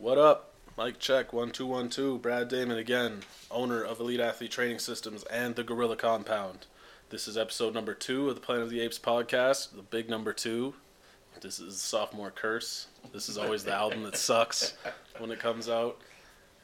What 0.00 0.16
up? 0.16 0.54
Mike 0.78 0.98
check 0.98 1.30
one 1.34 1.50
two 1.50 1.66
one 1.66 1.90
two. 1.90 2.16
Brad 2.20 2.48
Damon 2.48 2.78
again, 2.78 3.20
owner 3.50 3.84
of 3.84 4.00
Elite 4.00 4.18
Athlete 4.18 4.50
Training 4.50 4.78
Systems 4.78 5.24
and 5.24 5.54
the 5.54 5.62
Gorilla 5.62 5.94
Compound. 5.94 6.64
This 7.10 7.28
is 7.28 7.36
episode 7.36 7.74
number 7.74 7.92
two 7.92 8.30
of 8.30 8.34
the 8.34 8.40
Planet 8.40 8.62
of 8.62 8.70
the 8.70 8.80
Apes 8.80 8.98
podcast, 8.98 9.76
the 9.76 9.82
big 9.82 10.08
number 10.08 10.32
two. 10.32 10.72
This 11.42 11.60
is 11.60 11.78
sophomore 11.78 12.30
curse. 12.30 12.86
This 13.12 13.28
is 13.28 13.36
always 13.36 13.62
the 13.62 13.74
album 13.74 14.02
that 14.04 14.16
sucks 14.16 14.72
when 15.18 15.30
it 15.30 15.38
comes 15.38 15.68
out. 15.68 16.00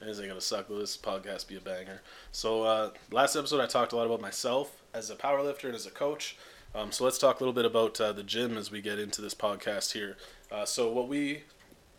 It 0.00 0.08
isn't 0.08 0.26
gonna 0.26 0.40
suck, 0.40 0.68
but 0.70 0.78
this 0.78 0.96
podcast 0.96 1.46
be 1.46 1.56
a 1.56 1.60
banger. 1.60 2.00
So 2.32 2.62
uh, 2.62 2.90
last 3.10 3.36
episode 3.36 3.60
I 3.60 3.66
talked 3.66 3.92
a 3.92 3.96
lot 3.96 4.06
about 4.06 4.22
myself 4.22 4.82
as 4.94 5.10
a 5.10 5.14
powerlifter 5.14 5.64
and 5.64 5.74
as 5.74 5.84
a 5.84 5.90
coach. 5.90 6.38
Um, 6.74 6.90
so 6.90 7.04
let's 7.04 7.18
talk 7.18 7.38
a 7.40 7.42
little 7.42 7.52
bit 7.52 7.66
about 7.66 8.00
uh, 8.00 8.12
the 8.12 8.22
gym 8.22 8.56
as 8.56 8.70
we 8.70 8.80
get 8.80 8.98
into 8.98 9.20
this 9.20 9.34
podcast 9.34 9.92
here. 9.92 10.16
Uh, 10.50 10.64
so 10.64 10.90
what 10.90 11.06
we 11.06 11.42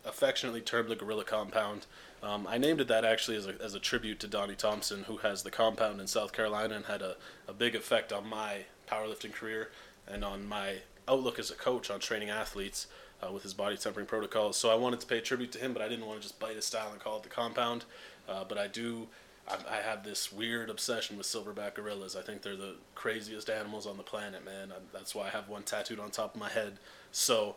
affectionately 0.08 0.60
termed 0.60 0.88
the 0.88 0.96
Gorilla 0.96 1.24
Compound. 1.24 1.86
Um, 2.22 2.46
I 2.48 2.58
named 2.58 2.80
it 2.80 2.88
that 2.88 3.04
actually 3.04 3.36
as 3.36 3.46
a, 3.46 3.54
as 3.62 3.74
a 3.74 3.80
tribute 3.80 4.18
to 4.20 4.26
Donnie 4.26 4.56
Thompson, 4.56 5.04
who 5.04 5.18
has 5.18 5.42
the 5.42 5.50
compound 5.50 6.00
in 6.00 6.06
South 6.06 6.32
Carolina 6.32 6.74
and 6.74 6.86
had 6.86 7.02
a, 7.02 7.16
a 7.46 7.52
big 7.52 7.74
effect 7.74 8.12
on 8.12 8.28
my 8.28 8.64
powerlifting 8.90 9.32
career 9.32 9.70
and 10.06 10.24
on 10.24 10.46
my 10.46 10.78
outlook 11.06 11.38
as 11.38 11.50
a 11.50 11.54
coach 11.54 11.90
on 11.90 12.00
training 12.00 12.30
athletes 12.30 12.86
uh, 13.22 13.30
with 13.32 13.42
his 13.42 13.54
body 13.54 13.76
tempering 13.76 14.06
protocols. 14.06 14.56
So 14.56 14.70
I 14.70 14.74
wanted 14.74 15.00
to 15.00 15.06
pay 15.06 15.20
tribute 15.20 15.52
to 15.52 15.58
him, 15.58 15.72
but 15.72 15.82
I 15.82 15.88
didn't 15.88 16.06
want 16.06 16.20
to 16.20 16.22
just 16.22 16.40
bite 16.40 16.56
his 16.56 16.64
style 16.64 16.90
and 16.92 17.00
call 17.00 17.18
it 17.18 17.22
the 17.22 17.28
compound. 17.28 17.84
Uh, 18.28 18.44
but 18.44 18.58
I 18.58 18.66
do. 18.66 19.08
I, 19.48 19.78
I 19.78 19.80
have 19.80 20.04
this 20.04 20.32
weird 20.32 20.70
obsession 20.70 21.16
with 21.16 21.26
silverback 21.26 21.74
gorillas. 21.74 22.16
I 22.16 22.22
think 22.22 22.42
they're 22.42 22.56
the 22.56 22.74
craziest 22.94 23.48
animals 23.48 23.86
on 23.86 23.96
the 23.96 24.02
planet, 24.02 24.44
man. 24.44 24.72
I, 24.72 24.76
that's 24.92 25.14
why 25.14 25.26
I 25.26 25.30
have 25.30 25.48
one 25.48 25.62
tattooed 25.62 26.00
on 26.00 26.10
top 26.10 26.34
of 26.34 26.40
my 26.40 26.50
head. 26.50 26.78
So 27.12 27.56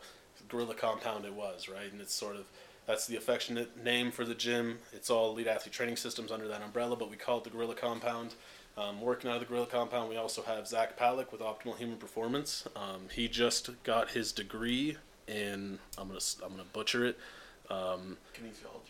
Gorilla 0.50 0.74
Compound 0.76 1.26
it 1.26 1.34
was, 1.34 1.68
right? 1.70 1.92
And 1.92 2.02
it's 2.02 2.14
sort 2.14 2.36
of 2.36 2.46
that's 2.88 3.06
the 3.08 3.16
affectionate 3.16 3.82
name 3.84 4.12
for 4.12 4.26
the 4.26 4.34
gym. 4.36 4.80
It's 4.92 5.10
all 5.10 5.32
Elite 5.32 5.48
Athlete 5.48 5.74
Training 5.74 5.98
Systems 5.98 6.32
under 6.32 6.48
that 6.48 6.62
umbrella, 6.62 6.96
but 6.96 7.10
we 7.10 7.16
call 7.16 7.38
it 7.38 7.44
the 7.44 7.50
Gorilla 7.50 7.76
Compound. 7.76 8.34
Um, 8.78 9.02
working 9.02 9.30
out 9.30 9.36
of 9.36 9.42
the 9.42 9.46
Gorilla 9.46 9.66
Compound, 9.68 10.10
we 10.10 10.16
also 10.16 10.42
have 10.44 10.68
Zach 10.68 10.98
Palick 10.98 11.32
with 11.32 11.42
Optimal 11.42 11.78
Human 11.78 11.98
Performance. 11.98 12.66
Um, 12.76 13.02
he 13.14 13.28
just 13.28 13.70
got 13.84 14.12
his 14.12 14.32
degree 14.32 14.98
in 15.28 15.78
I'm 15.98 16.08
gonna 16.08 16.20
I'm 16.44 16.52
gonna 16.52 16.64
butcher 16.74 17.06
it. 17.06 17.20
Um, 17.70 18.18
Kinesiology. 18.34 18.90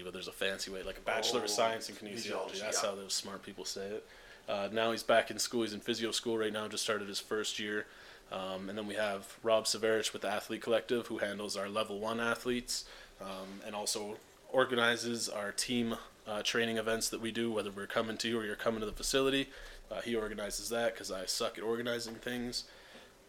kinesiology, 0.00 0.04
but 0.04 0.12
there's 0.12 0.26
a 0.28 0.32
fancy 0.32 0.70
way, 0.70 0.82
like 0.82 0.98
a 0.98 1.02
Bachelor 1.02 1.40
Oh, 1.40 1.44
of 1.44 1.50
Science 1.50 1.88
in 1.88 1.94
kinesiology. 1.94 2.32
kinesiology, 2.32 2.60
That's 2.60 2.82
yeah. 2.82 2.88
how 2.90 2.96
those 2.96 3.12
smart 3.12 3.42
people 3.44 3.64
say 3.64 3.86
it. 3.86 4.06
Uh, 4.48 4.68
now 4.72 4.90
he's 4.90 5.04
back 5.04 5.30
in 5.30 5.38
school. 5.38 5.62
He's 5.62 5.74
in 5.74 5.78
physio 5.80 6.10
school 6.10 6.36
right 6.36 6.52
now. 6.52 6.66
Just 6.66 6.82
started 6.82 7.06
his 7.06 7.20
first 7.20 7.60
year. 7.60 7.86
Um, 8.32 8.68
and 8.68 8.78
then 8.78 8.86
we 8.86 8.94
have 8.94 9.36
Rob 9.42 9.64
Severich 9.64 10.12
with 10.12 10.22
the 10.22 10.28
Athlete 10.28 10.62
Collective, 10.62 11.08
who 11.08 11.18
handles 11.18 11.56
our 11.56 11.68
level 11.68 11.98
one 11.98 12.20
athletes 12.20 12.84
um, 13.20 13.60
and 13.66 13.74
also 13.74 14.16
organizes 14.52 15.28
our 15.28 15.52
team 15.52 15.96
uh, 16.26 16.42
training 16.42 16.76
events 16.76 17.08
that 17.08 17.20
we 17.20 17.32
do, 17.32 17.50
whether 17.50 17.70
we're 17.70 17.86
coming 17.86 18.16
to 18.18 18.28
you 18.28 18.38
or 18.38 18.44
you're 18.44 18.56
coming 18.56 18.80
to 18.80 18.86
the 18.86 18.92
facility. 18.92 19.48
Uh, 19.90 20.00
he 20.00 20.14
organizes 20.14 20.68
that 20.68 20.94
because 20.94 21.10
I 21.10 21.26
suck 21.26 21.58
at 21.58 21.64
organizing 21.64 22.14
things. 22.14 22.64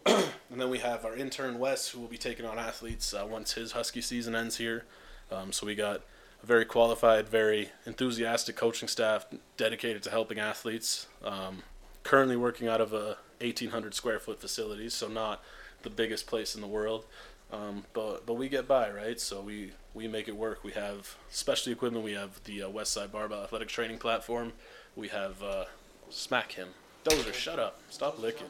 And 0.52 0.60
then 0.60 0.68
we 0.68 0.80
have 0.80 1.06
our 1.06 1.16
intern 1.16 1.58
Wes, 1.58 1.88
who 1.88 1.98
will 1.98 2.08
be 2.08 2.18
taking 2.18 2.44
on 2.44 2.58
athletes 2.58 3.14
uh, 3.14 3.26
once 3.26 3.54
his 3.54 3.72
Husky 3.72 4.02
season 4.02 4.34
ends 4.34 4.58
here. 4.58 4.84
Um, 5.30 5.50
so 5.50 5.64
we 5.66 5.74
got 5.74 6.02
a 6.42 6.46
very 6.46 6.66
qualified, 6.66 7.26
very 7.26 7.70
enthusiastic 7.86 8.54
coaching 8.54 8.86
staff 8.86 9.24
dedicated 9.56 10.02
to 10.02 10.10
helping 10.10 10.38
athletes. 10.38 11.06
Um, 11.24 11.62
currently 12.02 12.36
working 12.36 12.68
out 12.68 12.82
of 12.82 12.92
a 12.92 13.16
1,800 13.42 13.94
square 13.94 14.18
foot 14.18 14.40
facilities, 14.40 14.94
so 14.94 15.08
not 15.08 15.42
the 15.82 15.90
biggest 15.90 16.26
place 16.26 16.54
in 16.54 16.60
the 16.60 16.66
world. 16.66 17.04
Um, 17.52 17.84
but 17.92 18.24
but 18.24 18.34
we 18.34 18.48
get 18.48 18.66
by, 18.66 18.90
right? 18.90 19.20
So 19.20 19.42
we 19.42 19.72
we 19.92 20.08
make 20.08 20.26
it 20.26 20.36
work. 20.36 20.64
We 20.64 20.72
have 20.72 21.16
specialty 21.30 21.72
equipment. 21.72 22.04
We 22.04 22.12
have 22.12 22.42
the 22.44 22.62
uh, 22.62 22.68
Westside 22.68 23.12
Barbell 23.12 23.42
Athletic 23.42 23.68
Training 23.68 23.98
Platform. 23.98 24.52
We 24.96 25.08
have 25.08 25.42
uh, 25.42 25.64
smack 26.08 26.52
him. 26.52 26.68
Dozer, 27.04 27.34
shut 27.34 27.58
up. 27.58 27.80
Stop 27.90 28.18
licking. 28.18 28.46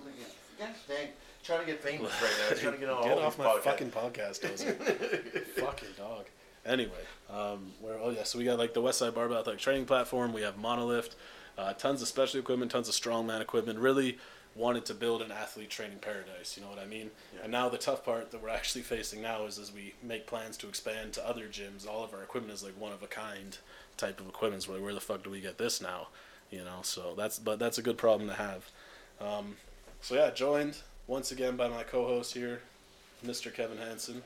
Dang. 0.58 1.08
Trying 1.42 1.60
to 1.60 1.66
get 1.66 1.82
famous 1.82 2.12
right 2.22 2.30
now. 2.50 2.56
Trying 2.60 2.74
to 2.74 2.78
get 2.78 2.88
on 2.88 3.02
Get 3.02 3.18
off 3.18 3.36
my 3.36 3.58
fucking 3.64 3.90
podcast, 3.90 4.40
Dozer. 4.40 5.44
fucking 5.56 5.88
dog. 5.98 6.26
Anyway, 6.64 6.92
um, 7.28 7.72
where 7.80 7.98
oh 7.98 8.10
yeah, 8.10 8.22
so 8.22 8.38
we 8.38 8.44
got 8.44 8.58
like 8.58 8.72
the 8.72 8.80
Westside 8.80 9.14
Barbell 9.14 9.38
Athletic 9.38 9.60
Training 9.60 9.84
Platform. 9.84 10.32
We 10.32 10.42
have 10.42 10.56
Monolift, 10.56 11.16
uh, 11.58 11.72
tons 11.72 12.02
of 12.02 12.06
specialty 12.06 12.38
equipment, 12.38 12.70
tons 12.70 12.88
of 12.88 12.94
strongman 12.94 13.40
equipment. 13.40 13.80
Really 13.80 14.18
wanted 14.54 14.84
to 14.86 14.94
build 14.94 15.22
an 15.22 15.32
athlete 15.32 15.70
training 15.70 15.98
paradise. 16.00 16.56
You 16.56 16.62
know 16.62 16.68
what 16.68 16.78
I 16.78 16.86
mean? 16.86 17.10
Yeah. 17.34 17.44
And 17.44 17.52
now 17.52 17.68
the 17.68 17.78
tough 17.78 18.04
part 18.04 18.30
that 18.30 18.42
we're 18.42 18.50
actually 18.50 18.82
facing 18.82 19.22
now 19.22 19.44
is 19.44 19.58
as 19.58 19.72
we 19.72 19.94
make 20.02 20.26
plans 20.26 20.56
to 20.58 20.68
expand 20.68 21.12
to 21.14 21.26
other 21.26 21.46
gyms. 21.46 21.86
All 21.88 22.04
of 22.04 22.12
our 22.14 22.22
equipment 22.22 22.54
is 22.54 22.62
like 22.62 22.78
one 22.78 22.92
of 22.92 23.02
a 23.02 23.06
kind 23.06 23.56
type 23.96 24.20
of 24.20 24.28
equipment. 24.28 24.64
So 24.64 24.72
like, 24.72 24.82
where 24.82 24.94
the 24.94 25.00
fuck 25.00 25.22
do 25.24 25.30
we 25.30 25.40
get 25.40 25.58
this 25.58 25.80
now? 25.80 26.08
You 26.50 26.64
know, 26.64 26.80
so 26.82 27.14
that's 27.16 27.38
but 27.38 27.58
that's 27.58 27.78
a 27.78 27.82
good 27.82 27.96
problem 27.96 28.28
to 28.28 28.34
have. 28.34 28.70
Um, 29.20 29.56
so 30.02 30.14
yeah, 30.14 30.30
joined 30.30 30.76
once 31.06 31.32
again 31.32 31.56
by 31.56 31.68
my 31.68 31.82
co-host 31.82 32.34
here, 32.34 32.60
Mr. 33.24 33.52
Kevin 33.52 33.78
Hansen. 33.78 34.22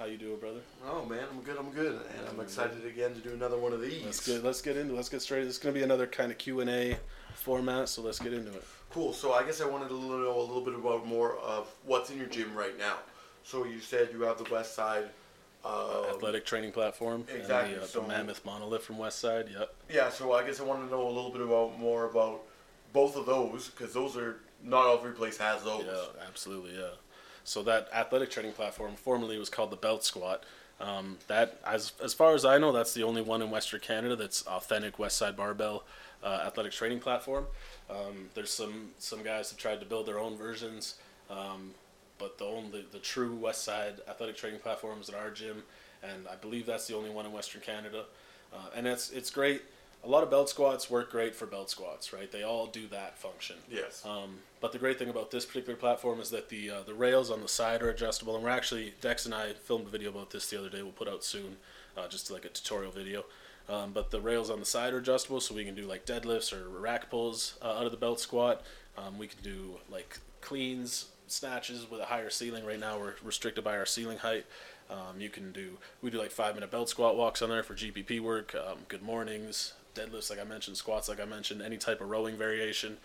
How 0.00 0.06
you 0.06 0.16
doing, 0.16 0.38
brother? 0.38 0.60
Oh 0.88 1.04
man, 1.04 1.24
I'm 1.30 1.42
good. 1.42 1.58
I'm 1.58 1.70
good, 1.70 1.92
and 1.92 2.28
I'm 2.28 2.40
excited 2.40 2.84
again 2.86 3.14
to 3.14 3.20
do 3.20 3.34
another 3.34 3.58
one 3.58 3.74
of 3.74 3.82
these. 3.82 4.02
Let's 4.02 4.26
get 4.26 4.42
let's 4.42 4.62
get 4.62 4.76
into 4.76 4.94
let's 4.94 5.10
get 5.10 5.22
straight. 5.22 5.44
Is 5.44 5.58
gonna 5.58 5.74
be 5.74 5.82
another 5.82 6.06
kind 6.06 6.32
of 6.32 6.38
Q 6.38 6.60
and 6.60 6.70
A 6.70 6.96
format, 7.34 7.88
so 7.88 8.02
let's 8.02 8.18
get 8.18 8.32
into 8.32 8.50
it. 8.50 8.64
Cool. 8.90 9.12
So 9.12 9.32
I 9.32 9.44
guess 9.44 9.60
I 9.60 9.66
wanted 9.66 9.88
to 9.88 9.94
know 9.94 10.38
a 10.38 10.40
little 10.40 10.60
bit 10.62 10.74
about 10.74 11.06
more 11.06 11.36
of 11.38 11.68
what's 11.84 12.10
in 12.10 12.18
your 12.18 12.26
gym 12.26 12.54
right 12.54 12.76
now. 12.78 12.96
So 13.44 13.64
you 13.64 13.80
said 13.80 14.10
you 14.12 14.22
have 14.22 14.38
the 14.38 14.44
Westside. 14.44 15.06
Uh, 15.64 16.04
Athletic 16.14 16.46
training 16.46 16.72
platform 16.72 17.24
exactly, 17.34 17.74
and 17.74 17.82
the, 17.82 17.84
uh, 17.84 17.86
so- 17.86 18.00
the 18.00 18.08
Mammoth 18.08 18.44
Monolith 18.44 18.82
from 18.82 18.96
Westside. 18.96 19.52
Yep. 19.52 19.74
Yeah. 19.92 20.08
So 20.10 20.32
I 20.32 20.44
guess 20.44 20.58
I 20.60 20.64
want 20.64 20.84
to 20.84 20.90
know 20.90 21.06
a 21.06 21.12
little 21.12 21.30
bit 21.30 21.42
about 21.42 21.78
more 21.78 22.06
about 22.06 22.40
both 22.92 23.16
of 23.16 23.26
those 23.26 23.68
because 23.68 23.92
those 23.92 24.16
are 24.16 24.40
not 24.62 24.92
every 24.92 25.12
place 25.12 25.36
has 25.38 25.62
those. 25.62 25.84
Yeah, 25.86 26.26
absolutely. 26.26 26.76
Yeah. 26.76 26.90
So 27.44 27.62
that 27.62 27.88
athletic 27.92 28.30
training 28.30 28.52
platform 28.52 28.96
formerly 28.96 29.38
was 29.38 29.48
called 29.48 29.70
the 29.70 29.76
Belt 29.76 30.04
Squat. 30.04 30.44
Um, 30.80 31.18
that, 31.26 31.60
as 31.64 31.92
as 32.02 32.14
far 32.14 32.34
as 32.34 32.44
I 32.46 32.56
know, 32.56 32.72
that's 32.72 32.94
the 32.94 33.02
only 33.02 33.20
one 33.20 33.42
in 33.42 33.50
Western 33.50 33.80
Canada 33.80 34.16
that's 34.16 34.46
authentic 34.46 34.96
Westside 34.96 35.36
barbell 35.36 35.84
uh, 36.22 36.44
athletic 36.46 36.72
training 36.72 37.00
platform. 37.00 37.46
Um, 37.88 38.28
there's 38.34 38.52
some 38.52 38.90
some 38.98 39.22
guys 39.22 39.50
have 39.50 39.58
tried 39.58 39.80
to 39.80 39.86
build 39.86 40.06
their 40.06 40.18
own 40.18 40.36
versions, 40.36 40.96
um, 41.30 41.72
but 42.18 42.38
the 42.38 42.44
only 42.44 42.84
the 42.92 42.98
true 42.98 43.38
Westside 43.40 44.06
athletic 44.08 44.36
training 44.36 44.60
platform 44.60 45.00
is 45.00 45.08
at 45.08 45.14
our 45.14 45.30
gym, 45.30 45.62
and 46.02 46.26
I 46.30 46.36
believe 46.36 46.66
that's 46.66 46.86
the 46.86 46.96
only 46.96 47.10
one 47.10 47.26
in 47.26 47.32
Western 47.32 47.62
Canada. 47.62 48.04
Uh, 48.52 48.56
and 48.74 48.86
it's 48.86 49.10
it's 49.10 49.30
great. 49.30 49.62
A 50.02 50.08
lot 50.08 50.22
of 50.22 50.30
belt 50.30 50.48
squats 50.48 50.88
work 50.88 51.10
great 51.10 51.34
for 51.34 51.44
belt 51.44 51.68
squats, 51.68 52.10
right? 52.10 52.32
They 52.32 52.42
all 52.42 52.66
do 52.66 52.86
that 52.88 53.18
function. 53.18 53.56
Yes. 53.70 54.02
Um, 54.06 54.38
but 54.58 54.72
the 54.72 54.78
great 54.78 54.98
thing 54.98 55.10
about 55.10 55.30
this 55.30 55.44
particular 55.44 55.76
platform 55.76 56.20
is 56.20 56.30
that 56.30 56.48
the 56.48 56.70
uh, 56.70 56.82
the 56.86 56.94
rails 56.94 57.30
on 57.30 57.42
the 57.42 57.48
side 57.48 57.82
are 57.82 57.90
adjustable, 57.90 58.34
and 58.34 58.44
we're 58.44 58.50
actually 58.50 58.94
Dex 59.00 59.26
and 59.26 59.34
I 59.34 59.52
filmed 59.52 59.86
a 59.86 59.90
video 59.90 60.10
about 60.10 60.30
this 60.30 60.48
the 60.48 60.58
other 60.58 60.70
day. 60.70 60.82
We'll 60.82 60.92
put 60.92 61.08
out 61.08 61.22
soon, 61.22 61.56
uh, 61.96 62.08
just 62.08 62.30
like 62.30 62.44
a 62.44 62.48
tutorial 62.48 62.92
video. 62.92 63.24
Um, 63.70 63.92
but 63.92 64.10
the 64.10 64.20
rails 64.20 64.50
on 64.50 64.58
the 64.58 64.66
side 64.66 64.92
are 64.92 64.98
adjustable, 64.98 65.40
so 65.40 65.54
we 65.54 65.64
can 65.64 65.76
do 65.76 65.82
like 65.82 66.04
deadlifts 66.04 66.52
or 66.52 66.68
rack 66.68 67.08
pulls 67.08 67.56
uh, 67.62 67.78
out 67.78 67.86
of 67.86 67.92
the 67.92 67.96
belt 67.96 68.18
squat. 68.18 68.62
Um, 68.98 69.16
we 69.16 69.28
can 69.28 69.40
do 69.42 69.76
like 69.88 70.18
cleans, 70.40 71.06
snatches 71.28 71.88
with 71.88 72.00
a 72.00 72.06
higher 72.06 72.30
ceiling. 72.30 72.66
Right 72.66 72.80
now, 72.80 72.98
we're 72.98 73.14
restricted 73.22 73.62
by 73.62 73.76
our 73.76 73.86
ceiling 73.86 74.18
height. 74.18 74.44
Um, 74.90 75.20
you 75.20 75.28
can 75.28 75.52
do 75.52 75.78
we 76.02 76.10
do 76.10 76.18
like 76.18 76.32
five 76.32 76.54
minute 76.54 76.72
belt 76.72 76.88
squat 76.88 77.16
walks 77.16 77.42
on 77.42 77.48
there 77.48 77.62
for 77.62 77.74
GPP 77.74 78.20
work. 78.20 78.56
Um, 78.56 78.78
good 78.88 79.02
mornings, 79.02 79.74
deadlifts 79.94 80.30
like 80.30 80.40
I 80.40 80.44
mentioned, 80.44 80.76
squats 80.76 81.08
like 81.08 81.20
I 81.20 81.24
mentioned, 81.24 81.62
any 81.62 81.76
type 81.76 82.00
of 82.00 82.10
rowing 82.10 82.36
variation. 82.36 82.96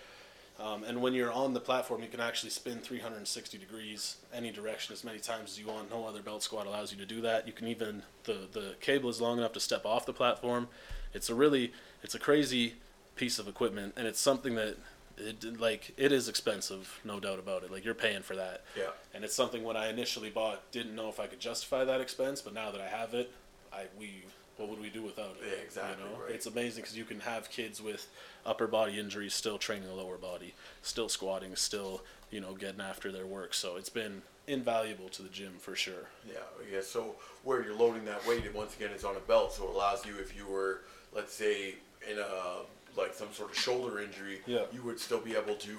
Um, 0.58 0.86
and 0.86 1.02
when 1.02 1.14
you're 1.14 1.34
on 1.34 1.54
the 1.54 1.60
platform, 1.60 2.02
you 2.02 2.08
can 2.08 2.22
actually 2.22 2.50
spin 2.50 2.80
360 2.80 3.58
degrees 3.58 4.18
any 4.34 4.52
direction 4.52 4.94
as 4.94 5.04
many 5.04 5.20
times 5.20 5.52
as 5.52 5.60
you 5.60 5.68
want. 5.68 5.90
No 5.90 6.06
other 6.06 6.22
belt 6.22 6.44
squat 6.44 6.66
allows 6.66 6.94
you 6.94 6.98
to 6.98 7.06
do 7.06 7.22
that. 7.22 7.46
You 7.46 7.54
can 7.54 7.68
even 7.68 8.04
the 8.24 8.48
the 8.52 8.76
cable 8.80 9.10
is 9.10 9.20
long 9.20 9.38
enough 9.38 9.52
to 9.54 9.60
step 9.60 9.86
off 9.86 10.06
the 10.06 10.14
platform. 10.14 10.70
It's 11.14 11.30
a 11.30 11.36
really 11.36 11.74
it's 12.02 12.16
a 12.16 12.20
crazy 12.20 12.76
piece 13.16 13.38
of 13.38 13.48
equipment, 13.48 13.94
and 13.98 14.08
it's 14.08 14.20
something 14.20 14.56
that 14.56 14.78
it 15.18 15.60
like 15.60 15.94
it 15.98 16.12
is 16.12 16.30
expensive, 16.30 17.02
no 17.04 17.20
doubt 17.20 17.40
about 17.40 17.64
it. 17.64 17.72
Like 17.72 17.84
you're 17.84 17.94
paying 17.94 18.22
for 18.22 18.36
that. 18.36 18.64
Yeah. 18.78 18.90
And 19.14 19.24
it's 19.24 19.36
something 19.36 19.64
when 19.64 19.76
I 19.76 19.90
initially 19.90 20.30
bought, 20.30 20.72
didn't 20.72 20.96
know 20.96 21.10
if 21.10 21.20
I 21.20 21.28
could 21.28 21.40
justify 21.40 21.84
that 21.84 22.00
expense, 22.00 22.42
but 22.42 22.54
now 22.54 22.72
that 22.72 22.82
I 22.82 22.88
have 22.88 23.14
it, 23.14 23.32
I 23.74 23.86
we 24.00 24.24
what 24.58 24.70
would 24.70 24.80
we 24.80 24.90
do 24.90 25.02
without 25.02 25.36
it? 25.42 25.48
Yeah, 25.50 25.64
exactly, 25.64 26.04
You 26.04 26.10
know? 26.18 26.22
right. 26.24 26.32
It's 26.32 26.46
amazing 26.46 26.84
because 26.84 26.98
you 26.98 27.06
can 27.06 27.20
have 27.22 27.50
kids 27.50 27.82
with 27.82 28.08
upper 28.46 28.68
body 28.68 29.00
injuries 29.00 29.34
still 29.34 29.58
training 29.58 29.88
the 29.88 29.94
lower 29.94 30.18
body, 30.18 30.54
still 30.82 31.10
squatting, 31.10 31.56
still 31.56 32.02
you 32.32 32.42
know 32.42 32.54
getting 32.54 32.82
after 32.82 33.12
their 33.12 33.26
work. 33.26 33.54
So 33.54 33.76
it's 33.76 33.90
been 33.90 34.22
invaluable 34.48 35.10
to 35.10 35.22
the 35.24 35.30
gym 35.30 35.54
for 35.60 35.76
sure. 35.76 36.08
Yeah, 36.28 36.36
yeah. 36.72 36.82
So 36.82 37.16
where 37.44 37.64
you're 37.64 37.76
loading 37.76 38.06
that 38.06 38.26
weight, 38.28 38.46
and 38.46 38.54
once 38.54 38.76
again, 38.76 38.90
it's 38.94 39.04
on 39.04 39.16
a 39.16 39.20
belt, 39.22 39.54
so 39.54 39.66
it 39.66 39.76
allows 39.76 40.06
you, 40.06 40.16
if 40.20 40.36
you 40.36 40.46
were, 40.46 40.82
let's 41.14 41.34
say, 41.34 41.76
in 42.10 42.18
a 42.20 42.60
like 42.98 43.14
some 43.14 43.32
sort 43.34 43.52
of 43.52 43.58
shoulder 43.58 44.00
injury, 44.00 44.40
Yeah. 44.46 44.62
you 44.72 44.82
would 44.84 45.00
still 45.02 45.20
be 45.20 45.36
able 45.36 45.56
to 45.56 45.76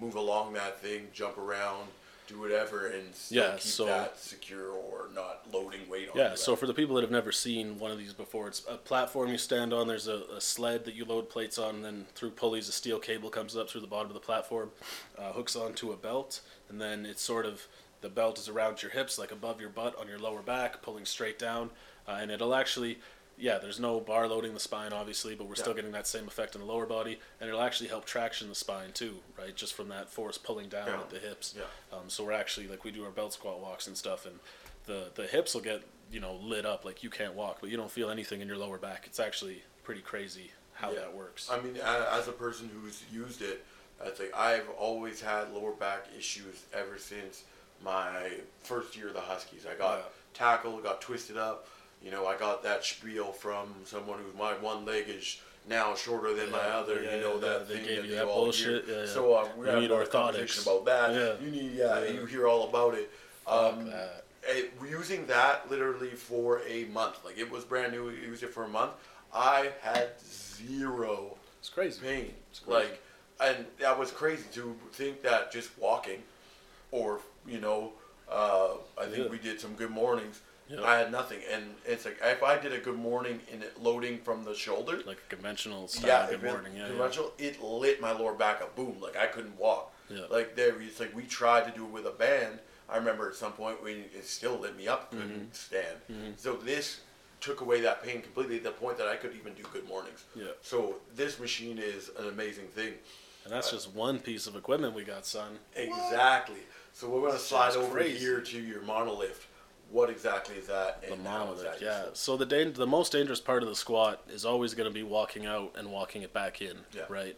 move 0.00 0.14
along 0.14 0.54
that 0.54 0.80
thing, 0.80 1.08
jump 1.12 1.36
around, 1.36 1.88
do 2.26 2.40
whatever 2.40 2.86
and 2.86 3.14
still 3.14 3.42
Yeah, 3.44 3.52
keep 3.52 3.60
so- 3.62 3.84
that 3.86 4.18
secure 4.18 4.70
or 4.70 5.08
not 5.14 5.42
loading 5.52 5.88
weight 5.88 6.08
on 6.08 6.16
Yeah, 6.16 6.34
so 6.34 6.56
for 6.56 6.66
the 6.66 6.74
people 6.74 6.94
that 6.96 7.02
have 7.02 7.10
never 7.10 7.32
seen 7.32 7.78
one 7.78 7.90
of 7.90 7.98
these 7.98 8.12
before, 8.12 8.48
it's 8.48 8.62
a 8.68 8.76
platform 8.76 9.30
you 9.30 9.38
stand 9.38 9.72
on. 9.72 9.86
There's 9.86 10.08
a, 10.08 10.22
a 10.36 10.40
sled 10.40 10.84
that 10.86 10.94
you 10.94 11.04
load 11.04 11.28
plates 11.28 11.58
on, 11.58 11.76
and 11.76 11.84
then 11.84 12.06
through 12.14 12.30
pulleys, 12.30 12.68
a 12.68 12.72
steel 12.72 12.98
cable 12.98 13.30
comes 13.30 13.56
up 13.56 13.68
through 13.68 13.82
the 13.82 13.86
bottom 13.86 14.08
of 14.08 14.14
the 14.14 14.20
platform, 14.20 14.70
uh, 15.18 15.32
hooks 15.32 15.54
onto 15.54 15.92
a 15.92 15.96
belt, 15.96 16.40
and 16.68 16.80
then 16.80 17.04
it's 17.06 17.22
sort 17.22 17.46
of 17.46 17.66
the 18.00 18.08
belt 18.08 18.38
is 18.38 18.48
around 18.48 18.82
your 18.82 18.90
hips, 18.90 19.18
like 19.18 19.32
above 19.32 19.60
your 19.60 19.70
butt 19.70 19.98
on 19.98 20.08
your 20.08 20.18
lower 20.18 20.42
back, 20.42 20.82
pulling 20.82 21.04
straight 21.04 21.38
down, 21.38 21.70
uh, 22.08 22.18
and 22.20 22.30
it'll 22.30 22.54
actually. 22.54 22.98
Yeah, 23.36 23.58
there's 23.58 23.80
no 23.80 23.98
bar 24.00 24.28
loading 24.28 24.54
the 24.54 24.60
spine, 24.60 24.92
obviously, 24.92 25.34
but 25.34 25.48
we're 25.48 25.56
still 25.56 25.74
getting 25.74 25.90
that 25.92 26.06
same 26.06 26.28
effect 26.28 26.54
in 26.54 26.60
the 26.60 26.66
lower 26.66 26.86
body, 26.86 27.18
and 27.40 27.48
it'll 27.48 27.62
actually 27.62 27.88
help 27.88 28.04
traction 28.04 28.48
the 28.48 28.54
spine 28.54 28.92
too, 28.92 29.16
right? 29.36 29.54
Just 29.56 29.74
from 29.74 29.88
that 29.88 30.08
force 30.08 30.38
pulling 30.38 30.68
down 30.68 30.86
Yeah. 30.86 31.00
at 31.00 31.10
the 31.10 31.18
hips. 31.18 31.54
Yeah. 31.56 31.64
Um, 31.96 32.08
so 32.08 32.24
we're 32.24 32.32
actually 32.32 32.68
like 32.68 32.84
we 32.84 32.92
do 32.92 33.04
our 33.04 33.10
belt 33.10 33.32
squat 33.32 33.58
walks 33.60 33.86
and 33.88 33.96
stuff, 33.96 34.24
and 34.24 34.38
the 34.86 35.10
the 35.14 35.26
hips 35.26 35.52
will 35.54 35.62
get 35.62 35.82
you 36.12 36.20
know 36.20 36.34
lit 36.36 36.64
up 36.64 36.84
like 36.84 37.02
you 37.02 37.10
can't 37.10 37.34
walk, 37.34 37.58
but 37.60 37.70
you 37.70 37.76
don't 37.76 37.90
feel 37.90 38.08
anything 38.08 38.40
in 38.40 38.46
your 38.46 38.56
lower 38.58 38.78
back. 38.78 39.04
It's 39.06 39.18
actually 39.18 39.64
pretty 39.82 40.00
crazy 40.02 40.52
how 40.74 40.92
Yeah. 40.92 41.00
that 41.00 41.14
works. 41.14 41.50
I 41.50 41.58
mean, 41.60 41.76
as 41.76 42.28
a 42.28 42.32
person 42.32 42.68
who's 42.72 43.02
used 43.12 43.42
it, 43.42 43.64
it's 44.04 44.20
like 44.20 44.32
I've 44.34 44.68
always 44.78 45.20
had 45.20 45.52
lower 45.52 45.72
back 45.72 46.06
issues 46.16 46.62
ever 46.72 46.98
since 46.98 47.42
my 47.82 48.30
first 48.62 48.96
year 48.96 49.08
of 49.08 49.14
the 49.14 49.20
Huskies. 49.20 49.66
I 49.66 49.74
got 49.74 49.98
Yeah. 49.98 50.04
tackled, 50.34 50.84
got 50.84 51.00
twisted 51.00 51.36
up. 51.36 51.66
You 52.04 52.10
know, 52.10 52.26
I 52.26 52.36
got 52.36 52.62
that 52.64 52.84
spiel 52.84 53.32
from 53.32 53.68
someone 53.84 54.18
who 54.18 54.38
my 54.38 54.52
one 54.54 54.84
leg 54.84 55.04
is 55.08 55.40
now 55.68 55.94
shorter 55.94 56.34
than 56.34 56.50
my 56.50 56.58
other. 56.58 57.02
yeah, 57.02 57.16
you 57.16 57.22
know 57.22 57.34
yeah, 57.34 57.40
that 57.40 57.68
they 57.68 57.76
thing 57.76 57.84
gave 57.86 58.02
that 58.02 58.08
you 58.08 58.14
that 58.16 58.26
bullshit, 58.26 58.84
hear. 58.84 58.94
yeah, 58.96 59.00
yeah. 59.04 59.08
So 59.08 59.32
uh, 59.34 59.48
we 59.56 59.66
You 59.70 59.80
need 59.80 59.90
orthotics. 59.90 60.10
conversation 60.10 60.62
about 60.64 60.84
that. 60.84 61.14
Yeah. 61.14 61.44
You 61.46 61.50
need, 61.50 61.72
yeah, 61.72 62.00
Yeah. 62.04 62.10
you 62.10 62.26
hear 62.26 62.46
all 62.46 62.68
about 62.68 62.94
it. 62.94 63.10
Um, 63.46 63.86
that. 63.90 64.24
it, 64.46 64.72
using 64.88 65.26
that 65.26 65.70
literally 65.70 66.10
for 66.10 66.60
a 66.68 66.84
month, 66.86 67.24
like 67.24 67.38
it 67.38 67.50
was 67.50 67.64
brand 67.64 67.92
new. 67.92 68.06
We 68.06 68.12
used 68.16 68.42
it 68.42 68.52
for 68.52 68.64
a 68.64 68.68
month. 68.68 68.92
I 69.32 69.70
had 69.80 70.10
zero 70.20 71.36
It's 71.60 71.70
crazy. 71.70 72.00
pain. 72.02 72.34
It's 72.50 72.58
crazy. 72.60 72.90
Like, 72.90 73.02
and 73.40 73.64
that 73.80 73.98
was 73.98 74.10
crazy 74.10 74.44
to 74.52 74.76
think 74.92 75.22
that 75.22 75.50
just 75.50 75.70
walking, 75.78 76.22
or 76.92 77.20
you 77.46 77.60
know, 77.60 77.92
uh, 78.30 78.74
I 78.98 79.06
think 79.06 79.24
Yeah. 79.24 79.30
we 79.30 79.38
did 79.38 79.58
some 79.60 79.72
good 79.74 79.90
mornings. 79.90 80.40
Yeah. 80.68 80.82
I 80.82 80.96
had 80.98 81.12
nothing, 81.12 81.40
and 81.52 81.74
it's 81.84 82.04
like 82.06 82.18
if 82.22 82.42
I 82.42 82.58
did 82.58 82.72
a 82.72 82.78
good 82.78 82.96
morning 82.96 83.40
in 83.52 83.62
it 83.62 83.80
loading 83.82 84.18
from 84.18 84.44
the 84.44 84.54
shoulder, 84.54 85.00
Like 85.06 85.18
a 85.18 85.28
conventional 85.34 85.88
style. 85.88 86.06
yeah, 86.06 86.30
good 86.30 86.42
morning. 86.42 86.72
Yeah, 86.74 86.82
yeah. 86.84 86.88
conventional, 86.88 87.32
it 87.38 87.62
lit 87.62 88.00
my 88.00 88.12
lower 88.12 88.32
back 88.32 88.62
up. 88.62 88.74
Boom, 88.74 88.96
like 89.00 89.16
I 89.16 89.26
couldn't 89.26 89.58
walk. 89.58 89.92
Yeah. 90.08 90.20
Like 90.30 90.56
there, 90.56 90.80
it's 90.80 91.00
like 91.00 91.14
we 91.14 91.24
tried 91.24 91.64
to 91.66 91.70
do 91.78 91.84
it 91.84 91.90
with 91.90 92.06
a 92.06 92.10
band. 92.12 92.60
I 92.88 92.96
remember 92.96 93.28
at 93.28 93.34
some 93.34 93.52
point 93.52 93.82
when 93.82 93.96
it 94.14 94.24
still 94.24 94.56
lit 94.58 94.76
me 94.76 94.88
up. 94.88 95.10
Couldn't 95.10 95.28
Mm-hmm. 95.30 95.52
stand. 95.52 95.98
So 96.36 96.54
this 96.54 97.00
took 97.40 97.60
away 97.60 97.82
that 97.82 98.02
pain 98.02 98.22
completely. 98.22 98.58
To 98.58 98.64
the 98.64 98.70
point 98.70 98.96
that 98.98 99.06
I 99.08 99.16
could 99.16 99.34
even 99.36 99.52
do 99.54 99.62
good 99.72 99.86
mornings. 99.86 100.24
Yeah. 100.34 100.46
So 100.62 100.96
this 101.14 101.38
machine 101.38 101.78
is 101.78 102.10
an 102.18 102.28
amazing 102.28 102.68
thing. 102.68 102.94
And 103.44 103.52
that's 103.52 103.70
just 103.70 103.94
one 103.94 104.18
piece 104.18 104.46
of 104.46 104.56
equipment 104.56 104.94
we 104.94 105.04
got, 105.04 105.26
son. 105.26 105.58
Exactly. 105.76 106.60
So 106.94 107.08
we're 107.10 107.26
gonna 107.26 107.38
slide 107.38 107.74
over 107.76 107.90
crazy. 107.92 108.18
here 108.18 108.40
to 108.40 108.58
your 108.58 108.80
monolift. 108.80 109.44
What 109.94 110.10
exactly 110.10 110.56
is 110.56 110.66
that? 110.66 111.02
The 111.02 111.12
and 111.12 111.24
how 111.24 111.52
is 111.52 111.58
monolith, 111.62 111.80
yeah. 111.80 112.06
So 112.14 112.36
the 112.36 112.44
dan- 112.44 112.72
the 112.72 112.84
most 112.86 113.12
dangerous 113.12 113.40
part 113.40 113.62
of 113.62 113.68
the 113.68 113.76
squat 113.76 114.20
is 114.28 114.44
always 114.44 114.74
going 114.74 114.88
to 114.90 114.92
be 114.92 115.04
walking 115.04 115.46
out 115.46 115.76
and 115.78 115.92
walking 115.92 116.22
it 116.22 116.32
back 116.32 116.60
in, 116.60 116.78
Yeah. 116.92 117.02
right? 117.08 117.36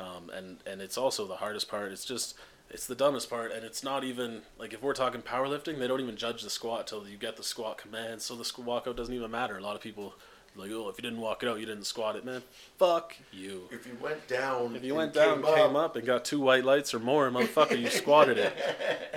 Um, 0.00 0.30
and 0.34 0.56
and 0.64 0.80
it's 0.80 0.96
also 0.96 1.26
the 1.26 1.36
hardest 1.36 1.68
part. 1.68 1.92
It's 1.92 2.06
just 2.06 2.34
it's 2.70 2.86
the 2.86 2.94
dumbest 2.94 3.28
part, 3.28 3.52
and 3.52 3.62
it's 3.62 3.82
not 3.84 4.04
even 4.04 4.40
like 4.58 4.72
if 4.72 4.80
we're 4.82 4.94
talking 4.94 5.20
powerlifting, 5.20 5.78
they 5.78 5.86
don't 5.86 6.00
even 6.00 6.16
judge 6.16 6.40
the 6.42 6.48
squat 6.48 6.86
till 6.86 7.06
you 7.06 7.18
get 7.18 7.36
the 7.36 7.42
squat 7.42 7.76
command. 7.76 8.22
So 8.22 8.34
the 8.34 8.42
squ- 8.44 8.64
walkout 8.64 8.96
doesn't 8.96 9.14
even 9.14 9.30
matter. 9.30 9.58
A 9.58 9.62
lot 9.62 9.76
of 9.76 9.82
people 9.82 10.14
like, 10.58 10.70
oh, 10.72 10.88
if 10.88 10.98
you 10.98 11.02
didn't 11.02 11.20
walk 11.20 11.42
it 11.42 11.48
out, 11.48 11.60
you 11.60 11.66
didn't 11.66 11.84
squat 11.84 12.16
it, 12.16 12.24
man. 12.24 12.42
Fuck 12.78 13.14
you. 13.32 13.68
If 13.70 13.86
you 13.86 13.96
went 14.02 14.26
down, 14.26 14.74
If 14.74 14.84
you 14.84 14.94
went 14.94 15.12
down, 15.14 15.42
came 15.42 15.76
up, 15.76 15.96
and 15.96 16.04
got 16.04 16.24
two 16.24 16.40
white 16.40 16.64
lights 16.64 16.92
or 16.92 16.98
more, 16.98 17.30
motherfucker, 17.30 17.80
you 17.80 17.88
squatted 17.90 18.38
it. 18.38 18.52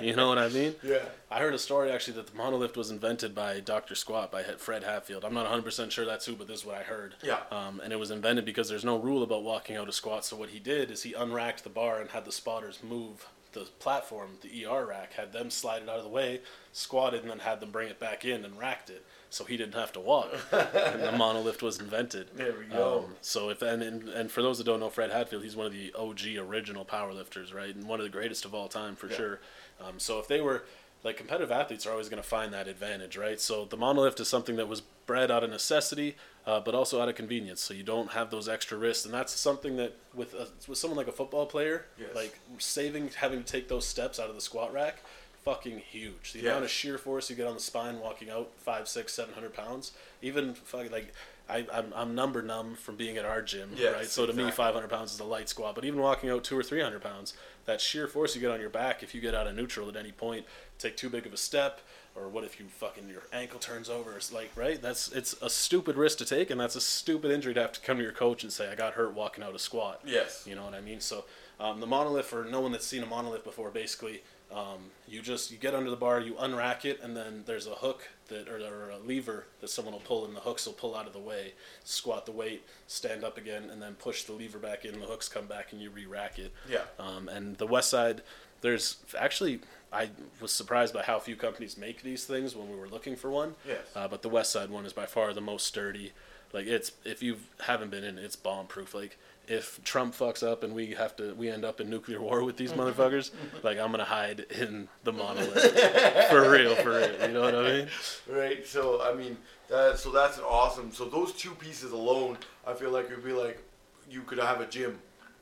You 0.02 0.16
know 0.16 0.30
what 0.30 0.40
I 0.40 0.50
mean? 0.50 0.74
Yeah. 0.82 1.06
I 1.30 1.40
heard 1.40 1.54
a 1.54 1.60
story 1.60 1.92
actually 1.92 2.16
that 2.16 2.26
the 2.26 2.32
monolift 2.32 2.76
was 2.76 2.90
invented 2.90 3.36
by 3.36 3.60
Dr. 3.60 3.94
Squat 3.94 4.32
by 4.32 4.42
Fred 4.42 4.84
Hatfield. 4.84 5.24
I'm 5.24 5.36
not 5.36 5.46
100% 5.46 5.92
sure 5.92 6.06
that's 6.06 6.26
who, 6.26 6.36
but 6.36 6.48
this 6.48 6.62
is 6.62 6.66
what 6.66 6.76
I 6.76 6.82
heard. 6.82 7.14
Yeah. 7.22 7.42
Um, 7.52 7.80
and 7.84 7.94
it 7.94 8.00
was 8.00 8.10
invented 8.10 8.44
because 8.44 8.68
there's 8.68 8.84
no 8.84 8.98
rule 8.98 9.22
about 9.22 9.44
walking 9.44 9.76
out 9.76 9.88
a 9.88 9.92
squat. 9.92 10.26
So 10.26 10.36
what 10.36 10.50
he 10.50 10.58
did 10.58 10.90
is 10.90 11.04
he 11.04 11.14
unracked 11.14 11.64
the 11.64 11.70
bar 11.70 12.02
and 12.02 12.10
had 12.10 12.26
the 12.26 12.32
spotters 12.32 12.80
move 12.82 13.28
the 13.54 13.68
platform, 13.80 14.32
the 14.42 14.66
ER 14.66 14.86
rack, 14.86 15.14
had 15.14 15.34
them 15.34 15.50
slide 15.50 15.84
it 15.84 15.90
out 15.90 15.98
of 15.98 16.04
the 16.04 16.10
way, 16.10 16.42
squatted, 16.74 17.22
and 17.22 17.30
then 17.30 17.40
had 17.40 17.60
them 17.60 17.70
bring 17.72 17.90
it 17.90 18.00
back 18.00 18.26
in 18.26 18.46
and 18.46 18.58
racked 18.58 18.90
it. 18.90 19.06
So 19.32 19.46
he 19.46 19.56
didn't 19.56 19.76
have 19.76 19.94
to 19.94 20.02
walk. 20.02 20.28
and 20.52 21.02
the 21.02 21.14
monolift 21.16 21.62
was 21.62 21.80
invented. 21.80 22.28
There 22.36 22.54
we 22.60 22.66
go. 22.66 23.06
Um, 23.06 23.16
so 23.22 23.50
if 23.50 23.62
and, 23.62 23.82
and 23.82 24.10
and 24.10 24.30
for 24.30 24.42
those 24.42 24.58
that 24.58 24.66
don't 24.66 24.82
know 24.82 24.90
Fred 24.90 25.10
Hatfield, 25.10 25.42
he's 25.44 25.56
one 25.56 25.66
of 25.68 25.72
the 25.72 25.94
OG 25.98 26.36
original 26.38 26.84
powerlifters, 26.84 27.54
right, 27.54 27.74
and 27.74 27.88
one 27.88 28.02
of 28.02 28.04
the 28.04 28.10
greatest 28.10 28.44
of 28.44 28.54
all 28.54 28.68
time 28.68 28.96
for 28.98 29.08
Yeah. 29.10 29.16
sure. 29.16 29.40
Um, 29.80 30.00
so 30.00 30.20
if 30.20 30.28
they 30.28 30.42
were 30.42 30.66
like 31.06 31.16
competitive 31.16 31.50
athletes 31.50 31.88
are 31.88 31.92
always 31.92 32.10
going 32.10 32.22
to 32.22 32.28
find 32.28 32.54
that 32.54 32.68
advantage, 32.68 33.16
right? 33.18 33.40
So 33.40 33.64
the 33.64 33.78
monolift 33.78 34.20
is 34.20 34.28
something 34.28 34.58
that 34.58 34.68
was 34.68 34.82
bred 34.82 35.32
out 35.32 35.46
of 35.46 35.50
necessity, 35.50 36.16
uh, 36.46 36.60
but 36.60 36.76
also 36.76 37.02
out 37.02 37.08
of 37.10 37.16
convenience. 37.16 37.62
So 37.62 37.74
you 37.74 37.84
don't 37.84 38.12
have 38.12 38.32
those 38.32 38.50
extra 38.50 38.78
risks, 38.78 39.06
and 39.06 39.14
that's 39.14 39.32
something 39.34 39.78
that 39.78 39.96
with 40.14 40.34
a, 40.34 40.50
with 40.68 40.78
someone 40.78 40.98
like 40.98 41.08
a 41.08 41.12
football 41.14 41.46
player, 41.46 41.86
Yes. 41.98 42.10
like 42.14 42.38
saving 42.60 43.12
having 43.16 43.44
to 43.44 43.50
take 43.50 43.70
those 43.70 43.88
steps 43.88 44.20
out 44.20 44.28
of 44.30 44.36
the 44.36 44.42
squat 44.42 44.74
rack. 44.74 45.02
Fucking 45.44 45.80
huge. 45.80 46.34
The 46.34 46.40
Yes. 46.40 46.48
amount 46.52 46.66
of 46.66 46.72
sheer 46.72 46.98
force 47.00 47.30
you 47.30 47.36
get 47.36 47.48
on 47.48 47.56
the 47.56 47.60
spine 47.60 48.00
walking 48.00 48.30
out 48.30 48.52
five, 48.58 48.88
six, 48.88 49.14
seven 49.14 49.34
hundred 49.34 49.54
pounds. 49.54 49.92
Even 50.22 50.54
fucking 50.54 50.92
like 50.92 51.14
I, 51.50 51.66
I'm, 51.74 51.92
I'm 51.96 52.16
number 52.16 52.42
numb 52.42 52.76
from 52.76 52.96
being 52.96 53.18
at 53.18 53.26
our 53.26 53.42
gym, 53.42 53.72
Yes, 53.76 53.94
right? 53.94 54.06
So 54.06 54.26
to 54.26 54.32
me, 54.32 54.50
500 54.52 54.88
pounds 54.90 55.12
is 55.14 55.20
a 55.20 55.26
light 55.26 55.50
squat. 55.50 55.76
But 55.76 55.84
even 55.84 56.00
walking 56.00 56.30
out 56.30 56.46
two 56.46 56.58
or 56.58 56.64
300 56.64 57.02
pounds, 57.02 57.34
that 57.66 57.82
sheer 57.82 58.08
force 58.08 58.36
you 58.36 58.42
get 58.42 58.52
on 58.52 58.62
your 58.62 58.70
back, 58.70 59.04
if 59.04 59.14
you 59.14 59.20
get 59.20 59.36
out 59.36 59.48
of 59.48 59.56
neutral 59.56 59.90
at 59.90 59.98
any 59.98 60.14
point, 60.14 60.46
take 60.80 60.96
too 60.96 61.10
big 61.10 61.26
of 61.26 61.34
a 61.34 61.38
step, 61.38 61.82
or 62.16 62.30
what 62.30 62.46
if 62.46 62.58
you 62.58 62.68
fucking 62.68 63.10
your 63.10 63.24
ankle 63.34 63.60
turns 63.60 63.90
over? 63.90 64.16
It's 64.16 64.32
like 64.32 64.52
right. 64.56 64.82
That's 64.82 65.12
it's 65.12 65.34
a 65.42 65.50
stupid 65.50 65.98
risk 65.98 66.20
to 66.20 66.26
take, 66.26 66.52
and 66.52 66.62
that's 66.62 66.76
a 66.78 66.82
stupid 66.82 67.32
injury 67.32 67.54
to 67.56 67.62
have 67.62 67.74
to 67.74 67.82
come 67.82 67.98
to 67.98 68.04
your 68.04 68.14
coach 68.14 68.44
and 68.44 68.54
say 68.54 68.72
I 68.72 68.76
got 68.76 68.94
hurt 68.94 69.14
walking 69.14 69.44
out 69.44 69.54
a 69.56 69.60
squat. 69.60 70.02
Yes. 70.06 70.46
You 70.48 70.56
know 70.56 70.64
what 70.64 70.74
I 70.74 70.80
mean? 70.82 71.02
So 71.02 71.26
um, 71.60 71.82
the 71.82 71.88
monolith, 71.88 72.28
for 72.28 72.46
no 72.46 72.62
one 72.62 72.72
that's 72.72 72.88
seen 72.88 73.04
a 73.04 73.08
monolith 73.08 73.44
before, 73.44 73.72
basically, 73.72 74.24
um, 74.54 74.92
you 75.08 75.22
just 75.22 75.52
you 75.52 75.58
get 75.58 75.74
under 75.74 75.90
the 75.90 75.96
bar, 75.96 76.20
you 76.20 76.34
unrack 76.34 76.86
it, 76.86 77.00
and 77.02 77.16
then 77.16 77.44
there's 77.46 77.68
a 77.68 77.76
hook 77.76 78.10
that 78.28 78.48
or, 78.48 78.58
or 78.58 78.90
a 78.90 78.98
lever 78.98 79.46
that 79.62 79.70
someone 79.70 79.94
will 79.94 80.02
pull, 80.02 80.26
and 80.26 80.36
the 80.36 80.42
hooks 80.42 80.66
will 80.66 80.74
pull 80.74 80.96
out 80.96 81.08
of 81.08 81.14
the 81.14 81.20
way. 81.20 81.54
Squat 81.84 82.26
the 82.26 82.32
weight, 82.32 82.64
stand 82.88 83.24
up 83.24 83.38
again, 83.38 83.70
and 83.70 83.82
then 83.82 83.96
push 83.96 84.24
the 84.24 84.34
lever 84.34 84.60
back 84.60 84.86
in. 84.86 85.00
The 85.00 85.06
hooks 85.06 85.30
come 85.30 85.46
back, 85.46 85.72
and 85.72 85.82
you 85.82 85.90
re-rack 85.90 86.40
it. 86.40 86.52
Yeah. 86.70 86.84
Um, 87.00 87.30
and 87.30 87.58
the 87.58 87.68
west 87.68 87.90
side, 87.90 88.22
there's 88.62 88.98
actually 89.18 89.62
I 89.94 90.10
was 90.40 90.52
surprised 90.52 90.94
by 90.94 91.04
how 91.04 91.20
few 91.20 91.36
companies 91.36 91.78
make 91.78 92.02
these 92.02 92.26
things 92.26 92.56
when 92.56 92.70
we 92.70 92.78
were 92.78 92.88
looking 92.88 93.16
for 93.16 93.30
one. 93.30 93.56
Yes. 93.68 93.80
Uh, 93.96 94.08
but 94.08 94.22
the 94.22 94.30
west 94.30 94.52
side 94.52 94.70
one 94.70 94.86
is 94.86 94.94
by 94.94 95.06
far 95.06 95.34
the 95.34 95.42
most 95.42 95.68
sturdy. 95.68 96.14
Like 96.54 96.66
it's 96.66 96.92
if 97.04 97.22
you 97.22 97.38
haven't 97.62 97.92
been 97.92 98.04
in, 98.04 98.18
it's 98.18 98.36
bomb 98.36 98.68
proof. 98.68 98.94
Like 98.94 99.18
if 99.52 99.84
Trump 99.84 100.16
fucks 100.16 100.48
up 100.50 100.64
and 100.64 100.74
we 100.74 100.92
have 100.92 101.14
to, 101.18 101.34
we 101.34 101.50
end 101.50 101.66
up 101.66 101.82
in 101.82 101.90
nuclear 101.90 102.22
war 102.22 102.42
with 102.44 102.56
these 102.56 102.72
motherfuckers. 102.72 103.32
like 103.64 103.78
I'm 103.78 103.92
gonna 103.92 104.06
hide 104.06 104.46
in 104.50 104.88
the 105.04 105.12
monolith 105.12 106.30
for 106.30 106.50
real, 106.50 106.74
for 106.76 106.92
real. 106.92 107.28
You 107.28 107.34
know 107.34 107.42
what 107.42 107.56
I 107.56 107.64
mean? 107.64 107.88
Right. 108.30 108.66
So 108.66 109.02
I 109.02 109.14
mean, 109.14 109.38
that, 109.70 110.00
so 110.00 110.10
that's 110.10 110.38
an 110.38 110.46
awesome. 110.46 110.94
So 110.94 111.06
those 111.06 111.34
two 111.34 111.52
pieces 111.52 111.92
alone, 111.92 112.38
I 112.66 112.74
feel 112.74 112.92
like 112.92 113.12
it 113.12 113.16
would 113.16 113.26
be 113.26 113.34
like 113.34 113.62
you 114.10 114.22
could 114.22 114.40
have 114.40 114.62
a 114.62 114.66
gym, 114.66 115.00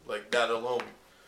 like 0.08 0.32
that 0.32 0.50
alone. 0.50 0.82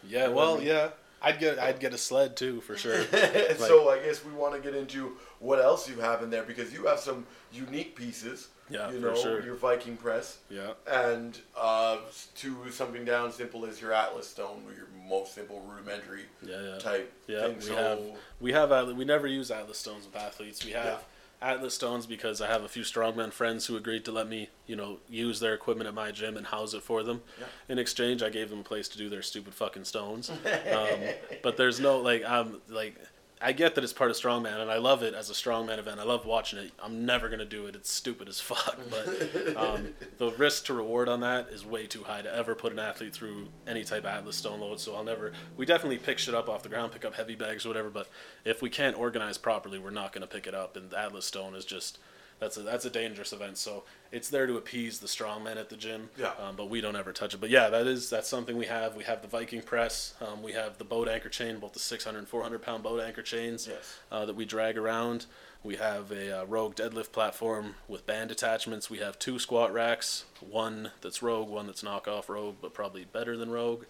Yeah. 0.07 0.29
Well, 0.29 0.61
yeah. 0.61 0.89
I'd 1.23 1.39
get, 1.39 1.59
I'd 1.59 1.79
get 1.79 1.93
a 1.93 1.99
sled 1.99 2.35
too 2.35 2.61
for 2.61 2.75
sure. 2.75 3.03
so 3.57 3.89
I 3.89 3.99
guess 4.03 4.25
we 4.25 4.31
want 4.31 4.55
to 4.55 4.59
get 4.59 4.75
into 4.75 5.17
what 5.37 5.59
else 5.59 5.87
you 5.87 5.99
have 5.99 6.23
in 6.23 6.31
there 6.31 6.41
because 6.41 6.73
you 6.73 6.87
have 6.87 6.99
some 6.99 7.27
unique 7.53 7.95
pieces. 7.95 8.47
Yeah, 8.71 8.89
you 8.91 8.99
for 9.01 9.05
know, 9.07 9.15
sure. 9.15 9.43
your 9.43 9.55
Viking 9.55 9.97
press. 9.97 10.37
Yeah. 10.49 10.71
And 10.89 11.37
uh, 11.57 11.97
to 12.37 12.71
something 12.71 13.05
down 13.05 13.31
simple 13.31 13.65
as 13.65 13.81
your 13.81 13.93
Atlas 13.93 14.27
stone, 14.27 14.63
your 14.75 14.87
most 15.07 15.35
simple 15.35 15.61
rudimentary 15.67 16.23
Yeah. 16.45 16.61
Yeah. 16.61 16.77
type 16.79 17.13
Yeah, 17.27 17.47
thing. 17.47 17.55
we 17.57 17.61
so 17.61 17.75
have 17.75 17.99
we 18.39 18.51
have 18.53 18.71
Atlas, 18.71 18.95
we 18.95 19.05
never 19.05 19.27
use 19.27 19.51
Atlas 19.51 19.77
stones 19.77 20.05
with 20.05 20.15
athletes. 20.15 20.65
We 20.65 20.71
have 20.71 20.85
Yeah. 20.85 20.97
Atlas 21.43 21.73
stones 21.73 22.05
because 22.05 22.39
I 22.39 22.47
have 22.47 22.63
a 22.63 22.67
few 22.69 22.83
strongman 22.83 23.31
friends 23.33 23.65
who 23.65 23.75
agreed 23.75 24.05
to 24.05 24.11
let 24.11 24.27
me, 24.29 24.49
you 24.67 24.75
know, 24.75 24.99
use 25.09 25.39
their 25.39 25.55
equipment 25.55 25.87
at 25.87 25.93
my 25.95 26.11
gym 26.11 26.37
and 26.37 26.45
house 26.45 26.75
it 26.75 26.83
for 26.83 27.01
them. 27.01 27.23
Yeah. 27.39 27.45
In 27.67 27.79
exchange, 27.79 28.21
I 28.21 28.29
gave 28.29 28.51
them 28.51 28.59
a 28.59 28.63
place 28.63 28.87
to 28.89 28.97
do 28.97 29.09
their 29.09 29.23
stupid 29.23 29.55
fucking 29.55 29.85
stones. 29.85 30.29
um, 30.71 30.99
but 31.41 31.57
there's 31.57 31.79
no 31.79 31.97
like 31.97 32.23
I'm 32.25 32.61
like 32.69 32.95
I 33.43 33.53
get 33.53 33.75
that 33.75 33.83
it's 33.83 33.93
part 33.93 34.11
of 34.11 34.17
strongman, 34.17 34.59
and 34.59 34.69
I 34.69 34.77
love 34.77 35.01
it 35.01 35.13
as 35.13 35.29
a 35.29 35.33
strongman 35.33 35.79
event. 35.79 35.99
I 35.99 36.03
love 36.03 36.25
watching 36.25 36.59
it. 36.59 36.71
I'm 36.81 37.05
never 37.05 37.27
gonna 37.27 37.45
do 37.45 37.65
it. 37.65 37.75
It's 37.75 37.91
stupid 37.91 38.29
as 38.29 38.39
fuck. 38.39 38.77
But 38.91 39.55
um, 39.55 39.93
the 40.17 40.31
risk 40.31 40.65
to 40.65 40.73
reward 40.73 41.07
on 41.07 41.21
that 41.21 41.49
is 41.49 41.65
way 41.65 41.87
too 41.87 42.03
high 42.03 42.21
to 42.21 42.33
ever 42.33 42.55
put 42.55 42.71
an 42.73 42.79
athlete 42.79 43.13
through 43.13 43.47
any 43.65 43.83
type 43.83 44.03
of 44.03 44.07
Atlas 44.07 44.35
stone 44.35 44.59
load. 44.59 44.79
So 44.79 44.95
I'll 44.95 45.03
never. 45.03 45.31
We 45.57 45.65
definitely 45.65 45.97
pick 45.97 46.17
shit 46.19 46.35
up 46.35 46.49
off 46.49 46.61
the 46.63 46.69
ground, 46.69 46.91
pick 46.91 47.05
up 47.05 47.15
heavy 47.15 47.35
bags 47.35 47.65
or 47.65 47.69
whatever. 47.69 47.89
But 47.89 48.09
if 48.45 48.61
we 48.61 48.69
can't 48.69 48.97
organize 48.97 49.37
properly, 49.37 49.79
we're 49.79 49.91
not 49.91 50.13
gonna 50.13 50.27
pick 50.27 50.45
it 50.45 50.53
up. 50.53 50.75
And 50.75 50.93
Atlas 50.93 51.25
stone 51.25 51.55
is 51.55 51.65
just 51.65 51.99
that's 52.41 52.57
a 52.57 52.61
that's 52.63 52.83
a 52.83 52.89
dangerous 52.89 53.31
event. 53.31 53.57
So 53.57 53.83
it's 54.11 54.27
there 54.29 54.47
to 54.47 54.57
appease 54.57 54.99
the 54.99 55.07
strong 55.07 55.43
men 55.45 55.57
at 55.57 55.69
the 55.69 55.77
gym. 55.77 56.09
Yeah. 56.17 56.31
Um, 56.45 56.55
but 56.57 56.69
we 56.69 56.81
don't 56.81 56.97
ever 56.97 57.13
touch 57.13 57.33
it. 57.33 57.39
But 57.39 57.51
yeah, 57.51 57.69
that 57.69 57.87
is 57.87 58.09
that's 58.09 58.27
something 58.27 58.57
we 58.57 58.65
have. 58.65 58.95
We 58.97 59.05
have 59.05 59.21
the 59.21 59.27
Viking 59.29 59.61
press. 59.61 60.15
Um, 60.19 60.41
we 60.43 60.51
have 60.53 60.77
the 60.79 60.83
boat 60.83 61.07
anchor 61.07 61.29
chain, 61.29 61.59
both 61.59 61.71
the 61.73 61.79
600 61.79 62.17
and 62.17 62.27
400 62.27 62.61
pound 62.61 62.83
boat 62.83 62.99
anchor 63.01 63.21
chains 63.21 63.67
Yes. 63.69 63.99
uh, 64.11 64.25
that 64.25 64.35
we 64.35 64.43
drag 64.43 64.77
around. 64.77 65.27
We 65.63 65.75
have 65.75 66.11
a 66.11 66.41
uh, 66.41 66.45
Rogue 66.45 66.75
deadlift 66.75 67.11
platform 67.11 67.75
with 67.87 68.07
band 68.07 68.31
attachments. 68.31 68.89
We 68.89 68.97
have 68.97 69.19
two 69.19 69.37
squat 69.37 69.71
racks, 69.71 70.25
one 70.41 70.89
that's 71.01 71.21
Rogue, 71.21 71.49
one 71.49 71.67
that's 71.67 71.83
knockoff 71.83 72.27
Rogue, 72.27 72.55
but 72.59 72.73
probably 72.73 73.05
better 73.05 73.37
than 73.37 73.51
Rogue. 73.51 73.83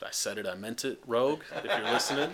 I 0.00 0.10
said 0.12 0.38
it, 0.38 0.46
I 0.46 0.54
meant 0.54 0.84
it, 0.84 1.00
Rogue. 1.06 1.40
If 1.56 1.64
you're 1.64 1.90
listening, 1.92 2.30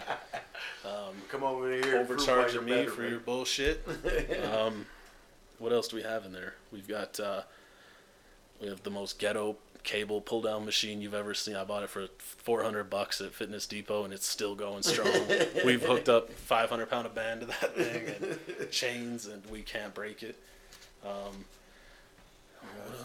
Come 1.31 1.43
over 1.45 1.71
here. 1.73 1.77
and 2.01 2.07
prove 2.07 2.19
why 2.21 2.25
overcharging 2.35 2.65
me 2.67 2.73
better, 2.73 2.91
for 2.91 3.01
man. 3.03 3.11
your 3.13 3.21
bullshit. 3.21 3.87
um, 4.53 4.85
what 5.63 5.73
else 5.73 5.89
do 5.89 5.97
we 5.97 6.03
have 6.03 6.25
in 6.25 6.33
there? 6.33 6.55
We've 6.73 6.89
got 6.89 7.21
uh, 7.21 7.43
we 8.61 8.69
have 8.69 8.83
the 8.83 8.91
most 8.91 9.19
ghetto 9.19 9.57
cable 9.85 10.21
pull 10.21 10.43
down 10.43 10.65
machine 10.65 11.01
you've 11.01 11.15
ever 11.15 11.35
seen. 11.35 11.57
I 11.57 11.65
bought 11.65 11.85
it 11.85 11.91
for 11.91 12.09
400 12.19 12.91
bucks 12.91 13.21
at 13.21 13.33
Fitness 13.33 13.67
Depot, 13.67 14.05
and 14.05 14.13
it's 14.13 14.27
still 14.27 14.55
going 14.55 14.83
strong. 14.83 15.13
We've 15.65 15.83
hooked 15.83 16.09
up 16.09 16.33
500 16.33 16.91
pound 16.91 17.07
of 17.07 17.15
band 17.15 17.41
to 17.43 17.47
that 17.47 17.77
thing 17.77 18.39
and 18.61 18.71
chains, 18.71 19.27
and 19.27 19.45
we 19.47 19.63
can't 19.63 19.95
break 19.95 20.23
it. 20.23 20.37
Um, 21.05 21.45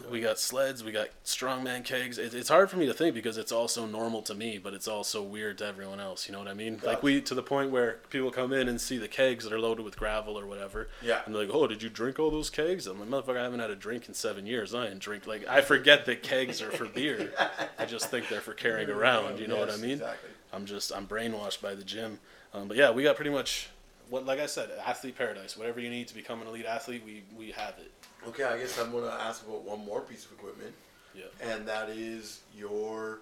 we 0.10 0.22
got 0.22 0.40
sleds, 0.40 0.84
we 0.84 0.92
got 0.92 1.10
strongman 1.26 1.84
kegs. 1.84 2.18
It, 2.18 2.34
it's 2.34 2.50
hard 2.50 2.70
for 2.70 2.78
me 2.78 2.86
to 2.86 2.94
think 2.94 3.14
because 3.14 3.38
it's 3.38 3.52
also 3.52 3.86
normal 3.86 4.22
to 4.24 4.36
me, 4.36 4.58
but 4.58 4.74
it's 4.74 4.88
also 4.88 5.22
weird 5.22 5.58
to 5.60 5.66
everyone 5.66 6.00
else. 6.00 6.28
You 6.28 6.34
know 6.34 6.40
what 6.40 6.48
I 6.48 6.54
mean? 6.54 6.80
Like 6.84 7.04
we 7.04 7.22
to 7.22 7.36
the 7.36 7.44
point 7.44 7.72
where 7.72 8.00
people 8.10 8.32
come 8.32 8.54
in 8.54 8.68
and 8.68 8.80
see 8.80 8.98
the 8.98 9.08
kegs 9.08 9.44
that 9.44 9.54
are 9.54 9.60
loaded 9.60 9.84
with 9.84 9.98
gravel 9.98 10.38
or 10.38 10.46
whatever. 10.46 10.90
Yeah. 11.02 11.22
And 11.26 11.34
they're 11.34 11.44
like, 11.44 11.54
"Oh, 11.54 11.68
did 11.68 11.84
you 11.84 11.90
drink 11.90 12.20
all 12.20 12.32
those 12.32 12.50
kegs?" 12.50 12.88
I'm 12.88 13.00
like, 13.00 13.10
"Motherfucker, 13.10 13.38
I 13.38 13.44
haven't 13.44 13.60
had 13.60 13.70
a 13.72 13.76
drink 13.76 14.08
in 14.08 14.14
seven 14.14 14.46
years. 14.46 14.74
I 14.74 14.86
didn't 14.88 15.00
drink 15.00 15.28
like 15.28 15.48
I 15.48 15.62
forget 15.62 16.06
that 16.06 16.24
kegs 16.24 16.62
are 16.62 16.72
for 16.72 16.86
beer. 16.86 17.34
I 17.78 17.86
just 17.86 18.10
think 18.10 18.30
they're 18.30 18.42
for 18.42 18.54
carrying 18.54 18.90
around. 18.90 19.40
You 19.40 19.48
know 19.48 19.58
what 19.58 19.72
I 19.72 19.78
mean? 19.78 19.92
Exactly. 19.92 20.30
I'm 20.54 20.66
just 20.66 20.92
I'm 20.96 21.08
brainwashed 21.08 21.62
by 21.62 21.76
the 21.76 21.84
gym. 21.84 22.20
Um, 22.54 22.68
but 22.68 22.78
yeah, 22.78 22.92
we 22.92 23.04
got 23.04 23.16
pretty 23.16 23.32
much 23.32 23.70
what, 24.10 24.26
like 24.26 24.40
I 24.40 24.46
said, 24.46 24.70
athlete 24.86 25.18
paradise. 25.18 25.58
Whatever 25.58 25.80
you 25.80 25.90
need 25.90 26.08
to 26.08 26.16
become 26.16 26.42
an 26.42 26.48
elite 26.48 26.66
athlete, 26.66 27.04
we 27.06 27.24
we 27.38 27.52
have 27.52 27.76
it. 27.78 27.92
Okay, 28.28 28.44
I 28.44 28.58
guess 28.58 28.78
I'm 28.80 28.92
gonna 28.92 29.08
ask 29.08 29.46
about 29.46 29.62
one 29.64 29.84
more 29.86 30.02
piece 30.02 30.26
of 30.26 30.34
equipment, 30.34 30.74
Yeah. 31.16 31.26
and 31.42 31.68
that 31.68 31.90
is 31.90 32.42
your 32.56 33.20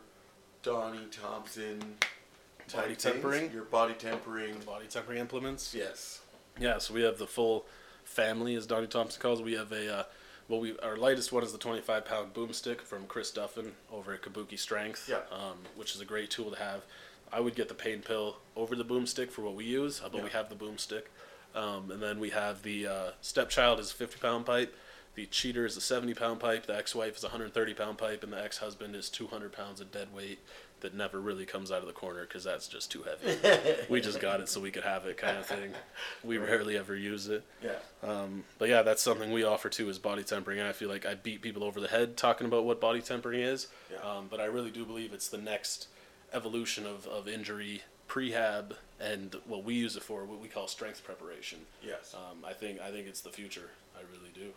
Donnie 0.63 1.05
Thompson 1.11 1.97
type 2.67 2.81
Body 2.83 2.87
things, 2.95 3.03
tempering? 3.03 3.51
Your 3.51 3.65
body 3.65 3.93
tempering. 3.93 4.59
Body 4.61 4.87
tempering 4.87 5.19
implements. 5.19 5.73
Yes. 5.75 6.21
Yeah, 6.59 6.79
so 6.79 6.93
we 6.93 7.03
have 7.03 7.17
the 7.19 7.27
full 7.27 7.65
family, 8.03 8.55
as 8.55 8.65
Donnie 8.65 8.87
Thompson 8.87 9.21
calls. 9.21 9.39
it. 9.41 9.43
We 9.45 9.53
have 9.53 9.71
a, 9.71 9.93
uh, 9.99 10.03
well, 10.47 10.59
we 10.59 10.77
our 10.79 10.97
lightest 10.97 11.31
one 11.31 11.43
is 11.43 11.51
the 11.51 11.57
25 11.59 12.05
pound 12.05 12.33
boomstick 12.33 12.81
from 12.81 13.05
Chris 13.05 13.31
Duffin 13.31 13.73
over 13.91 14.13
at 14.13 14.21
Kabuki 14.23 14.57
Strength, 14.57 15.07
Yeah. 15.09 15.21
um, 15.31 15.59
which 15.75 15.93
is 15.93 16.01
a 16.01 16.05
great 16.05 16.31
tool 16.31 16.49
to 16.51 16.57
have. 16.57 16.83
I 17.31 17.39
would 17.41 17.55
get 17.55 17.67
the 17.67 17.73
pain 17.75 18.01
pill 18.01 18.37
over 18.55 18.75
the 18.75 18.85
boomstick 18.85 19.29
for 19.31 19.41
what 19.41 19.53
we 19.55 19.65
use, 19.65 20.01
uh, 20.01 20.09
but 20.09 20.23
we 20.23 20.29
have 20.31 20.49
the 20.49 20.55
boomstick. 20.55 21.03
Um, 21.53 21.89
and 21.91 22.01
then 22.01 22.19
we 22.19 22.31
have 22.31 22.63
the 22.63 22.87
uh, 22.87 23.11
stepchild 23.21 23.79
is 23.79 23.91
a 23.91 23.93
50 23.93 24.17
pound 24.19 24.45
pipe. 24.45 24.75
The 25.15 25.25
cheater 25.27 25.65
is 25.65 25.77
a 25.77 25.81
70 25.81 26.13
pound 26.13 26.39
pipe. 26.39 26.65
The 26.65 26.75
ex 26.75 26.93
wife 26.93 27.17
is 27.17 27.23
a 27.23 27.27
130 27.27 27.73
pound 27.73 27.97
pipe. 27.97 28.23
And 28.23 28.33
the 28.33 28.43
ex 28.43 28.57
husband 28.57 28.95
is 28.95 29.09
200 29.09 29.51
pounds 29.51 29.81
of 29.81 29.91
dead 29.91 30.09
weight 30.13 30.39
that 30.81 30.93
never 30.93 31.19
really 31.19 31.45
comes 31.45 31.71
out 31.71 31.79
of 31.79 31.87
the 31.87 31.93
corner 31.93 32.23
because 32.23 32.43
that's 32.43 32.67
just 32.67 32.91
too 32.91 33.03
heavy. 33.03 33.37
we 33.89 34.01
just 34.01 34.19
got 34.19 34.39
it 34.39 34.49
so 34.49 34.59
we 34.59 34.71
could 34.71 34.83
have 34.83 35.05
it, 35.05 35.17
kind 35.17 35.37
of 35.37 35.45
thing. 35.45 35.71
We 36.23 36.37
rarely 36.37 36.77
ever 36.77 36.95
use 36.95 37.27
it. 37.27 37.43
Yeah. 37.63 37.77
Um, 38.03 38.43
but 38.59 38.69
yeah, 38.69 38.81
that's 38.81 39.01
something 39.01 39.31
we 39.31 39.43
offer 39.43 39.69
too 39.69 39.89
is 39.89 39.97
body 39.97 40.23
tempering, 40.23 40.59
and 40.59 40.67
I 40.67 40.73
feel 40.73 40.89
like 40.89 41.05
I 41.05 41.15
beat 41.15 41.41
people 41.41 41.63
over 41.63 41.79
the 41.79 41.87
head 41.87 42.17
talking 42.17 42.45
about 42.45 42.65
what 42.65 42.79
body 42.79 43.01
tempering 43.01 43.39
is. 43.39 43.67
Yeah. 43.91 43.97
Um, 44.07 44.27
but 44.29 44.39
I 44.39 44.45
really 44.45 44.69
do 44.69 44.85
believe 44.85 45.13
it's 45.13 45.29
the 45.29 45.37
next 45.37 45.87
evolution 46.33 46.85
of, 46.85 47.07
of 47.07 47.27
injury 47.27 47.81
prehab 48.07 48.73
and 48.99 49.35
what 49.47 49.63
we 49.63 49.73
use 49.73 49.95
it 49.95 50.03
for, 50.03 50.25
what 50.25 50.39
we 50.39 50.47
call 50.47 50.67
strength 50.67 51.03
preparation. 51.03 51.59
Yes. 51.81 52.13
Um, 52.13 52.45
I 52.45 52.53
think 52.53 52.79
I 52.79 52.91
think 52.91 53.07
it's 53.07 53.21
the 53.21 53.31
future. 53.31 53.71
I 53.95 54.01
really 54.11 54.31
do. 54.33 54.51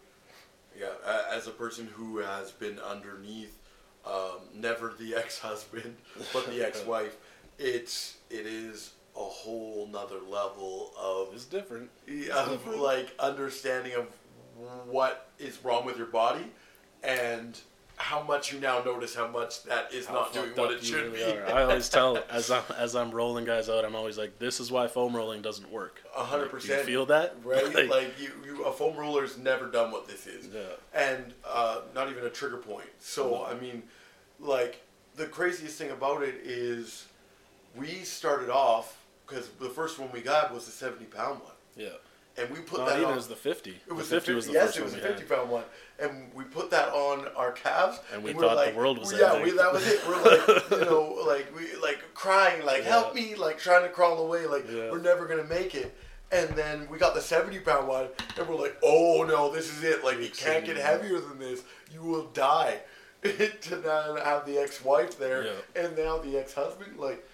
Yeah, 0.78 0.86
as 1.32 1.46
a 1.46 1.50
person 1.50 1.88
who 1.92 2.18
has 2.18 2.52
been 2.52 2.78
underneath, 2.78 3.56
um, 4.06 4.40
never 4.54 4.94
the 4.98 5.14
ex-husband, 5.22 5.96
but 6.32 6.46
the 6.46 6.64
ex-wife, 6.64 7.16
it's 7.58 8.16
it 8.30 8.46
is 8.46 8.92
a 9.16 9.20
whole 9.20 9.88
nother 9.90 10.20
level 10.28 10.92
of 10.96 11.34
It's 11.34 11.44
different. 11.44 11.90
of 12.32 12.66
like 12.66 13.08
understanding 13.18 13.94
of 13.94 14.06
what 14.86 15.28
is 15.38 15.58
wrong 15.64 15.84
with 15.84 15.96
your 15.96 16.06
body, 16.06 16.46
and 17.02 17.58
how 17.98 18.22
much 18.22 18.52
you 18.52 18.60
now 18.60 18.80
notice 18.82 19.14
how 19.14 19.26
much 19.26 19.64
that 19.64 19.92
is 19.92 20.06
How 20.06 20.14
not 20.14 20.32
doing 20.32 20.50
what 20.54 20.72
it 20.72 20.84
should 20.84 21.12
really 21.12 21.32
be. 21.32 21.38
are. 21.38 21.46
I 21.52 21.62
always 21.64 21.88
tell 21.88 22.18
as 22.30 22.50
I'm 22.50 22.62
as 22.76 22.94
I'm 22.94 23.10
rolling 23.10 23.44
guys 23.44 23.68
out, 23.68 23.84
I'm 23.84 23.96
always 23.96 24.16
like, 24.16 24.38
"This 24.38 24.60
is 24.60 24.70
why 24.70 24.86
foam 24.86 25.14
rolling 25.14 25.42
doesn't 25.42 25.70
work." 25.70 26.02
A 26.16 26.24
hundred 26.24 26.42
like, 26.44 26.50
percent. 26.52 26.86
Feel 26.86 27.06
that, 27.06 27.34
right? 27.44 27.74
Like, 27.88 28.18
you, 28.20 28.30
you, 28.44 28.64
a 28.64 28.72
foam 28.72 28.96
roller's 28.96 29.36
never 29.36 29.66
done 29.66 29.90
what 29.90 30.06
this 30.08 30.26
is, 30.26 30.46
Yeah. 30.46 30.60
and 30.94 31.34
uh, 31.46 31.80
not 31.94 32.08
even 32.10 32.24
a 32.24 32.30
trigger 32.30 32.56
point. 32.58 32.88
So 33.00 33.30
No. 33.30 33.44
I 33.44 33.54
mean, 33.58 33.82
like 34.38 34.80
the 35.16 35.26
craziest 35.26 35.76
thing 35.76 35.90
about 35.90 36.22
it 36.22 36.36
is, 36.44 37.06
we 37.76 37.88
started 38.04 38.48
off 38.50 38.96
because 39.26 39.48
the 39.60 39.68
first 39.70 39.98
one 39.98 40.08
we 40.12 40.20
got 40.20 40.54
was 40.54 40.66
the 40.66 40.72
seventy 40.72 41.04
pound 41.06 41.40
one, 41.40 41.52
yeah. 41.76 41.88
And 42.38 42.50
we 42.50 42.60
put 42.60 42.78
Not 42.80 42.88
that 42.90 42.98
even 42.98 43.12
on. 43.12 43.18
as 43.18 43.26
the 43.28 43.36
50. 43.36 43.70
it 43.86 43.92
was 43.92 44.08
the 44.08 44.16
50 44.16 44.32
50, 44.32 44.34
was 44.34 44.46
the 44.46 44.52
yes, 44.52 44.64
first 44.66 44.78
it 44.78 44.82
was 44.84 44.92
the 44.94 45.00
fifty 45.00 45.24
pound 45.24 45.50
one, 45.50 45.64
and 45.98 46.30
we 46.34 46.44
put 46.44 46.70
that 46.70 46.88
on 46.90 47.26
our 47.36 47.52
calves, 47.52 47.98
And 48.12 48.22
we 48.22 48.32
thought 48.32 48.50
the 48.50 48.54
like, 48.54 48.76
world 48.76 48.98
was 48.98 49.12
yeah, 49.12 49.42
we, 49.42 49.50
that 49.52 49.72
was 49.72 49.86
it. 49.86 50.00
We're 50.06 50.22
like, 50.22 50.70
you 50.70 50.80
know, 50.90 51.22
like 51.26 51.54
we 51.56 51.74
like 51.80 52.00
crying, 52.14 52.64
like 52.64 52.82
Yeah. 52.84 52.88
help 52.90 53.14
me, 53.14 53.34
like 53.34 53.58
trying 53.58 53.82
to 53.82 53.88
crawl 53.88 54.18
away, 54.24 54.46
like 54.46 54.66
Yeah. 54.70 54.90
we're 54.90 55.00
never 55.00 55.26
gonna 55.26 55.44
make 55.44 55.74
it. 55.74 55.94
And 56.30 56.50
then 56.50 56.86
we 56.90 56.98
got 56.98 57.14
the 57.14 57.22
70 57.22 57.58
pound 57.60 57.88
one, 57.88 58.08
and 58.38 58.46
we're 58.48 58.54
like, 58.56 58.76
oh 58.82 59.24
no, 59.26 59.50
this 59.50 59.72
is 59.74 59.82
it. 59.82 60.04
Like, 60.04 60.18
it 60.18 60.36
can't 60.36 60.64
get 60.64 60.76
heavier 60.76 61.20
than 61.20 61.38
this. 61.38 61.62
You 61.92 62.02
will 62.02 62.26
die. 62.28 62.80
to 63.22 63.80
now 63.84 64.14
have 64.22 64.46
the 64.46 64.58
ex 64.58 64.84
wife 64.84 65.18
there, 65.18 65.44
Yeah. 65.46 65.82
and 65.84 65.96
now 65.96 66.18
the 66.18 66.36
ex 66.38 66.52
husband, 66.54 66.98
like, 66.98 67.26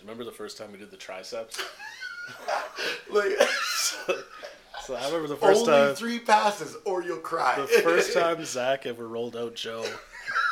Remember 0.00 0.24
the 0.24 0.32
first 0.32 0.56
time 0.56 0.72
we 0.72 0.78
did 0.78 0.90
the 0.90 0.96
triceps? 0.96 1.60
like 3.10 3.32
So 4.84 4.94
I 4.96 5.04
remember 5.06 5.28
the 5.28 5.36
first 5.36 5.60
only 5.68 5.72
time. 5.72 5.94
three 5.94 6.18
passes 6.18 6.76
or 6.84 7.02
you'll 7.02 7.18
cry. 7.18 7.54
The 7.60 7.66
first 7.82 8.12
time 8.14 8.44
Zach 8.44 8.86
ever 8.86 9.06
rolled 9.06 9.36
out 9.36 9.54
Joe, 9.54 9.84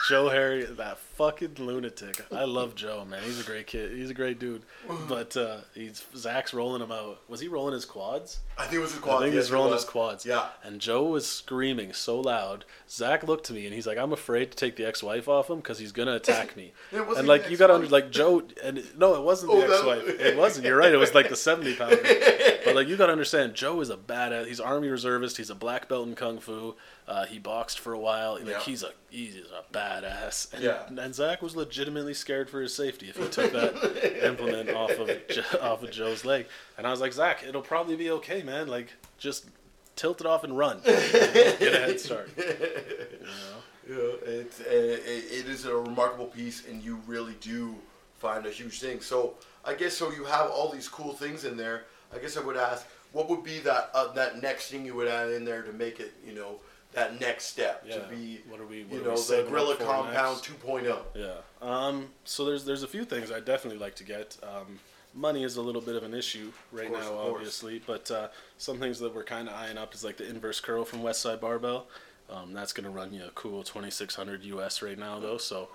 Joe 0.08 0.28
Harry, 0.30 0.64
that 0.64 0.98
fucking 0.98 1.56
lunatic. 1.58 2.24
I 2.32 2.44
love 2.44 2.74
Joe, 2.74 3.04
man. 3.04 3.22
He's 3.22 3.40
a 3.40 3.44
great 3.44 3.66
kid. 3.66 3.92
He's 3.92 4.08
a 4.10 4.14
great 4.14 4.38
dude. 4.38 4.62
But 5.08 5.36
uh, 5.36 5.58
he's 5.74 6.04
Zach's 6.16 6.54
rolling 6.54 6.80
him 6.82 6.90
out. 6.92 7.20
Was 7.28 7.40
he 7.40 7.48
rolling 7.48 7.74
his 7.74 7.84
quads? 7.84 8.38
I 8.56 8.62
think 8.62 8.74
it 8.74 8.78
was 8.80 8.92
his 8.94 9.02
I 9.02 9.18
think 9.20 9.34
yes, 9.34 9.44
he's 9.44 9.52
rolling 9.52 9.72
was. 9.72 9.82
his 9.82 9.90
quads. 9.90 10.24
Yeah. 10.26 10.48
And 10.64 10.80
Joe 10.80 11.04
was 11.04 11.26
screaming 11.28 11.92
so 11.92 12.20
loud. 12.20 12.64
Zach 12.88 13.22
looked 13.22 13.46
to 13.46 13.52
me 13.52 13.66
and 13.66 13.74
he's 13.74 13.86
like, 13.86 13.98
"I'm 13.98 14.12
afraid 14.12 14.50
to 14.50 14.56
take 14.56 14.76
the 14.76 14.84
ex-wife 14.86 15.28
off 15.28 15.50
him 15.50 15.56
because 15.56 15.78
he's 15.78 15.92
gonna 15.92 16.14
attack 16.14 16.56
me." 16.56 16.72
It 16.92 17.00
wasn't 17.00 17.18
and 17.18 17.28
like 17.28 17.50
you 17.50 17.56
got 17.56 17.66
to 17.68 17.74
under 17.74 17.86
like 17.88 18.10
Joe 18.10 18.42
and 18.64 18.82
no, 18.98 19.14
it 19.14 19.22
wasn't 19.22 19.52
the 19.52 19.58
Oh, 19.58 19.72
ex-wife. 19.98 20.20
It 20.20 20.36
wasn't. 20.36 20.66
You're 20.66 20.76
right. 20.78 20.92
It 20.92 20.96
was 20.96 21.14
like 21.14 21.28
the 21.28 21.36
70 21.36 21.74
pounder. 21.76 21.98
But 22.64 22.74
like 22.74 22.88
you 22.88 22.96
got 22.98 23.06
to 23.06 23.12
understand, 23.12 23.54
Joe 23.54 23.80
is 23.80 23.88
a 23.88 23.96
badass. 23.96 24.46
He's 24.46 24.60
army 24.60 24.88
reservist. 24.88 25.38
He's 25.38 25.48
a 25.48 25.54
black 25.54 25.88
belt 25.88 26.06
in 26.06 26.14
kung 26.14 26.38
fu. 26.38 26.74
Uh, 27.06 27.24
he 27.24 27.38
boxed 27.38 27.78
for 27.78 27.94
a 27.94 27.98
while. 27.98 28.34
Like 28.34 28.46
Yeah. 28.46 28.60
he's 28.60 28.82
a 28.82 28.90
he's 29.08 29.36
a 29.36 29.72
badass. 29.74 29.97
And, 30.04 30.62
Yeah. 30.62 30.82
and 30.88 31.14
Zach 31.14 31.42
was 31.42 31.56
legitimately 31.56 32.14
scared 32.14 32.48
for 32.50 32.60
his 32.60 32.74
safety 32.74 33.08
if 33.08 33.16
he 33.16 33.28
took 33.28 33.52
that 33.52 34.24
implement 34.24 34.70
off 34.70 34.90
of 34.92 35.10
off 35.62 35.82
of 35.82 35.90
Joe's 35.90 36.24
leg. 36.24 36.46
And 36.76 36.86
I 36.86 36.90
was 36.90 37.00
like, 37.00 37.12
Zach, 37.12 37.42
it'll 37.46 37.62
probably 37.62 37.96
be 37.96 38.10
okay, 38.12 38.42
man. 38.42 38.68
Like 38.68 38.92
just 39.18 39.46
tilt 39.96 40.20
it 40.20 40.26
off 40.26 40.44
and 40.44 40.56
run. 40.56 40.80
Get 40.84 40.94
a 41.74 41.78
head 41.78 42.00
start. 42.00 42.30
You 43.88 43.94
know? 43.94 44.18
Yeah, 44.24 44.30
it's 44.30 44.60
uh, 44.60 44.64
it, 44.68 45.46
it 45.46 45.46
is 45.48 45.64
a 45.64 45.74
remarkable 45.74 46.26
piece, 46.26 46.66
and 46.68 46.82
you 46.82 47.00
really 47.06 47.34
do 47.40 47.74
find 48.18 48.44
a 48.44 48.50
huge 48.50 48.80
thing. 48.80 49.00
So 49.00 49.34
I 49.64 49.72
guess 49.72 49.96
so. 49.96 50.10
You 50.12 50.24
have 50.24 50.50
all 50.50 50.68
these 50.70 50.88
cool 50.88 51.14
things 51.14 51.44
in 51.46 51.56
there. 51.56 51.84
I 52.14 52.18
guess 52.18 52.36
I 52.36 52.40
would 52.40 52.58
ask, 52.58 52.86
what 53.12 53.30
would 53.30 53.42
be 53.42 53.60
that 53.60 53.90
uh, 53.94 54.12
that 54.12 54.42
next 54.42 54.70
thing 54.70 54.84
you 54.84 54.94
would 54.94 55.08
add 55.08 55.30
in 55.30 55.44
there 55.46 55.62
to 55.62 55.72
make 55.72 56.00
it, 56.00 56.12
you 56.26 56.34
know, 56.34 56.56
that 56.92 57.20
next 57.20 57.46
step 57.46 57.84
Yeah. 57.86 57.96
to 57.98 58.00
be, 58.08 58.40
What 58.48 58.60
are 58.60 58.66
we? 58.66 58.84
What 58.84 58.98
you 58.98 59.04
know, 59.04 59.16
the 59.16 59.46
Gorilla 59.48 59.76
Compound 59.76 60.36
next? 60.38 60.50
2.0. 60.62 60.98
Yeah. 61.14 61.34
Um, 61.60 62.10
so 62.24 62.44
there's 62.44 62.64
there's 62.64 62.82
a 62.82 62.88
few 62.88 63.04
things 63.04 63.30
I 63.30 63.40
definitely 63.40 63.78
like 63.78 63.94
to 63.96 64.04
get. 64.04 64.36
Um, 64.42 64.80
money 65.14 65.42
is 65.44 65.56
a 65.56 65.62
little 65.62 65.80
bit 65.82 65.96
of 65.96 66.02
an 66.02 66.14
issue 66.14 66.52
right 66.72 66.88
course, 66.88 67.04
now, 67.04 67.18
obviously. 67.18 67.82
But 67.84 68.10
uh, 68.10 68.28
some 68.56 68.78
things 68.78 68.98
that 69.00 69.14
we're 69.14 69.24
kind 69.24 69.48
of 69.48 69.54
eyeing 69.54 69.78
up 69.78 69.94
is 69.94 70.04
like 70.04 70.16
the 70.16 70.28
inverse 70.28 70.60
curl 70.60 70.84
from 70.84 71.00
Westside 71.00 71.40
Barbell. 71.40 71.86
Um, 72.30 72.52
that's 72.52 72.72
gonna 72.72 72.90
run 72.90 73.12
you 73.12 73.24
a 73.24 73.30
cool 73.30 73.62
2600 73.62 74.44
US 74.44 74.82
right 74.82 74.98
now, 74.98 75.18
though. 75.18 75.38
So 75.38 75.68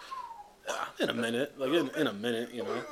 uh, 0.67 0.86
in 1.00 1.10
a 1.10 1.13
minute, 1.13 1.60
like 1.60 1.72
in, 1.72 1.89
in 1.96 2.08
a 2.08 2.13
minute, 2.13 2.53
you 2.53 2.63
know. 2.63 2.84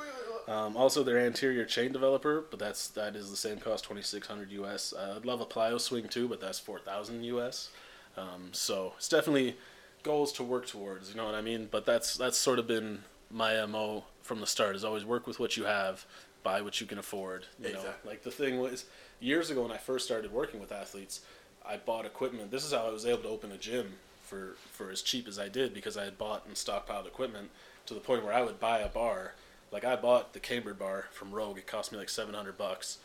Um, 0.48 0.76
also, 0.76 1.04
their 1.04 1.18
anterior 1.18 1.64
chain 1.64 1.92
developer, 1.92 2.44
but 2.50 2.58
that's 2.58 2.88
that 2.88 3.14
is 3.14 3.30
the 3.30 3.36
same 3.36 3.58
cost, 3.58 3.84
2600 3.84 4.50
US. 4.52 4.92
Uh, 4.92 5.14
I'd 5.16 5.24
love 5.24 5.40
a 5.40 5.46
plyo 5.46 5.80
swing 5.80 6.08
too, 6.08 6.26
but 6.28 6.40
that's 6.40 6.58
4000 6.58 7.22
US. 7.24 7.70
Um, 8.16 8.50
so 8.52 8.94
it's 8.96 9.08
definitely 9.08 9.56
goals 10.02 10.32
to 10.32 10.42
work 10.42 10.66
towards. 10.66 11.10
You 11.10 11.16
know 11.16 11.24
what 11.24 11.34
I 11.34 11.40
mean? 11.42 11.68
But 11.70 11.86
that's 11.86 12.16
that's 12.16 12.38
sort 12.38 12.58
of 12.58 12.66
been 12.66 13.00
my 13.30 13.64
mo 13.66 14.04
from 14.22 14.40
the 14.40 14.46
start. 14.46 14.76
Is 14.76 14.84
always 14.84 15.04
work 15.04 15.26
with 15.26 15.40
what 15.40 15.56
you 15.56 15.64
have, 15.64 16.04
buy 16.42 16.60
what 16.60 16.80
you 16.80 16.86
can 16.86 16.98
afford. 16.98 17.46
You 17.58 17.74
know, 17.74 17.80
like 18.04 18.22
the 18.22 18.30
thing 18.30 18.58
was 18.58 18.84
years 19.20 19.50
ago 19.50 19.62
when 19.62 19.72
I 19.72 19.78
first 19.78 20.04
started 20.04 20.32
working 20.32 20.60
with 20.60 20.72
athletes, 20.72 21.20
I 21.66 21.76
bought 21.76 22.04
equipment. 22.04 22.50
This 22.50 22.64
is 22.64 22.72
how 22.72 22.86
I 22.86 22.90
was 22.90 23.06
able 23.06 23.22
to 23.22 23.28
open 23.28 23.52
a 23.52 23.58
gym 23.58 23.94
for 24.22 24.56
for 24.70 24.90
as 24.90 25.02
cheap 25.02 25.28
as 25.28 25.38
I 25.38 25.48
did 25.48 25.74
because 25.74 25.96
I 25.96 26.04
had 26.04 26.18
bought 26.18 26.46
and 26.46 26.54
stockpiled 26.54 27.06
equipment 27.06 27.50
to 27.86 27.94
the 27.94 28.00
point 28.00 28.24
where 28.24 28.32
I 28.32 28.42
would 28.42 28.60
buy 28.60 28.80
a 28.80 28.88
bar. 28.88 29.34
Like 29.70 29.84
I 29.84 29.96
bought 29.96 30.34
the 30.34 30.40
Camber 30.40 30.74
bar 30.74 31.06
from 31.12 31.32
Rogue. 31.32 31.58
It 31.58 31.66
cost 31.66 31.92
me 31.92 31.98
like 31.98 32.08
seven 32.08 32.34
hundred 32.34 32.58
bucks, 32.58 32.98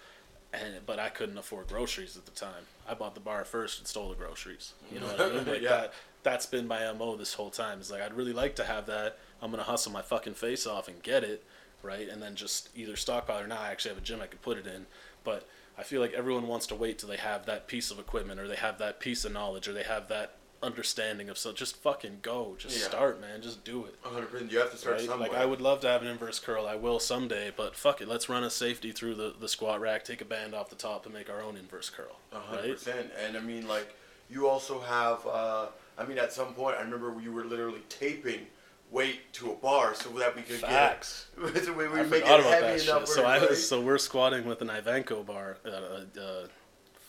and 0.53 0.85
but 0.85 0.99
I 0.99 1.09
couldn't 1.09 1.37
afford 1.37 1.67
groceries 1.67 2.17
at 2.17 2.25
the 2.25 2.31
time. 2.31 2.63
I 2.87 2.93
bought 2.93 3.13
the 3.13 3.19
bar 3.21 3.43
first 3.45 3.79
and 3.79 3.87
stole 3.87 4.09
the 4.09 4.15
groceries. 4.15 4.73
You 4.91 4.99
know 4.99 5.07
what 5.07 5.21
I 5.21 5.29
mean? 5.29 5.45
Like 5.47 5.61
Yeah. 5.61 5.69
that. 5.69 5.93
That's 6.23 6.45
been 6.45 6.67
my 6.67 6.91
mo 6.93 7.15
this 7.15 7.33
whole 7.35 7.49
time. 7.49 7.79
Is 7.79 7.91
like 7.91 8.01
I'd 8.01 8.13
really 8.13 8.33
like 8.33 8.55
to 8.57 8.63
have 8.65 8.85
that. 8.87 9.17
I'm 9.41 9.51
gonna 9.51 9.63
hustle 9.63 9.91
my 9.91 10.01
fucking 10.01 10.33
face 10.33 10.65
off 10.67 10.87
and 10.87 11.01
get 11.03 11.23
it 11.23 11.43
right, 11.83 12.09
and 12.09 12.21
then 12.21 12.35
just 12.35 12.69
either 12.75 12.95
stockpile 12.95 13.39
or 13.41 13.47
not. 13.47 13.59
I 13.61 13.71
actually 13.71 13.89
have 13.89 13.97
a 13.99 14.05
gym 14.05 14.19
I 14.21 14.25
could 14.27 14.41
put 14.41 14.57
it 14.57 14.65
in, 14.67 14.87
but 15.23 15.47
I 15.77 15.83
feel 15.83 16.01
like 16.01 16.13
everyone 16.13 16.47
wants 16.47 16.65
to 16.67 16.75
wait 16.75 16.97
till 16.99 17.07
they 17.07 17.17
have 17.17 17.45
that 17.45 17.67
piece 17.67 17.91
of 17.91 17.99
equipment 17.99 18.39
or 18.39 18.47
they 18.47 18.55
have 18.55 18.79
that 18.79 18.99
piece 18.99 19.23
of 19.25 19.31
knowledge 19.31 19.67
or 19.67 19.73
they 19.73 19.83
have 19.83 20.07
that 20.07 20.33
understanding 20.63 21.29
of 21.29 21.37
so 21.37 21.51
just 21.53 21.75
fucking 21.75 22.19
go 22.21 22.55
just 22.57 22.77
Yeah. 22.79 22.85
start 22.87 23.21
man 23.21 23.41
just 23.41 23.63
do 23.63 23.85
it 23.85 23.95
100%. 24.03 24.51
You 24.51 24.59
have 24.59 24.71
to 24.71 24.77
start 24.77 24.97
right 24.97 25.05
somewhere. 25.05 25.29
like 25.29 25.37
i 25.37 25.45
would 25.45 25.61
love 25.61 25.81
to 25.81 25.87
have 25.87 26.01
an 26.01 26.07
inverse 26.07 26.39
curl 26.39 26.65
i 26.65 26.75
will 26.75 26.99
someday 26.99 27.51
but 27.55 27.75
fuck 27.75 28.01
it 28.01 28.07
let's 28.07 28.27
run 28.27 28.43
a 28.43 28.49
safety 28.49 28.91
through 28.91 29.15
the, 29.15 29.35
the 29.39 29.47
squat 29.47 29.79
rack 29.79 30.03
take 30.03 30.21
a 30.21 30.25
band 30.25 30.55
off 30.55 30.69
the 30.69 30.75
top 30.75 31.05
and 31.05 31.13
make 31.13 31.29
our 31.29 31.41
own 31.41 31.55
inverse 31.57 31.89
curl 31.89 32.17
A 32.31 32.39
hundred 32.39 32.79
right. 32.87 33.09
And 33.23 33.37
I 33.37 33.39
mean, 33.39 33.67
like, 33.67 33.93
you 34.29 34.47
also 34.47 34.79
have. 34.81 35.25
Uh, 35.25 35.67
I 35.97 36.05
mean, 36.05 36.17
at 36.17 36.33
some 36.33 36.53
point, 36.53 36.75
I 36.77 36.81
remember 36.81 37.15
you 37.21 37.31
were 37.31 37.45
literally 37.45 37.81
taping 37.89 38.47
weight 38.91 39.31
to 39.33 39.51
a 39.51 39.55
bar 39.55 39.93
so 39.95 40.09
that 40.09 40.35
we 40.35 40.41
could 40.41 40.57
Facts. 40.59 41.27
get. 41.41 41.57
so 41.65 41.73
we, 41.73 41.87
we 41.87 41.99
I 41.99 42.03
make 42.03 42.23
it 42.23 42.25
about 42.25 42.43
heavy 42.43 42.83
enough. 42.83 43.07
So 43.07 43.25
I 43.25 43.39
was, 43.39 43.67
so 43.67 43.81
we're 43.81 43.97
squatting 43.97 44.45
with 44.45 44.61
an 44.61 44.67
Ivanko 44.69 45.25
bar, 45.25 45.57
uh, 45.65 45.69
uh, 45.69 46.21
uh, 46.21 46.47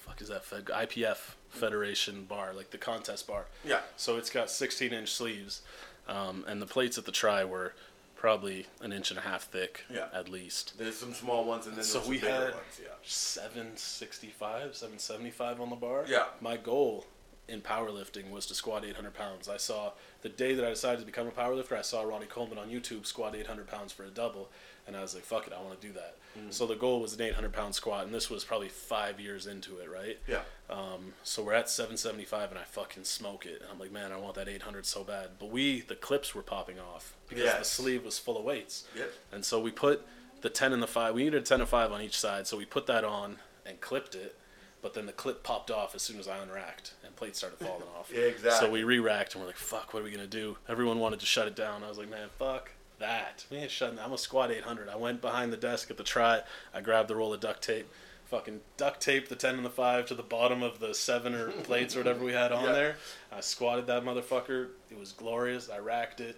fuck 0.07 0.21
is 0.21 0.28
that 0.28 0.45
Fed, 0.45 0.67
IPF 0.67 1.35
Federation 1.50 2.25
bar, 2.25 2.52
like 2.55 2.71
the 2.71 2.78
contest 2.78 3.26
bar. 3.26 3.47
Yeah. 3.64 3.81
So 3.97 4.17
it's 4.17 4.31
got 4.31 4.50
16 4.50 4.93
inch 4.93 5.11
sleeves, 5.12 5.62
um, 6.09 6.45
and 6.47 6.61
the 6.62 6.67
plates 6.67 6.99
at 6.99 7.05
the 7.05 7.12
try 7.12 7.45
were 7.45 7.75
probably 8.17 8.67
an 8.81 8.93
inch 8.93 9.11
and 9.11 9.19
a 9.19 9.23
half 9.23 9.45
thick, 9.45 9.85
Yeah. 9.88 10.09
at 10.12 10.28
least. 10.28 10.76
There's 10.76 10.97
some 10.97 11.14
small 11.14 11.45
ones 11.45 11.67
and 11.67 11.76
then 11.76 11.85
So 11.85 12.00
we 12.07 12.19
had 12.19 12.52
ones. 12.55 12.81
Yeah. 12.83 12.88
765, 13.02 14.75
775 14.75 15.61
on 15.61 15.71
the 15.71 15.76
bar. 15.76 16.05
Yeah. 16.09 16.26
My 16.40 16.57
goal 16.57 17.07
in 17.49 17.61
powerlifting 17.62 18.31
was 18.31 18.45
to 18.47 18.55
squat 18.55 18.85
800 18.85 19.14
pounds. 19.14 19.49
I 19.49 19.57
saw 19.57 19.93
the 20.23 20.28
day 20.28 20.55
that 20.55 20.64
I 20.64 20.71
decided 20.71 21.00
to 21.00 21.07
become 21.07 21.26
a 21.26 21.31
powerlifter, 21.31 21.78
I 21.78 21.83
saw 21.83 22.02
Ronnie 22.02 22.26
Coleman 22.26 22.59
on 22.59 22.69
YouTube 22.69 23.07
squat 23.07 23.35
800 23.35 23.67
pounds 23.69 23.93
for 23.93 24.05
a 24.05 24.11
double, 24.11 24.50
and 24.87 24.97
I 24.97 25.00
was 25.02 25.14
like, 25.14 25.25
fuck 25.25 25.47
it, 25.47 25.52
I 25.52 25.62
want 25.62 25.81
to 25.81 25.87
do 25.87 25.93
that. 25.95 26.17
Mm. 26.38 26.52
So 26.52 26.66
the 26.66 26.75
goal 26.76 27.00
was 27.00 27.14
an 27.14 27.23
800 27.23 27.52
pound 27.52 27.75
squat, 27.75 28.04
and 28.04 28.14
this 28.14 28.30
was 28.30 28.45
probably 28.45 28.68
five 28.68 29.21
years 29.21 29.47
into 29.47 29.78
it, 29.78 29.90
right? 29.90 30.18
Yeah. 30.26 30.40
Um, 30.71 31.14
so 31.23 31.42
we're 31.42 31.54
at 31.54 31.68
775, 31.68 32.50
and 32.50 32.59
I 32.59 32.64
fucking 32.64 33.04
smoke 33.04 33.47
it. 33.47 33.61
And 33.62 33.71
I'm 33.71 33.78
like, 33.78 33.92
man, 33.92 34.12
I 34.12 34.16
want 34.16 34.35
that 34.35 34.49
800 34.49 34.87
so 34.87 35.04
bad. 35.04 35.30
But 35.38 35.50
we, 35.50 35.80
the 35.80 35.95
clips 35.95 36.35
were 36.35 36.42
popping 36.42 36.78
off 36.78 37.14
because 37.28 37.59
the 37.59 37.64
sleeve 37.64 38.04
was 38.04 38.18
full 38.18 38.38
of 38.38 38.45
weights. 38.45 38.85
Yep. 38.97 39.12
And 39.33 39.45
so 39.45 39.61
we 39.61 39.71
put 39.71 40.07
the 40.40 40.50
10 40.50 40.73
and 40.73 40.83
the 40.83 40.87
5. 40.87 41.14
We 41.14 41.25
needed 41.25 41.42
a 41.42 41.47
10 41.47 41.61
and 41.61 41.68
5 41.68 41.92
on 41.92 42.02
each 42.02 42.18
side, 42.18 42.47
so 42.47 42.57
we 42.57 42.64
put 42.64 42.87
that 42.87 43.04
on 43.04 43.38
and 43.66 43.80
clipped 43.80 44.14
it. 44.14 44.37
But 44.80 44.95
then 44.95 45.07
the 45.07 45.12
clip 45.12 45.42
popped 45.42 45.73
off 45.73 45.97
as 45.97 46.02
soon 46.02 46.21
as 46.21 46.28
I 46.28 46.38
unracked, 46.38 46.95
and 47.04 47.14
plates 47.16 47.38
started 47.38 47.59
falling 47.59 47.83
off. 47.99 48.12
Yeah, 48.14 48.21
exactly. 48.26 48.66
So 48.66 48.71
we 48.71 48.85
re-racked, 48.85 49.35
and 49.35 49.42
we're 49.42 49.49
like, 49.49 49.57
"Fuck, 49.57 49.92
what 49.92 50.00
are 50.00 50.04
we 50.04 50.12
gonna 50.12 50.28
do?" 50.28 50.57
Everyone 50.68 51.00
wanted 51.00 51.18
to 51.18 51.26
shut 51.26 51.49
it 51.49 51.57
down. 51.57 51.83
I 51.83 51.88
was 51.88 51.99
like, 51.99 52.09
"Man, 52.09 52.28
fuck 52.38 52.70
that. 52.98 53.44
Ain't 53.52 53.70
shutting. 53.70 53.98
I'm 53.98 54.06
gonna 54.06 54.18
squat 54.18 54.50
800." 54.50 54.88
I 54.88 54.96
went 54.96 55.20
behind 55.20 55.52
the 55.52 55.56
desk 55.56 55.90
at 55.90 55.96
the 55.96 56.04
try. 56.04 56.42
I 56.74 56.80
grabbed 56.80 57.08
the 57.08 57.16
roll 57.16 57.32
of 57.34 57.40
duct 57.40 57.62
tape, 57.62 57.87
fucking 58.26 58.61
duct 58.76 59.00
taped 59.00 59.28
the 59.28 59.37
10 59.37 59.56
and 59.56 59.64
the 59.64 59.70
5 59.70 60.06
to 60.06 60.14
the 60.14 60.22
bottom 60.22 60.62
of 60.62 60.80
the 60.80 60.94
seven 60.94 61.34
or 61.34 61.50
plates 61.64 61.96
or 61.96 62.00
whatever 62.00 62.24
we 62.24 62.32
had 62.32 62.52
on 62.52 62.64
Yeah. 62.64 62.72
there. 62.72 62.96
I 63.32 63.40
squatted 63.40 63.87
that 63.87 64.04
motherfucker. 64.04 64.68
It 64.90 64.98
was 64.98 65.12
glorious. 65.12 65.68
I 65.70 65.78
racked 65.78 66.20
it. 66.20 66.37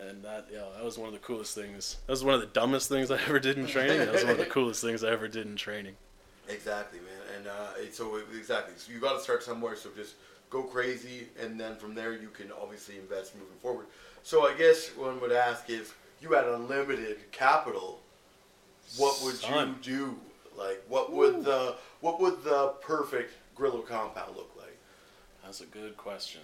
And 0.00 0.22
that, 0.22 0.46
yeah, 0.52 0.62
that 0.76 0.84
was 0.84 0.96
one 0.96 1.08
of 1.08 1.12
the 1.12 1.18
coolest 1.18 1.56
things. 1.56 1.96
That 2.06 2.12
was 2.12 2.22
one 2.22 2.34
of 2.34 2.40
the 2.40 2.46
dumbest 2.46 2.88
things 2.88 3.10
I 3.10 3.16
ever 3.22 3.40
did 3.40 3.58
in 3.58 3.66
training. 3.66 3.98
That 3.98 4.12
was 4.12 4.22
one 4.22 4.32
of 4.32 4.38
the 4.38 4.46
coolest 4.58 4.80
things 4.80 5.02
I 5.02 5.10
ever 5.10 5.26
did 5.26 5.46
in 5.48 5.56
training. 5.56 5.96
Exactly, 6.48 7.00
man. 7.00 7.36
And 7.36 7.46
uh, 7.48 7.90
so 7.92 8.20
exactly, 8.36 8.74
so 8.76 8.92
you 8.92 9.00
got 9.00 9.14
to 9.14 9.20
start 9.20 9.42
somewhere. 9.42 9.74
So 9.74 9.90
just 9.96 10.14
go 10.50 10.62
crazy, 10.62 11.26
and 11.42 11.58
then 11.60 11.74
from 11.76 11.94
there 11.96 12.12
you 12.12 12.28
can 12.28 12.52
obviously 12.62 12.96
invest 12.96 13.34
moving 13.34 13.58
forward. 13.60 13.86
So 14.28 14.46
I 14.46 14.52
guess 14.52 14.88
one 14.88 15.22
would 15.22 15.32
ask 15.32 15.70
if 15.70 15.96
you 16.20 16.34
had 16.34 16.44
unlimited 16.44 17.32
capital. 17.32 17.98
What 18.98 19.18
would 19.24 19.36
Son. 19.36 19.76
you 19.82 19.90
do? 19.90 20.20
Like, 20.54 20.82
what 20.86 21.10
would 21.14 21.44
the 21.46 21.76
what 22.02 22.20
would 22.20 22.44
the 22.44 22.74
perfect 22.82 23.32
Gorilla 23.56 23.80
compound 23.80 24.36
look 24.36 24.50
like? 24.58 24.76
That's 25.42 25.62
a 25.62 25.64
good 25.64 25.96
question. 25.96 26.42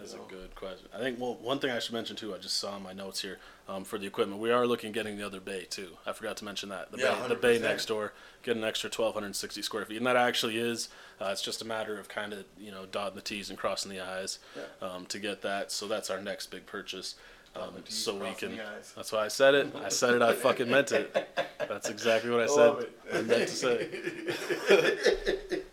That 0.00 0.06
is 0.06 0.12
You 0.12 0.18
know? 0.18 0.24
a 0.26 0.30
good 0.30 0.54
question. 0.54 0.88
I 0.94 0.98
think 0.98 1.20
well, 1.20 1.34
one 1.42 1.58
thing 1.58 1.70
I 1.70 1.78
should 1.78 1.92
mention 1.92 2.16
too. 2.16 2.34
I 2.34 2.38
just 2.38 2.56
saw 2.56 2.76
in 2.76 2.82
my 2.82 2.92
notes 2.92 3.20
here 3.20 3.38
um, 3.68 3.84
for 3.84 3.98
the 3.98 4.06
equipment. 4.06 4.40
We 4.40 4.50
are 4.50 4.66
looking 4.66 4.88
at 4.88 4.94
getting 4.94 5.16
the 5.18 5.26
other 5.26 5.40
bay 5.40 5.66
too. 5.68 5.90
I 6.06 6.12
forgot 6.12 6.36
to 6.38 6.44
mention 6.44 6.68
that 6.70 6.90
the 6.90 6.98
Yeah, 6.98 7.14
bay, 7.22 7.28
the 7.28 7.34
bay 7.34 7.58
next 7.58 7.86
door, 7.86 8.12
get 8.42 8.56
an 8.56 8.64
extra 8.64 8.88
twelve 8.88 9.14
hundred 9.14 9.26
and 9.26 9.36
sixty 9.36 9.62
square 9.62 9.84
feet, 9.84 9.98
and 9.98 10.06
that 10.06 10.16
actually 10.16 10.58
is. 10.58 10.88
Uh, 11.20 11.26
it's 11.32 11.42
just 11.42 11.60
a 11.60 11.66
matter 11.66 11.98
of 11.98 12.08
kind 12.08 12.32
of 12.32 12.44
you 12.58 12.70
know 12.70 12.86
dotting 12.90 13.16
the 13.16 13.20
t's 13.20 13.50
and 13.50 13.58
crossing 13.58 13.90
the 13.90 14.00
i's 14.00 14.38
Yeah. 14.56 14.62
um, 14.88 15.06
to 15.06 15.18
get 15.18 15.42
that. 15.42 15.70
So 15.70 15.86
that's 15.86 16.08
our 16.10 16.20
next 16.20 16.46
big 16.50 16.66
purchase. 16.66 17.16
Um, 17.56 17.82
so 17.88 18.14
we 18.16 18.30
can. 18.32 18.58
That's 18.94 19.10
why 19.12 19.24
I 19.24 19.28
said 19.28 19.54
it. 19.54 19.74
I 19.84 19.88
said 19.88 20.14
it. 20.14 20.22
I 20.22 20.32
fucking 20.34 20.70
meant 20.70 20.92
it. 20.92 21.12
That's 21.58 21.88
exactly 21.90 22.30
what 22.30 22.40
I 22.40 22.46
said. 22.46 22.74
it. 22.78 22.98
I 23.12 23.22
meant 23.22 23.48
to 23.48 23.54
say. 23.56 23.88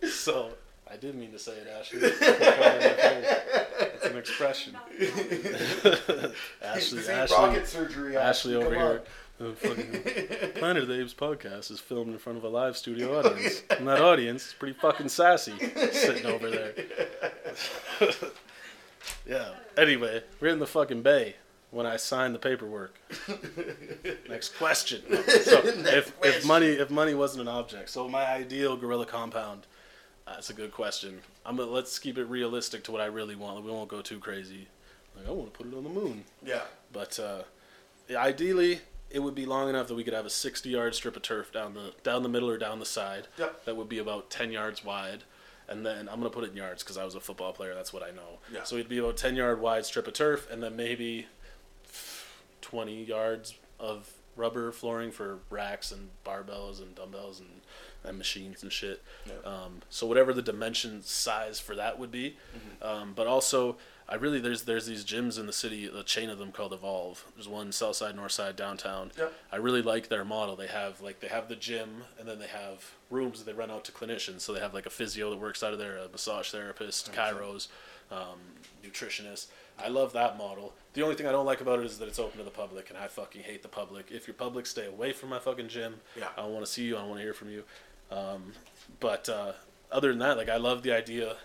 so 0.10 0.50
I 0.90 0.96
did 0.96 1.14
mean 1.14 1.30
to 1.30 1.38
say 1.38 1.52
it, 1.52 1.68
Ashley. 1.68 2.00
It's 4.08 4.14
an 4.14 4.18
expression. 4.18 4.76
Ashley, 6.62 6.98
This 6.98 7.08
ain't 7.08 7.18
Ashley, 7.18 7.36
rocket 7.36 7.66
surgery. 7.66 8.16
Ashley 8.16 8.54
over 8.54 8.70
Come 8.70 8.74
here. 8.74 9.02
The 9.38 9.52
fucking 9.52 10.52
Planet 10.60 10.82
of 10.82 10.88
the 10.88 11.00
Apes 11.00 11.14
podcast 11.14 11.70
is 11.70 11.78
filmed 11.78 12.12
in 12.12 12.18
front 12.18 12.38
of 12.38 12.44
a 12.44 12.48
live 12.48 12.76
studio 12.76 13.18
audience, 13.24 13.62
and 13.70 13.86
that 13.86 14.00
audience 14.00 14.46
is 14.48 14.52
pretty 14.54 14.74
fucking 14.74 15.08
sassy, 15.08 15.52
sitting 15.92 16.26
over 16.26 16.50
there. 16.50 16.74
yeah. 19.26 19.50
Anyway, 19.76 20.24
we're 20.40 20.48
in 20.48 20.58
the 20.58 20.66
fucking 20.66 21.02
bay 21.02 21.36
when 21.70 21.86
I 21.86 21.96
signed 21.98 22.34
the 22.34 22.40
paperwork. 22.40 22.98
Next 24.28 24.56
question. 24.56 25.02
So 25.42 25.60
if, 25.64 26.12
if 26.24 26.44
money 26.44 26.66
if 26.70 26.90
money 26.90 27.14
wasn't 27.14 27.42
an 27.42 27.48
object, 27.48 27.90
so 27.90 28.08
my 28.08 28.26
ideal 28.26 28.76
gorilla 28.76 29.06
compound. 29.06 29.66
That's 30.34 30.50
a 30.50 30.54
good 30.54 30.72
question. 30.72 31.20
I'm 31.44 31.56
gonna 31.56 31.70
let's 31.70 31.98
keep 31.98 32.18
it 32.18 32.24
realistic 32.24 32.84
to 32.84 32.92
what 32.92 33.00
I 33.00 33.06
really 33.06 33.34
want. 33.34 33.64
We 33.64 33.70
won't 33.70 33.88
go 33.88 34.02
too 34.02 34.18
crazy. 34.18 34.68
Like 35.16 35.26
I 35.28 35.30
want 35.32 35.52
to 35.52 35.58
put 35.58 35.72
it 35.72 35.76
on 35.76 35.82
the 35.84 35.90
moon. 35.90 36.24
Yeah. 36.44 36.62
But 36.92 37.18
uh, 37.18 37.42
ideally, 38.14 38.80
it 39.10 39.20
would 39.20 39.34
be 39.34 39.46
long 39.46 39.68
enough 39.68 39.88
that 39.88 39.94
we 39.94 40.04
could 40.04 40.14
have 40.14 40.26
a 40.26 40.30
60-yard 40.30 40.94
strip 40.94 41.16
of 41.16 41.22
turf 41.22 41.52
down 41.52 41.74
the 41.74 41.92
down 42.02 42.22
the 42.22 42.28
middle 42.28 42.50
or 42.50 42.58
down 42.58 42.78
the 42.78 42.86
side. 42.86 43.28
Yep. 43.38 43.64
That 43.64 43.76
would 43.76 43.88
be 43.88 43.98
about 43.98 44.30
10 44.30 44.52
yards 44.52 44.84
wide, 44.84 45.24
and 45.68 45.84
then 45.84 46.08
I'm 46.08 46.18
gonna 46.18 46.30
put 46.30 46.44
it 46.44 46.50
in 46.50 46.56
yards 46.56 46.82
because 46.82 46.96
I 46.98 47.04
was 47.04 47.14
a 47.14 47.20
football 47.20 47.52
player. 47.52 47.74
That's 47.74 47.92
what 47.92 48.02
I 48.02 48.10
know. 48.10 48.38
Yeah. 48.52 48.64
So 48.64 48.76
it'd 48.76 48.88
be 48.88 48.98
about 48.98 49.16
10 49.16 49.36
yard 49.36 49.60
wide 49.60 49.84
strip 49.86 50.06
of 50.06 50.14
turf, 50.14 50.48
and 50.50 50.62
then 50.62 50.76
maybe 50.76 51.26
20 52.60 53.04
yards 53.04 53.54
of 53.80 54.10
rubber 54.36 54.70
flooring 54.70 55.10
for 55.10 55.38
racks 55.50 55.90
and 55.90 56.10
barbells 56.24 56.80
and 56.80 56.94
dumbbells 56.94 57.40
and, 57.40 57.48
and 58.04 58.16
machines 58.18 58.62
and 58.62 58.72
shit. 58.72 59.02
Yeah. 59.26 59.50
Um, 59.50 59.82
so 59.90 60.06
whatever 60.06 60.32
the 60.32 60.42
dimension 60.42 61.02
size 61.02 61.60
for 61.60 61.74
that 61.74 61.98
would 61.98 62.10
be, 62.10 62.36
um, 62.82 63.12
but 63.14 63.26
also 63.26 63.76
I 64.08 64.14
really 64.14 64.40
there's 64.40 64.62
there's 64.62 64.86
these 64.86 65.04
gyms 65.04 65.38
in 65.38 65.46
the 65.46 65.52
city, 65.52 65.86
a 65.86 66.02
chain 66.02 66.30
of 66.30 66.38
them 66.38 66.50
called 66.50 66.72
Evolve. 66.72 67.24
There's 67.34 67.48
one 67.48 67.72
south 67.72 67.96
side, 67.96 68.16
north 68.16 68.32
side, 68.32 68.56
downtown. 68.56 69.12
Yep. 69.18 69.32
I 69.52 69.56
really 69.56 69.82
like 69.82 70.08
their 70.08 70.24
model. 70.24 70.56
They 70.56 70.66
have 70.66 71.00
like 71.02 71.20
they 71.20 71.28
have 71.28 71.48
the 71.48 71.56
gym 71.56 72.04
and 72.18 72.26
then 72.26 72.38
they 72.38 72.46
have 72.46 72.92
rooms 73.10 73.38
that 73.38 73.50
they 73.50 73.56
rent 73.56 73.70
out 73.70 73.84
to 73.84 73.92
clinicians. 73.92 74.40
So 74.40 74.54
they 74.54 74.60
have 74.60 74.72
like 74.72 74.86
a 74.86 74.90
physio 74.90 75.28
that 75.30 75.38
works 75.38 75.62
out 75.62 75.74
of 75.74 75.78
there, 75.78 75.98
a 75.98 76.08
massage 76.08 76.50
therapist, 76.50 77.12
chiros, 77.12 77.68
um, 78.10 78.38
nutritionists. 78.82 79.48
I 79.78 79.88
love 79.88 80.12
that 80.14 80.36
model. 80.36 80.74
The 80.94 81.02
only 81.02 81.14
thing 81.14 81.26
I 81.26 81.32
don't 81.32 81.46
like 81.46 81.60
about 81.60 81.78
it 81.78 81.84
is 81.84 81.98
that 81.98 82.08
it's 82.08 82.18
open 82.18 82.38
to 82.38 82.44
the 82.44 82.50
public, 82.50 82.88
and 82.88 82.98
I 82.98 83.06
fucking 83.06 83.42
hate 83.42 83.62
the 83.62 83.68
public. 83.68 84.10
If 84.10 84.26
you're 84.26 84.34
public, 84.34 84.66
stay 84.66 84.86
away 84.86 85.12
from 85.12 85.28
my 85.28 85.38
fucking 85.38 85.68
gym. 85.68 86.00
Yeah. 86.16 86.26
I 86.36 86.42
don't 86.42 86.52
want 86.52 86.66
to 86.66 86.72
see 86.72 86.82
you. 86.84 86.96
I 86.96 87.00
don't 87.00 87.10
want 87.10 87.20
to 87.20 87.22
hear 87.22 87.34
from 87.34 87.50
you. 87.50 87.62
Um, 88.10 88.52
but 89.00 89.28
uh, 89.28 89.52
other 89.90 90.10
than 90.10 90.18
that, 90.20 90.36
like 90.36 90.48
I 90.48 90.56
love 90.56 90.82
the 90.82 90.92
idea. 90.92 91.36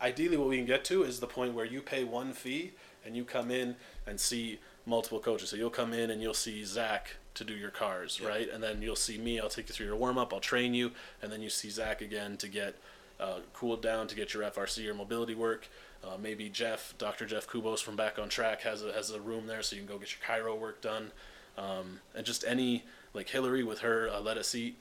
Ideally, 0.00 0.36
what 0.36 0.48
we 0.48 0.56
can 0.56 0.66
get 0.66 0.84
to 0.86 1.04
is 1.04 1.20
the 1.20 1.26
point 1.28 1.54
where 1.54 1.64
you 1.64 1.80
pay 1.80 2.02
one 2.04 2.32
fee 2.32 2.72
and 3.04 3.16
you 3.16 3.24
come 3.24 3.50
in 3.50 3.76
and 4.06 4.18
see 4.18 4.58
multiple 4.84 5.20
coaches. 5.20 5.50
So 5.50 5.56
you'll 5.56 5.70
come 5.70 5.92
in 5.92 6.10
and 6.10 6.20
you'll 6.20 6.34
see 6.34 6.64
Zach 6.64 7.16
to 7.34 7.44
do 7.44 7.54
your 7.54 7.70
cars, 7.70 8.18
Yeah. 8.20 8.28
right? 8.28 8.50
And 8.50 8.62
then 8.62 8.82
you'll 8.82 8.96
see 8.96 9.16
me. 9.16 9.38
I'll 9.40 9.48
take 9.48 9.68
you 9.68 9.74
through 9.74 9.86
your 9.86 9.96
warm 9.96 10.18
up. 10.18 10.34
I'll 10.34 10.40
train 10.40 10.74
you, 10.74 10.90
and 11.22 11.30
then 11.32 11.40
you 11.40 11.50
see 11.50 11.70
Zach 11.70 12.00
again 12.00 12.36
to 12.38 12.48
get 12.48 12.74
uh, 13.20 13.38
cooled 13.54 13.80
down 13.80 14.08
to 14.08 14.14
get 14.16 14.34
your 14.34 14.42
FRC 14.42 14.86
or 14.88 14.94
mobility 14.94 15.34
work. 15.34 15.68
Uh, 16.02 16.16
maybe 16.20 16.48
Jeff, 16.48 16.94
Dr. 16.98 17.24
Jeff 17.24 17.46
Kubos 17.46 17.80
from 17.80 17.94
Back 17.94 18.18
on 18.18 18.28
Track 18.28 18.62
has 18.62 18.82
a 18.82 18.92
has 18.92 19.10
a 19.10 19.20
room 19.20 19.46
there, 19.46 19.62
so 19.62 19.76
you 19.76 19.82
can 19.82 19.88
go 19.88 19.98
get 19.98 20.10
your 20.12 20.20
chiro 20.28 20.58
work 20.58 20.80
done, 20.80 21.12
um, 21.56 22.00
and 22.16 22.26
just 22.26 22.44
any 22.44 22.82
like 23.14 23.28
Hillary 23.28 23.62
with 23.62 23.80
her 23.80 24.08
uh, 24.12 24.20
Let 24.20 24.36
Us 24.36 24.52
Eat, 24.54 24.76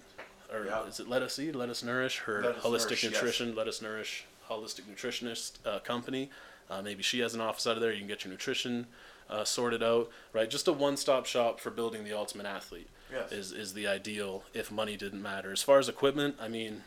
or 0.52 0.66
Yeah. 0.66 0.84
is 0.86 1.00
it 1.00 1.08
Let 1.08 1.22
Us 1.22 1.40
Eat, 1.40 1.56
Let 1.56 1.70
Us 1.70 1.84
Nourish, 1.84 2.20
her 2.20 2.42
Let 2.42 2.58
holistic 2.58 2.90
Nourish, 2.90 3.04
yes. 3.04 3.12
nutrition, 3.14 3.56
Let 3.56 3.68
Us 3.68 3.82
Nourish 3.82 4.26
holistic 4.50 4.82
nutritionist 4.82 5.54
uh, 5.66 5.80
company. 5.80 6.30
Uh, 6.70 6.82
maybe 6.82 7.04
she 7.04 7.20
has 7.20 7.34
an 7.34 7.42
office 7.42 7.66
out 7.68 7.76
of 7.76 7.82
there. 7.82 7.92
You 7.92 8.00
can 8.00 8.08
get 8.08 8.24
your 8.24 8.32
nutrition 8.32 8.88
uh, 9.30 9.44
sorted 9.46 9.82
out, 9.82 10.10
right? 10.34 10.50
Just 10.50 10.68
a 10.68 10.74
one-stop 10.74 11.26
shop 11.26 11.60
for 11.60 11.70
building 11.70 12.04
the 12.04 12.14
ultimate 12.14 12.46
athlete 12.46 12.90
Yes. 13.12 13.32
is 13.32 13.52
is 13.52 13.74
the 13.74 13.88
ideal. 13.88 14.44
If 14.54 14.72
money 14.72 14.96
didn't 14.98 15.22
matter, 15.22 15.52
as 15.52 15.62
far 15.62 15.80
as 15.80 15.90
equipment, 15.90 16.36
I 16.40 16.48
mean, 16.48 16.84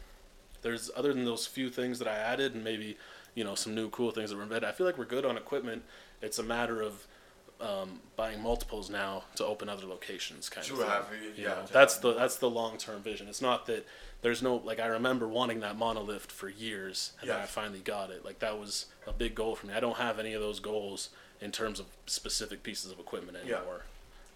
there's 0.63 0.91
other 0.97 1.13
than 1.13 1.25
those 1.27 1.47
few 1.47 1.69
things 1.71 1.99
that 1.99 2.09
I 2.09 2.17
added, 2.17 2.55
and 2.55 2.65
maybe 2.65 2.97
you 3.35 3.45
know 3.45 3.55
some 3.55 3.75
new 3.75 3.91
cool 3.91 4.11
things 4.11 4.31
that 4.31 4.37
were 4.37 4.43
invented. 4.43 4.69
I 4.69 4.73
feel 4.73 4.87
like 4.87 4.97
we're 4.99 5.05
good 5.05 5.25
on 5.27 5.37
equipment. 5.37 5.83
It's 6.23 6.39
a 6.39 6.43
matter 6.43 6.81
of 6.81 7.07
um, 7.61 8.01
buying 8.17 8.43
multiples 8.43 8.91
now 8.91 9.25
to 9.37 9.45
open 9.47 9.69
other 9.69 9.87
locations, 9.87 10.49
kind 10.49 10.67
To 10.67 10.73
of. 10.75 10.79
thing. 10.81 10.89
have, 10.89 11.07
You 11.37 11.45
yeah, 11.45 11.49
know, 11.51 11.65
that's 11.73 11.99
the 11.99 12.13
that's 12.15 12.37
the 12.37 12.51
long 12.51 12.77
term 12.79 13.01
vision. 13.03 13.29
It's 13.29 13.41
not 13.43 13.67
that 13.67 13.87
there's 14.23 14.43
no 14.43 14.57
like 14.57 14.81
I 14.81 14.87
remember 14.87 15.29
wanting 15.29 15.61
that 15.61 15.77
monolith 15.77 16.31
for 16.33 16.49
years, 16.49 17.13
and 17.21 17.31
then 17.31 17.39
I 17.41 17.47
finally 17.47 17.81
got 17.81 18.11
it. 18.11 18.25
Like 18.25 18.41
that 18.41 18.59
was 18.59 18.87
a 19.07 19.13
big 19.13 19.35
goal 19.35 19.55
for 19.57 19.67
me. 19.67 19.75
I 19.75 19.81
don't 19.81 19.97
have 19.97 20.19
any 20.19 20.35
of 20.35 20.43
those 20.43 20.61
goals 20.61 21.11
in 21.41 21.53
terms 21.53 21.79
of 21.81 21.87
specific 22.07 22.63
pieces 22.63 22.91
of 22.91 22.99
equipment 22.99 23.39
Yeah. 23.47 23.57
anymore. 23.57 23.83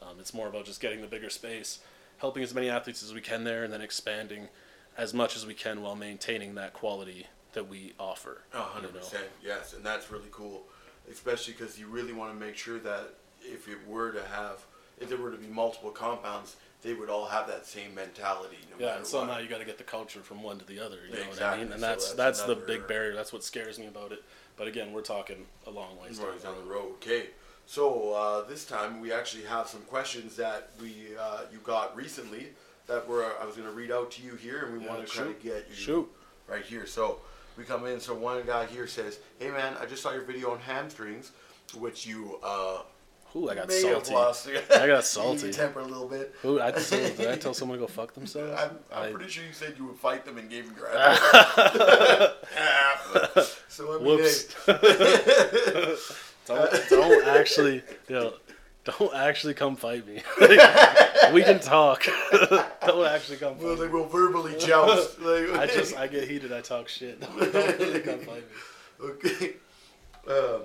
Um, 0.03 0.17
it's 0.21 0.33
more 0.33 0.47
about 0.47 0.65
just 0.65 0.81
getting 0.81 1.01
the 1.01 1.07
bigger 1.09 1.31
space, 1.31 1.81
helping 2.19 2.43
as 2.43 2.55
many 2.55 2.71
athletes 2.71 3.03
as 3.03 3.13
we 3.13 3.21
can 3.21 3.45
there, 3.45 3.65
and 3.65 3.73
then 3.73 3.81
expanding 3.81 4.49
as 4.97 5.13
much 5.13 5.37
as 5.37 5.45
we 5.47 5.55
can 5.55 5.81
while 5.83 5.97
maintaining 5.97 6.55
that 6.55 6.73
quality 6.73 7.27
that 7.53 7.69
we 7.69 7.95
offer. 7.99 8.43
Hundred 8.53 8.89
you 8.89 8.95
know? 8.95 9.01
percent, 9.01 9.25
yes, 9.43 9.73
and 9.73 9.85
that's 9.85 10.11
really 10.11 10.29
cool, 10.31 10.63
especially 11.11 11.55
because 11.55 11.79
you 11.79 11.87
really 11.87 12.13
want 12.13 12.33
to 12.33 12.39
make 12.47 12.57
sure 12.57 12.79
that 12.81 13.15
if 13.43 13.69
it 13.69 13.79
were 13.87 14.13
to 14.13 14.23
have, 14.25 14.65
if 15.01 15.09
there 15.09 15.19
were 15.19 15.31
to 15.31 15.37
be 15.37 15.47
multiple 15.47 15.91
compounds, 15.91 16.57
they 16.83 16.95
would 16.95 17.09
all 17.11 17.27
have 17.27 17.47
that 17.49 17.67
same 17.67 17.95
mentality. 17.95 18.59
No 18.79 18.87
Yeah, 18.87 18.97
and 18.99 19.07
somehow 19.07 19.35
what. 19.35 19.43
you 19.43 19.49
got 19.49 19.59
to 19.59 19.65
get 19.65 19.79
the 19.79 19.85
culture 19.85 20.21
from 20.21 20.43
one 20.43 20.59
to 20.59 20.65
the 20.67 20.79
other. 20.79 20.97
You 21.07 21.15
know 21.15 21.19
what 21.21 21.27
I 21.27 21.31
Exactly, 21.31 21.65
mean? 21.65 21.73
And 21.73 21.81
so 21.81 21.87
that's 21.87 22.13
that's 22.13 22.43
that's, 22.43 22.43
the 22.61 22.67
big 22.67 22.87
barrier. 22.87 23.15
That's 23.15 23.33
what 23.33 23.43
scares 23.43 23.79
me 23.79 23.87
about 23.87 24.13
it. 24.13 24.23
But 24.57 24.69
again, 24.69 24.93
we're 24.93 25.03
talking 25.03 25.47
a 25.67 25.71
long 25.71 25.99
ways. 26.03 26.19
Right 26.21 26.43
down 26.43 26.55
the 26.65 26.71
road. 26.71 26.93
Okay, 27.03 27.27
so 27.67 28.13
uh, 28.13 28.49
this 28.49 28.65
time 28.65 29.01
we 29.01 29.13
actually 29.13 29.45
have 29.45 29.69
some 29.69 29.83
questions 29.83 30.37
that 30.37 30.71
we 30.81 31.17
uh, 31.21 31.43
you 31.53 31.59
got 31.65 31.97
recently 31.97 32.49
that 32.87 33.07
were 33.09 33.25
I 33.41 33.45
was 33.45 33.57
going 33.57 33.69
to 33.69 33.75
read 33.75 33.91
out 33.93 34.11
to 34.13 34.23
you 34.23 34.35
here, 34.37 34.65
and 34.67 34.79
we 34.79 34.85
Yeah, 34.85 34.89
want 34.91 35.07
to 35.07 35.21
of 35.23 35.29
shoot. 35.29 35.43
get 35.43 35.67
you 35.69 35.75
Shoot. 35.75 36.11
right 36.49 36.65
here. 36.65 36.87
So 36.87 37.21
we 37.59 37.65
come 37.65 37.85
in. 37.87 38.01
So 38.01 38.15
one 38.15 38.43
guy 38.47 38.65
here 38.67 38.87
says, 38.87 39.19
"Hey 39.39 39.51
man, 39.51 39.75
I 39.81 39.85
just 39.87 40.03
saw 40.03 40.13
your 40.13 40.23
video 40.23 40.53
on 40.53 40.61
hamstrings, 40.61 41.33
which 41.77 42.07
you 42.07 42.39
uh, 42.43 42.83
Ooh, 43.37 43.51
I 43.51 43.55
got 43.57 43.69
may 43.69 43.81
salty. 43.81 44.15
I 44.75 44.87
got 44.87 45.05
salty. 45.05 45.53
temper 45.53 45.81
a 45.81 45.85
little 45.85 46.09
bit. 46.09 46.35
Ooh, 46.47 46.61
I 46.63 46.71
told, 46.71 47.17
did 47.17 47.29
I 47.29 47.37
tell 47.45 47.53
someone 47.53 47.77
to 47.79 47.83
go 47.85 47.89
fuck 47.89 48.15
themselves? 48.15 48.59
I'm, 48.59 48.71
I'm 48.91 49.09
I- 49.11 49.13
pretty 49.13 49.29
sure 49.31 49.45
you 49.45 49.53
said 49.53 49.75
you 49.77 49.85
would 49.87 49.97
fight 49.99 50.25
them 50.25 50.39
and 50.39 50.49
gave 50.49 50.67
them 50.67 50.77
your 50.79 50.89
address. 50.97 52.31
so 53.69 53.95
I 53.95 53.99
mean, 53.99 54.07
Whoops. 54.07 54.55
don't, 56.47 56.71
don't 56.89 57.27
actually, 57.29 57.83
you 58.09 58.15
know, 58.15 58.33
don't 58.99 59.15
actually 59.15 59.55
come 59.55 59.77
fight 59.77 60.07
me. 60.07 60.23
we 61.33 61.43
can 61.43 61.61
talk. 61.61 62.05
don't 62.87 63.07
actually 63.07 63.39
come 63.39 63.59
well, 63.59 63.77
fight 63.77 63.81
they 63.81 63.87
me. 63.87 63.93
will 63.93 64.07
verbally 64.07 64.57
joust. 64.59 65.19
Like, 65.21 65.51
I 65.51 65.67
just, 65.67 65.97
I 65.97 66.07
get 66.07 66.29
heated. 66.29 66.53
I 66.53 66.61
talk 66.61 66.89
shit. 66.89 67.21
Don't, 67.21 67.53
don't 67.53 67.79
really 67.79 68.01
come 68.01 68.21
fight 68.21 68.45
me. 68.49 69.07
Okay. 69.09 69.53
Um, 70.29 70.63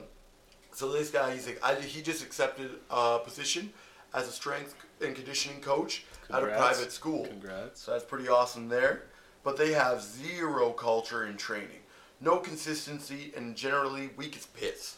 so 0.73 0.91
this 0.91 1.09
guy, 1.09 1.33
he's 1.33 1.47
like, 1.47 1.59
I, 1.63 1.75
he 1.75 2.01
just 2.01 2.23
accepted 2.23 2.71
a 2.89 3.19
position 3.19 3.71
as 4.13 4.27
a 4.27 4.31
strength 4.31 4.75
and 5.01 5.15
conditioning 5.15 5.61
coach 5.61 6.05
at 6.29 6.43
a 6.43 6.47
private 6.47 6.91
school. 6.91 7.25
Congrats. 7.25 7.81
So 7.81 7.91
that's 7.91 8.03
pretty 8.03 8.27
awesome 8.27 8.69
there. 8.69 9.03
But 9.43 9.57
they 9.57 9.73
have 9.73 10.01
zero 10.01 10.71
culture 10.71 11.25
in 11.25 11.35
training, 11.35 11.81
no 12.21 12.37
consistency, 12.37 13.33
and 13.35 13.55
generally 13.55 14.09
weak 14.15 14.37
as 14.37 14.45
piss. 14.45 14.95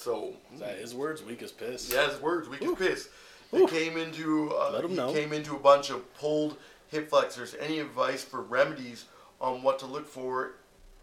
So 0.00 0.32
his 0.78 0.94
words? 0.94 1.22
Weak 1.22 1.42
as 1.42 1.52
piss. 1.52 1.92
yeah, 1.92 2.08
his 2.10 2.18
words, 2.22 2.48
weak 2.48 2.62
as 2.62 2.74
piss. 2.74 3.08
They 3.52 3.58
Ooh. 3.60 3.66
came 3.68 3.98
into 3.98 4.50
uh, 4.54 4.70
Let 4.72 4.84
'em 4.84 4.90
he 4.90 4.96
know. 4.96 5.12
came 5.12 5.34
into 5.34 5.54
a 5.54 5.58
bunch 5.58 5.90
of 5.90 6.14
pulled 6.14 6.56
hip 6.88 7.10
flexors. 7.10 7.54
Any 7.60 7.80
advice 7.80 8.24
for 8.24 8.40
remedies 8.40 9.04
on 9.42 9.62
what 9.62 9.78
to 9.80 9.86
look 9.86 10.06
for, 10.08 10.52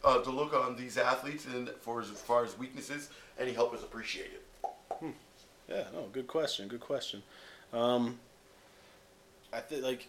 uh, 0.04 0.20
to 0.24 0.32
look 0.32 0.54
on 0.56 0.76
these 0.76 0.98
athletes 0.98 1.46
and 1.46 1.70
for 1.82 2.02
as 2.02 2.08
far 2.10 2.44
as 2.44 2.58
weaknesses? 2.58 3.10
Any 3.38 3.54
help 3.54 3.76
is 3.76 3.84
appreciated. 3.84 4.40
Yeah, 5.70 5.84
no, 5.94 6.08
good 6.12 6.28
question. 6.28 6.68
Good 6.68 6.80
question. 6.80 7.22
Um, 7.74 8.18
I 9.54 9.60
think 9.60 9.84
like 9.84 10.08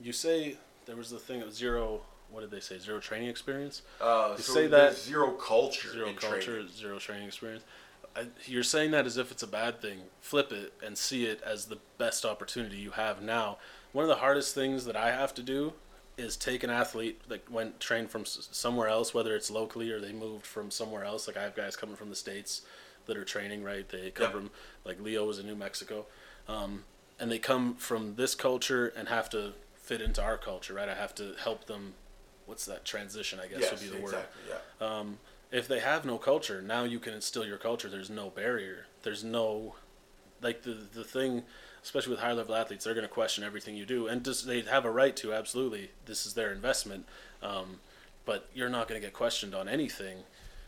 you 0.00 0.12
say 0.12 0.58
there 0.84 0.96
was 0.96 1.08
the 1.10 1.18
thing 1.18 1.40
of 1.40 1.54
zero. 1.54 2.02
What 2.30 2.40
did 2.42 2.50
they 2.50 2.60
say? 2.60 2.78
Zero 2.78 3.00
training 3.00 3.28
experience. 3.28 3.82
Uh, 4.00 4.34
You 4.36 4.42
so 4.42 4.52
say 4.54 4.66
that- 4.68 4.96
zero 4.96 5.32
culture. 5.32 5.90
Zero 5.92 6.12
culture. 6.12 6.40
training. 6.40 6.68
Zero 6.68 6.98
training 6.98 7.26
experience. 7.26 7.64
I, 8.16 8.26
you're 8.46 8.62
saying 8.62 8.90
that 8.92 9.06
as 9.06 9.16
if 9.16 9.30
it's 9.30 9.42
a 9.42 9.46
bad 9.46 9.80
thing. 9.80 10.00
Flip 10.20 10.52
it 10.52 10.72
and 10.84 10.96
see 10.98 11.24
it 11.26 11.40
as 11.42 11.66
the 11.66 11.78
best 11.98 12.24
opportunity 12.24 12.76
you 12.76 12.92
have 12.92 13.22
now. 13.22 13.58
One 13.92 14.02
of 14.04 14.08
the 14.08 14.16
hardest 14.16 14.54
things 14.54 14.84
that 14.84 14.96
I 14.96 15.10
have 15.12 15.34
to 15.34 15.42
do 15.42 15.72
is 16.16 16.36
take 16.36 16.64
an 16.64 16.70
athlete 16.70 17.20
that 17.28 17.48
went 17.50 17.78
trained 17.80 18.10
from 18.10 18.24
somewhere 18.24 18.88
else, 18.88 19.14
whether 19.14 19.36
it's 19.36 19.50
locally 19.50 19.90
or 19.90 20.00
they 20.00 20.12
moved 20.12 20.44
from 20.44 20.70
somewhere 20.70 21.04
else. 21.04 21.26
Like 21.28 21.36
I 21.36 21.42
have 21.42 21.54
guys 21.54 21.76
coming 21.76 21.96
from 21.96 22.10
the 22.10 22.16
states 22.16 22.62
that 23.06 23.16
are 23.16 23.24
training, 23.24 23.62
right? 23.62 23.88
They 23.88 24.10
come 24.10 24.24
Yeah. 24.26 24.32
from 24.32 24.50
like 24.84 25.00
Leo 25.00 25.24
was 25.26 25.38
in 25.38 25.46
New 25.46 25.54
Mexico, 25.56 26.06
um, 26.48 26.84
and 27.20 27.30
they 27.30 27.38
come 27.38 27.74
from 27.76 28.16
this 28.16 28.34
culture 28.34 28.88
and 28.88 29.08
have 29.08 29.30
to 29.30 29.52
fit 29.76 30.00
into 30.02 30.20
our 30.22 30.36
culture, 30.36 30.74
right? 30.74 30.88
I 30.88 30.94
have 30.94 31.14
to 31.16 31.34
help 31.42 31.66
them. 31.66 31.94
What's 32.48 32.64
that 32.64 32.86
transition? 32.86 33.38
I 33.38 33.46
guess 33.46 33.60
Yes, 33.60 33.70
would 33.72 33.80
be 33.92 33.94
the 33.98 34.02
word. 34.02 34.14
Yeah. 34.48 34.56
um, 34.98 35.18
if 35.52 35.68
they 35.68 35.80
have 35.80 36.06
no 36.06 36.16
culture, 36.16 36.62
now 36.62 36.84
you 36.84 36.98
can 36.98 37.12
instill 37.12 37.46
your 37.46 37.58
culture. 37.58 37.90
There's 37.90 38.08
no 38.08 38.30
barrier. 38.30 38.86
There's 39.02 39.22
no, 39.22 39.74
like 40.40 40.62
the 40.62 40.72
the 40.94 41.04
thing, 41.04 41.42
especially 41.82 42.12
with 42.12 42.20
high 42.20 42.32
level 42.32 42.54
athletes, 42.54 42.84
they're 42.86 42.94
going 42.94 43.06
to 43.06 43.12
question 43.12 43.44
everything 43.44 43.76
you 43.76 43.84
do, 43.84 44.06
and 44.06 44.24
just 44.24 44.46
they 44.46 44.62
have 44.62 44.86
a 44.86 44.90
right 44.90 45.14
to. 45.16 45.34
Absolutely, 45.34 45.90
this 46.06 46.24
is 46.24 46.32
their 46.34 46.50
investment. 46.50 47.04
Um, 47.42 47.80
but 48.24 48.48
you're 48.54 48.68
not 48.70 48.88
going 48.88 48.98
to 49.00 49.06
get 49.06 49.12
questioned 49.14 49.54
on 49.54 49.68
anything, 49.68 50.18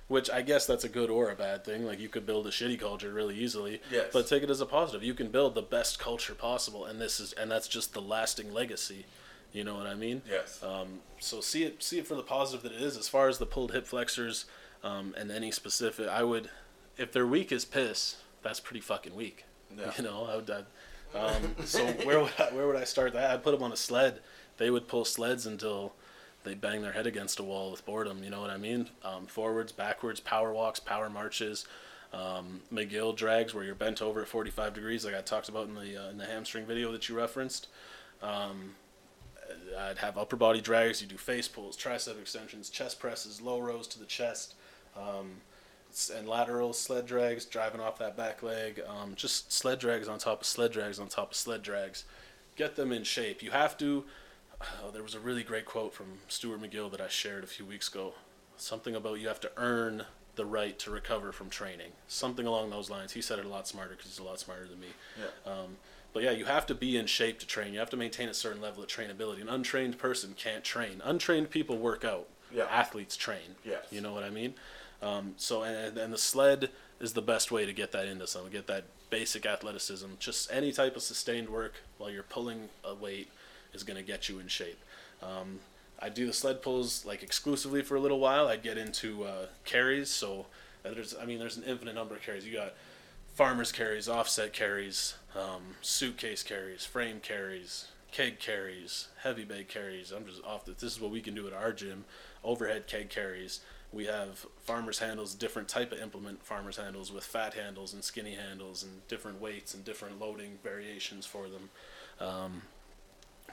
which 0.08 0.30
I 0.30 0.42
guess 0.42 0.66
that's 0.66 0.84
a 0.84 0.88
good 0.88 1.08
or 1.10 1.30
a 1.30 1.34
bad 1.34 1.64
thing. 1.64 1.86
Like 1.86 1.98
you 1.98 2.10
could 2.10 2.26
build 2.26 2.46
a 2.46 2.50
shitty 2.50 2.78
culture 2.78 3.10
really 3.12 3.36
easily, 3.38 3.80
Yes. 3.90 4.10
but 4.12 4.26
take 4.28 4.42
it 4.42 4.50
as 4.50 4.60
a 4.60 4.66
positive. 4.66 5.02
You 5.02 5.14
can 5.14 5.28
build 5.28 5.54
the 5.54 5.62
best 5.62 5.98
culture 5.98 6.34
possible, 6.34 6.84
and 6.84 7.00
this 7.00 7.20
is 7.20 7.32
and 7.34 7.50
that's 7.50 7.68
just 7.68 7.94
the 7.94 8.02
lasting 8.02 8.52
legacy. 8.52 9.06
You 9.52 9.64
know 9.64 9.74
what 9.74 9.86
I 9.86 9.94
mean? 9.94 10.22
Yes. 10.28 10.62
Um, 10.62 11.00
so 11.18 11.40
see 11.40 11.64
it 11.64 11.82
see 11.82 11.98
it 11.98 12.06
for 12.06 12.14
the 12.14 12.22
positive 12.22 12.62
that 12.62 12.72
it 12.72 12.82
is. 12.82 12.96
As 12.96 13.08
far 13.08 13.28
as 13.28 13.38
the 13.38 13.46
pulled 13.46 13.72
hip 13.72 13.86
flexors 13.86 14.44
um, 14.84 15.14
and 15.18 15.30
any 15.30 15.50
specific, 15.50 16.08
I 16.08 16.22
would, 16.22 16.50
if 16.96 17.12
they're 17.12 17.26
weak 17.26 17.50
as 17.52 17.64
piss, 17.64 18.16
that's 18.42 18.60
pretty 18.60 18.80
fucking 18.80 19.14
weak. 19.14 19.44
Yeah. 19.76 19.92
You 19.98 20.04
know, 20.04 20.26
I 20.30 20.36
would. 20.36 20.50
I'd, 20.50 20.66
um, 21.12 21.56
so 21.64 21.84
where 22.04 22.20
would 22.20 22.32
I, 22.38 22.54
where 22.54 22.66
would 22.66 22.76
I 22.76 22.84
start 22.84 23.12
that? 23.14 23.30
I'd 23.30 23.42
put 23.42 23.52
them 23.52 23.62
on 23.62 23.72
a 23.72 23.76
sled. 23.76 24.20
They 24.58 24.70
would 24.70 24.86
pull 24.86 25.04
sleds 25.04 25.46
until 25.46 25.94
they 26.44 26.54
bang 26.54 26.82
their 26.82 26.92
head 26.92 27.06
against 27.06 27.40
a 27.40 27.42
wall 27.42 27.70
with 27.70 27.84
boredom. 27.84 28.22
You 28.22 28.30
know 28.30 28.40
what 28.40 28.50
I 28.50 28.56
mean? 28.56 28.90
Um, 29.04 29.26
forwards, 29.26 29.72
backwards, 29.72 30.20
power 30.20 30.52
walks, 30.52 30.78
power 30.80 31.10
marches. 31.10 31.66
Um, 32.12 32.62
McGill 32.72 33.16
drags 33.16 33.54
where 33.54 33.64
you're 33.64 33.74
bent 33.74 34.02
over 34.02 34.22
at 34.22 34.28
45 34.28 34.74
degrees, 34.74 35.04
like 35.04 35.14
I 35.14 35.20
talked 35.20 35.48
about 35.48 35.68
in 35.68 35.74
the 35.74 35.96
uh, 35.96 36.10
in 36.10 36.18
the 36.18 36.26
hamstring 36.26 36.66
video 36.66 36.90
that 36.92 37.08
you 37.08 37.16
referenced. 37.16 37.68
Um, 38.22 38.74
I'd 39.78 39.98
have 39.98 40.18
upper 40.18 40.36
body 40.36 40.60
drags. 40.60 41.00
You 41.00 41.08
do 41.08 41.16
face 41.16 41.48
pulls, 41.48 41.76
tricep 41.76 42.20
extensions, 42.20 42.70
chest 42.70 43.00
presses, 43.00 43.40
low 43.40 43.58
rows 43.58 43.86
to 43.88 43.98
the 43.98 44.06
chest, 44.06 44.54
um, 44.96 45.40
and 46.14 46.28
lateral 46.28 46.72
sled 46.72 47.06
drags, 47.06 47.44
driving 47.44 47.80
off 47.80 47.98
that 47.98 48.16
back 48.16 48.42
leg. 48.42 48.80
Um, 48.86 49.14
just 49.16 49.52
sled 49.52 49.78
drags 49.78 50.08
on 50.08 50.18
top 50.18 50.42
of 50.42 50.46
sled 50.46 50.72
drags 50.72 50.98
on 50.98 51.08
top 51.08 51.32
of 51.32 51.36
sled 51.36 51.62
drags. 51.62 52.04
Get 52.56 52.76
them 52.76 52.92
in 52.92 53.04
shape. 53.04 53.42
You 53.42 53.50
have 53.50 53.76
to. 53.78 54.04
Oh, 54.82 54.90
there 54.90 55.02
was 55.02 55.14
a 55.14 55.20
really 55.20 55.42
great 55.42 55.64
quote 55.64 55.94
from 55.94 56.18
Stuart 56.28 56.60
McGill 56.60 56.90
that 56.90 57.00
I 57.00 57.08
shared 57.08 57.44
a 57.44 57.46
few 57.46 57.64
weeks 57.64 57.88
ago. 57.88 58.12
Something 58.56 58.94
about 58.94 59.18
you 59.20 59.28
have 59.28 59.40
to 59.40 59.50
earn 59.56 60.04
the 60.36 60.44
right 60.44 60.78
to 60.78 60.90
recover 60.90 61.32
from 61.32 61.48
training. 61.48 61.92
Something 62.08 62.46
along 62.46 62.70
those 62.70 62.90
lines. 62.90 63.12
He 63.12 63.22
said 63.22 63.38
it 63.38 63.46
a 63.46 63.48
lot 63.48 63.66
smarter 63.66 63.90
because 63.90 64.06
he's 64.06 64.18
a 64.18 64.22
lot 64.24 64.38
smarter 64.38 64.66
than 64.66 64.80
me. 64.80 64.88
Yeah. 65.18 65.52
Um, 65.52 65.76
but 66.12 66.22
yeah, 66.22 66.30
you 66.30 66.44
have 66.46 66.66
to 66.66 66.74
be 66.74 66.96
in 66.96 67.06
shape 67.06 67.38
to 67.40 67.46
train. 67.46 67.72
You 67.72 67.78
have 67.78 67.90
to 67.90 67.96
maintain 67.96 68.28
a 68.28 68.34
certain 68.34 68.60
level 68.60 68.82
of 68.82 68.88
trainability. 68.88 69.40
An 69.40 69.48
untrained 69.48 69.98
person 69.98 70.34
can't 70.36 70.64
train. 70.64 71.00
Untrained 71.04 71.50
people 71.50 71.78
work 71.78 72.04
out. 72.04 72.26
Yeah. 72.52 72.64
Athletes 72.64 73.16
train. 73.16 73.56
Yes. 73.64 73.84
You 73.90 74.00
know 74.00 74.12
what 74.12 74.24
I 74.24 74.30
mean? 74.30 74.54
Um, 75.02 75.34
so 75.36 75.62
and, 75.62 75.96
and 75.96 76.12
the 76.12 76.18
sled 76.18 76.70
is 77.00 77.12
the 77.12 77.22
best 77.22 77.50
way 77.50 77.64
to 77.64 77.72
get 77.72 77.92
that 77.92 78.06
into 78.06 78.26
someone. 78.26 78.50
Get 78.50 78.66
that 78.66 78.84
basic 79.08 79.46
athleticism. 79.46 80.06
Just 80.18 80.50
any 80.52 80.72
type 80.72 80.96
of 80.96 81.02
sustained 81.02 81.48
work 81.48 81.74
while 81.98 82.10
you're 82.10 82.22
pulling 82.22 82.68
a 82.84 82.94
weight 82.94 83.28
is 83.72 83.82
going 83.82 83.96
to 83.96 84.02
get 84.02 84.28
you 84.28 84.38
in 84.38 84.48
shape. 84.48 84.78
Um, 85.22 85.60
I 86.02 86.08
do 86.08 86.26
the 86.26 86.32
sled 86.32 86.62
pulls 86.62 87.04
like 87.04 87.22
exclusively 87.22 87.82
for 87.82 87.94
a 87.94 88.00
little 88.00 88.20
while. 88.20 88.48
I 88.48 88.56
get 88.56 88.78
into 88.78 89.24
uh, 89.24 89.46
carries. 89.64 90.10
So 90.10 90.46
there's, 90.82 91.14
I 91.20 91.24
mean, 91.24 91.38
there's 91.38 91.56
an 91.56 91.64
infinite 91.64 91.94
number 91.94 92.14
of 92.14 92.22
carries. 92.22 92.46
You 92.46 92.54
got 92.54 92.74
farmers 93.40 93.72
carries, 93.72 94.06
offset 94.06 94.52
carries, 94.52 95.14
um, 95.34 95.62
suitcase 95.80 96.42
carries, 96.42 96.84
frame 96.84 97.20
carries, 97.20 97.86
keg 98.12 98.38
carries, 98.38 99.08
heavy 99.22 99.44
bag 99.44 99.66
carries. 99.66 100.12
I'm 100.12 100.26
just 100.26 100.44
off 100.44 100.66
the. 100.66 100.72
This 100.72 100.92
is 100.92 101.00
what 101.00 101.10
we 101.10 101.22
can 101.22 101.34
do 101.34 101.46
at 101.46 101.54
our 101.54 101.72
gym. 101.72 102.04
Overhead 102.44 102.86
keg 102.86 103.08
carries. 103.08 103.60
We 103.94 104.04
have 104.04 104.44
farmers 104.58 104.98
handles, 104.98 105.34
different 105.34 105.68
type 105.68 105.90
of 105.90 106.00
implement 106.00 106.44
farmers 106.44 106.76
handles 106.76 107.10
with 107.10 107.24
fat 107.24 107.54
handles 107.54 107.94
and 107.94 108.04
skinny 108.04 108.34
handles 108.34 108.82
and 108.82 109.08
different 109.08 109.40
weights 109.40 109.72
and 109.72 109.86
different 109.86 110.20
loading 110.20 110.58
variations 110.62 111.24
for 111.24 111.46
them. 111.48 111.70
Um, 112.20 112.62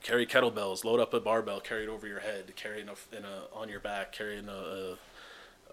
carry 0.04 0.26
kettlebells, 0.26 0.84
load 0.84 1.00
up 1.00 1.14
a 1.14 1.22
barbell, 1.22 1.62
carry 1.62 1.84
it 1.84 1.90
over 1.90 2.06
your 2.08 2.20
head, 2.20 2.54
carry 2.58 2.82
in 2.82 2.90
a, 2.90 3.16
in 3.18 3.24
a 3.24 3.58
on 3.58 3.70
your 3.70 3.80
back, 3.80 4.12
carry 4.12 4.38
in 4.38 4.50
a, 4.50 4.52
a 4.52 4.98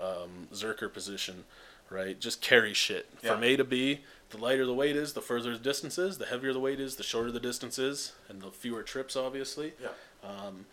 um, 0.00 0.48
Zercher 0.52 0.92
position, 0.92 1.44
right? 1.90 2.18
Just 2.18 2.40
carry 2.40 2.74
shit 2.74 3.06
Yeah. 3.22 3.32
from 3.34 3.44
A 3.44 3.56
to 3.56 3.64
B. 3.64 4.00
The 4.30 4.38
lighter 4.38 4.66
the 4.66 4.74
weight 4.74 4.96
is, 4.96 5.12
the 5.12 5.20
further 5.22 5.52
the 5.52 5.62
distance 5.62 5.98
is. 5.98 6.18
The 6.18 6.26
heavier 6.26 6.52
the 6.52 6.60
weight 6.60 6.80
is, 6.80 6.96
the 6.96 7.02
shorter 7.04 7.30
the 7.30 7.40
distance 7.40 7.78
is, 7.78 8.12
and 8.28 8.42
the 8.42 8.50
fewer 8.50 8.82
trips, 8.82 9.14
obviously. 9.16 9.74
Yeah. 9.80 9.88
Um, 10.28 10.66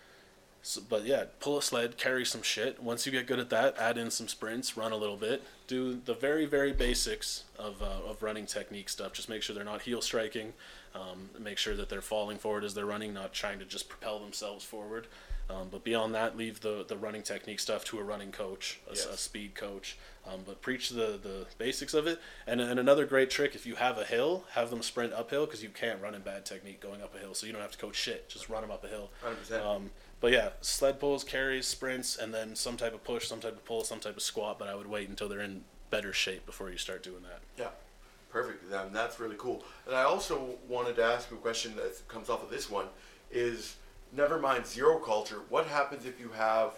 So, 0.63 0.79
but 0.87 1.05
yeah, 1.05 1.23
pull 1.39 1.57
a 1.57 1.61
sled, 1.63 1.97
carry 1.97 2.23
some 2.23 2.43
shit. 2.43 2.81
Once 2.83 3.07
you 3.07 3.11
get 3.11 3.25
good 3.25 3.39
at 3.39 3.49
that, 3.49 3.75
add 3.79 3.97
in 3.97 4.11
some 4.11 4.27
sprints, 4.27 4.77
run 4.77 4.91
a 4.91 4.95
little 4.95 5.17
bit, 5.17 5.41
do 5.65 5.99
the 6.05 6.13
very 6.13 6.45
very 6.45 6.71
basics 6.71 7.45
of 7.57 7.81
uh, 7.81 8.07
of 8.09 8.21
running 8.21 8.45
technique 8.45 8.87
stuff. 8.87 9.11
Just 9.11 9.27
make 9.27 9.41
sure 9.41 9.55
they're 9.55 9.63
not 9.63 9.81
heel 9.81 10.01
striking. 10.03 10.53
Um, 10.93 11.31
make 11.39 11.57
sure 11.57 11.75
that 11.75 11.89
they're 11.89 11.99
falling 12.01 12.37
forward 12.37 12.63
as 12.63 12.75
they're 12.75 12.85
running, 12.85 13.11
not 13.11 13.33
trying 13.33 13.57
to 13.57 13.65
just 13.65 13.89
propel 13.89 14.19
themselves 14.19 14.63
forward. 14.63 15.07
Um, 15.51 15.67
but 15.69 15.83
beyond 15.83 16.15
that, 16.15 16.37
leave 16.37 16.61
the, 16.61 16.85
the 16.87 16.95
running 16.95 17.23
technique 17.23 17.59
stuff 17.59 17.83
to 17.85 17.99
a 17.99 18.03
running 18.03 18.31
coach, 18.31 18.79
a, 18.89 18.95
Yes. 18.95 19.19
speed 19.19 19.55
coach. 19.55 19.97
Um, 20.25 20.41
but 20.45 20.61
preach 20.61 20.89
the, 20.89 21.19
the 21.21 21.47
basics 21.57 21.93
of 21.95 22.05
it. 22.07 22.19
And, 22.45 22.61
and 22.61 22.79
another 22.79 23.05
great 23.05 23.29
trick, 23.31 23.55
if 23.55 23.65
you 23.65 23.75
have 23.75 23.97
a 23.97 24.05
hill, 24.05 24.45
have 24.51 24.69
them 24.69 24.83
sprint 24.83 25.13
uphill 25.13 25.45
because 25.47 25.63
you 25.63 25.69
can't 25.69 25.99
run 26.01 26.13
in 26.13 26.21
bad 26.21 26.45
technique 26.45 26.79
going 26.79 27.01
up 27.01 27.15
a 27.15 27.17
hill. 27.17 27.33
So 27.33 27.47
you 27.47 27.53
don't 27.53 27.61
have 27.61 27.71
to 27.71 27.77
coach 27.77 27.95
shit. 27.95 28.29
Just 28.29 28.47
run 28.47 28.61
them 28.61 28.71
up 28.71 28.83
a 28.83 28.87
hill. 28.87 29.09
100%. 29.49 29.65
Um, 29.65 29.89
but 30.19 30.31
yeah, 30.31 30.49
sled 30.61 30.99
pulls, 30.99 31.23
carries, 31.23 31.65
sprints, 31.65 32.17
and 32.17 32.31
then 32.33 32.55
some 32.55 32.77
type 32.77 32.93
of 32.93 33.03
push, 33.03 33.27
some 33.27 33.39
type 33.39 33.53
of 33.53 33.65
pull, 33.65 33.83
some 33.83 33.99
type 33.99 34.15
of 34.15 34.21
squat. 34.21 34.59
But 34.59 34.67
I 34.67 34.75
would 34.75 34.87
wait 34.87 35.09
until 35.09 35.27
they're 35.27 35.41
in 35.41 35.63
better 35.89 36.13
shape 36.13 36.45
before 36.45 36.69
you 36.69 36.77
start 36.77 37.01
doing 37.01 37.23
that. 37.23 37.39
Yeah, 37.57 37.69
perfect. 38.29 38.69
Then 38.69 38.93
that's 38.93 39.19
really 39.19 39.35
cool. 39.39 39.63
And 39.87 39.95
I 39.95 40.03
also 40.03 40.55
wanted 40.69 40.95
to 40.97 41.03
ask 41.03 41.31
a 41.31 41.35
question 41.35 41.75
that 41.77 42.07
comes 42.07 42.29
off 42.29 42.43
of 42.43 42.51
this 42.51 42.69
one: 42.69 42.85
is 43.31 43.75
never 44.15 44.39
mind 44.39 44.65
zero 44.65 44.97
culture. 44.99 45.41
What 45.49 45.65
happens 45.67 46.05
if 46.05 46.19
you 46.19 46.29
have 46.29 46.71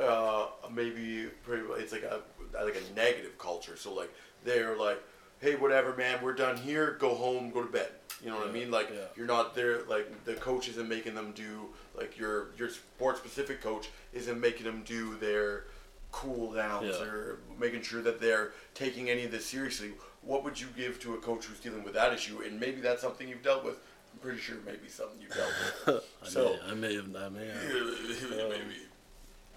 uh, 0.00 0.46
maybe 0.72 1.26
pretty, 1.44 1.64
it's 1.78 1.92
like 1.92 2.02
a 2.02 2.20
like 2.64 2.76
a 2.76 2.94
negative 2.94 3.38
culture? 3.38 3.76
So 3.76 3.92
like 3.92 4.12
they're 4.44 4.76
like, 4.76 5.02
hey, 5.40 5.56
whatever, 5.56 5.94
man, 5.96 6.22
we're 6.22 6.34
done 6.34 6.56
here. 6.56 6.96
Go 6.98 7.14
home, 7.14 7.50
go 7.50 7.62
to 7.62 7.70
bed. 7.70 7.88
You 8.22 8.30
know 8.30 8.36
what 8.36 8.48
I 8.48 8.52
mean? 8.52 8.70
Like 8.70 8.90
yeah. 8.92 9.06
you're 9.16 9.26
not 9.26 9.54
there. 9.54 9.82
Like 9.84 10.24
the 10.24 10.34
coach 10.34 10.68
isn't 10.68 10.88
making 10.88 11.14
them 11.14 11.32
do 11.34 11.68
like 11.96 12.16
your 12.18 12.48
your 12.56 12.68
sport 12.68 13.18
specific 13.18 13.60
coach 13.60 13.88
isn't 14.12 14.40
making 14.40 14.64
them 14.64 14.82
do 14.84 15.16
their 15.16 15.64
cool 16.12 16.52
downs 16.52 16.94
Yeah. 16.98 17.04
or 17.06 17.38
making 17.58 17.82
sure 17.82 18.02
that 18.02 18.20
they're 18.20 18.52
taking 18.74 19.10
any 19.10 19.24
of 19.24 19.30
this 19.32 19.46
seriously. 19.46 19.92
What 20.20 20.44
would 20.44 20.60
you 20.60 20.68
give 20.76 21.00
to 21.00 21.14
a 21.14 21.16
coach 21.18 21.46
who's 21.46 21.58
dealing 21.58 21.82
with 21.82 21.94
that 21.94 22.12
issue? 22.12 22.42
And 22.46 22.60
maybe 22.60 22.80
that's 22.80 23.02
something 23.02 23.28
you've 23.28 23.42
dealt 23.42 23.64
with. 23.64 23.78
I'm 24.12 24.18
pretty 24.20 24.38
sure 24.38 24.56
maybe 24.64 24.88
something 24.88 25.18
you've 25.20 25.34
dealt 25.34 25.52
with. 25.86 26.04
I, 26.24 26.28
So- 26.28 26.56
may, 26.66 26.70
I 26.70 26.74
may 26.74 26.94
have, 26.96 27.16
I 27.16 27.28
may 27.28 27.46
have. 27.46 28.30
maybe. 28.30 28.76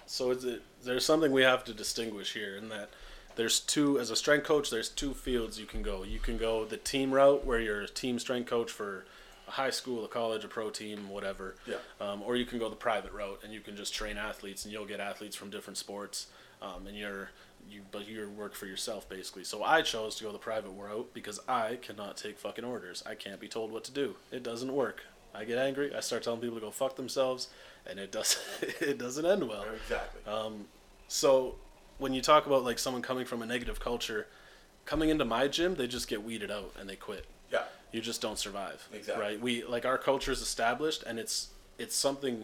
So 0.07 0.31
it's 0.31 0.45
a, 0.45 0.59
there's 0.83 1.05
something 1.05 1.31
we 1.31 1.41
have 1.43 1.63
to 1.65 1.73
distinguish 1.73 2.33
here 2.33 2.55
in 2.55 2.69
that 2.69 2.89
there's 3.35 3.59
two 3.59 3.99
as 3.99 4.11
a 4.11 4.15
strength 4.15 4.45
coach. 4.45 4.69
There's 4.69 4.87
two 4.89 5.13
fields 5.13 5.59
you 5.59 5.65
can 5.65 5.81
go. 5.81 6.03
You 6.03 6.19
can 6.19 6.37
go 6.37 6.63
the 6.65 6.77
team 6.77 7.11
route 7.11 7.45
where 7.45 7.59
you're 7.59 7.81
a 7.81 7.87
team 7.87 8.17
strength 8.19 8.49
coach 8.49 8.71
for 8.71 9.05
a 9.47 9.51
high 9.51 9.71
school, 9.71 10.05
a 10.05 10.07
college, 10.07 10.43
a 10.43 10.47
pro 10.47 10.69
team, 10.69 11.09
whatever. 11.09 11.55
Yeah. 11.67 11.75
Um, 11.99 12.21
or 12.23 12.35
you 12.35 12.45
can 12.45 12.59
go 12.59 12.69
the 12.69 12.75
private 12.75 13.11
route 13.11 13.41
and 13.43 13.51
you 13.51 13.59
can 13.61 13.75
just 13.75 13.93
train 13.93 14.17
athletes 14.17 14.63
and 14.63 14.71
you'll 14.71 14.85
get 14.85 14.99
athletes 14.99 15.35
from 15.35 15.49
different 15.49 15.77
sports. 15.77 16.27
Um, 16.61 16.87
and 16.87 16.95
you're 16.95 17.29
you 17.69 17.81
but 17.91 18.07
you 18.07 18.29
work 18.29 18.53
for 18.55 18.65
yourself 18.65 19.07
basically. 19.09 19.43
So 19.43 19.63
I 19.63 19.81
chose 19.81 20.15
to 20.17 20.23
go 20.23 20.31
the 20.31 20.37
private 20.37 20.69
route 20.71 21.11
because 21.13 21.39
I 21.47 21.77
cannot 21.81 22.17
take 22.17 22.37
fucking 22.37 22.63
orders. 22.65 23.03
I 23.05 23.15
can't 23.15 23.39
be 23.39 23.47
told 23.47 23.71
what 23.71 23.83
to 23.85 23.91
do. 23.91 24.15
It 24.31 24.43
doesn't 24.43 24.73
work. 24.73 25.03
I 25.33 25.43
get 25.45 25.57
angry. 25.57 25.93
I 25.93 25.99
start 25.99 26.23
telling 26.23 26.39
people 26.39 26.55
to 26.55 26.61
go 26.61 26.71
fuck 26.71 26.95
themselves, 26.95 27.49
and 27.85 27.99
it 27.99 28.11
does 28.11 28.37
it 28.61 28.97
doesn't 28.97 29.25
end 29.25 29.47
well. 29.47 29.65
Exactly. 29.75 30.21
Um, 30.31 30.65
So 31.07 31.55
when 31.97 32.13
you 32.13 32.21
talk 32.21 32.45
about 32.45 32.63
like 32.63 32.79
someone 32.79 33.01
coming 33.01 33.25
from 33.25 33.41
a 33.41 33.45
negative 33.45 33.79
culture, 33.79 34.27
coming 34.85 35.09
into 35.09 35.25
my 35.25 35.47
gym, 35.47 35.75
they 35.75 35.87
just 35.87 36.07
get 36.07 36.23
weeded 36.23 36.51
out 36.51 36.73
and 36.79 36.89
they 36.89 36.95
quit. 36.95 37.25
yeah. 37.51 37.63
You 37.91 38.01
just 38.01 38.21
don't 38.21 38.37
survive. 38.37 38.87
Exactly. 38.93 39.23
Right? 39.25 39.39
We 39.41 39.63
like 39.63 39.85
our 39.85 39.97
culture 39.97 40.31
is 40.31 40.41
established 40.41 41.03
and 41.03 41.17
it's 41.19 41.49
it's 41.77 41.95
something 41.95 42.43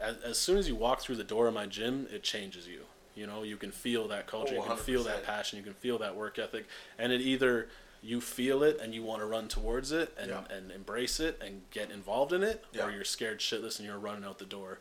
as, 0.00 0.16
as 0.24 0.38
soon 0.38 0.56
as 0.58 0.66
you 0.68 0.74
walk 0.74 1.00
through 1.00 1.16
the 1.16 1.24
door 1.24 1.46
of 1.46 1.54
my 1.54 1.66
gym, 1.66 2.06
it 2.12 2.22
changes 2.22 2.66
you. 2.66 2.82
You 3.14 3.26
know, 3.26 3.42
you 3.42 3.56
can 3.56 3.70
feel 3.72 4.08
that 4.08 4.26
culture, 4.26 4.54
Oh, 4.58 4.62
you 4.62 4.68
can 4.68 4.76
feel 4.76 5.04
that 5.04 5.24
passion, 5.24 5.58
you 5.58 5.64
can 5.64 5.74
feel 5.74 5.98
that 5.98 6.16
work 6.16 6.38
ethic, 6.38 6.66
and 6.98 7.12
it 7.12 7.20
either 7.20 7.68
you 8.02 8.20
feel 8.20 8.62
it 8.62 8.80
and 8.80 8.94
you 8.94 9.02
want 9.02 9.20
to 9.20 9.26
run 9.26 9.48
towards 9.48 9.92
it 9.92 10.12
and, 10.18 10.30
Yeah. 10.30 10.44
and 10.50 10.72
embrace 10.72 11.20
it 11.20 11.38
and 11.40 11.62
get 11.70 11.90
involved 11.90 12.32
in 12.32 12.42
it, 12.42 12.64
Yeah. 12.72 12.86
or 12.86 12.90
you're 12.90 13.04
scared 13.04 13.38
shitless 13.40 13.78
and 13.78 13.86
you're 13.86 13.98
running 13.98 14.24
out 14.24 14.38
the 14.38 14.44
door. 14.46 14.78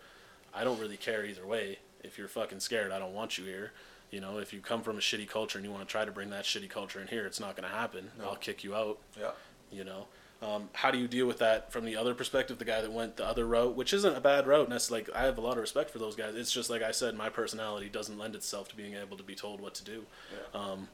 I 0.54 0.63
don't 0.63 0.80
really 0.80 0.98
care 0.98 1.24
either 1.26 1.46
way. 1.46 1.80
If 2.04 2.17
you're 2.17 2.28
fucking 2.28 2.62
scared, 2.62 2.91
I 2.91 2.98
don't 3.00 3.13
want 3.13 3.38
you 3.38 3.46
here. 3.46 3.74
You 4.10 4.22
know, 4.22 4.39
if 4.39 4.52
you 4.54 4.60
come 4.60 4.82
from 4.82 4.98
a 4.98 5.02
shitty 5.02 5.28
culture 5.30 5.58
and 5.60 5.65
you 5.65 5.72
want 5.72 5.88
to 5.88 5.91
try 5.91 6.04
to 6.04 6.12
bring 6.12 6.30
that 6.32 6.46
shitty 6.46 6.70
culture 6.70 7.00
in 7.00 7.08
here, 7.08 7.26
it's 7.26 7.39
not 7.39 7.56
going 7.56 7.70
to 7.70 7.76
happen. 7.76 8.12
No. 8.17 8.26
I'll 8.30 8.36
kick 8.36 8.63
you 8.63 8.74
out 8.76 8.98
Yeah. 9.20 9.32
you 9.72 9.84
know 9.84 10.08
um, 10.42 10.70
how 10.74 10.90
do 10.92 10.98
you 10.98 11.08
deal 11.08 11.28
with 11.28 11.38
that 11.40 11.72
from 11.72 11.86
the 11.86 11.96
other 11.96 12.14
perspective 12.16 12.58
the 12.58 12.66
guy 12.66 12.82
that 12.82 12.92
went 12.92 13.18
the 13.18 13.26
other 13.26 13.46
route 13.46 13.76
which 13.76 13.94
isn't 13.94 14.16
a 14.16 14.22
bad 14.22 14.48
route 14.48 14.64
and 14.64 14.72
that's 14.72 14.90
like 14.90 15.10
i 15.16 15.24
have 15.24 15.38
a 15.38 15.42
lot 15.42 15.52
of 15.54 15.62
respect 15.62 15.90
for 15.92 16.00
those 16.00 16.16
guys. 16.16 16.34
It's 16.36 16.52
just 16.52 16.70
like 16.70 16.82
i 16.82 16.92
said 16.92 17.16
my 17.16 17.30
personality 17.30 17.90
doesn't 17.90 18.18
lend 18.18 18.36
itself 18.36 18.68
to 18.70 18.76
being 18.76 18.96
able 18.96 19.18
to 19.18 19.24
be 19.24 19.36
told 19.36 19.62
what 19.62 19.74
to 19.76 19.84
do. 19.84 20.06
Yeah. 20.34 20.60
um, 20.62 20.88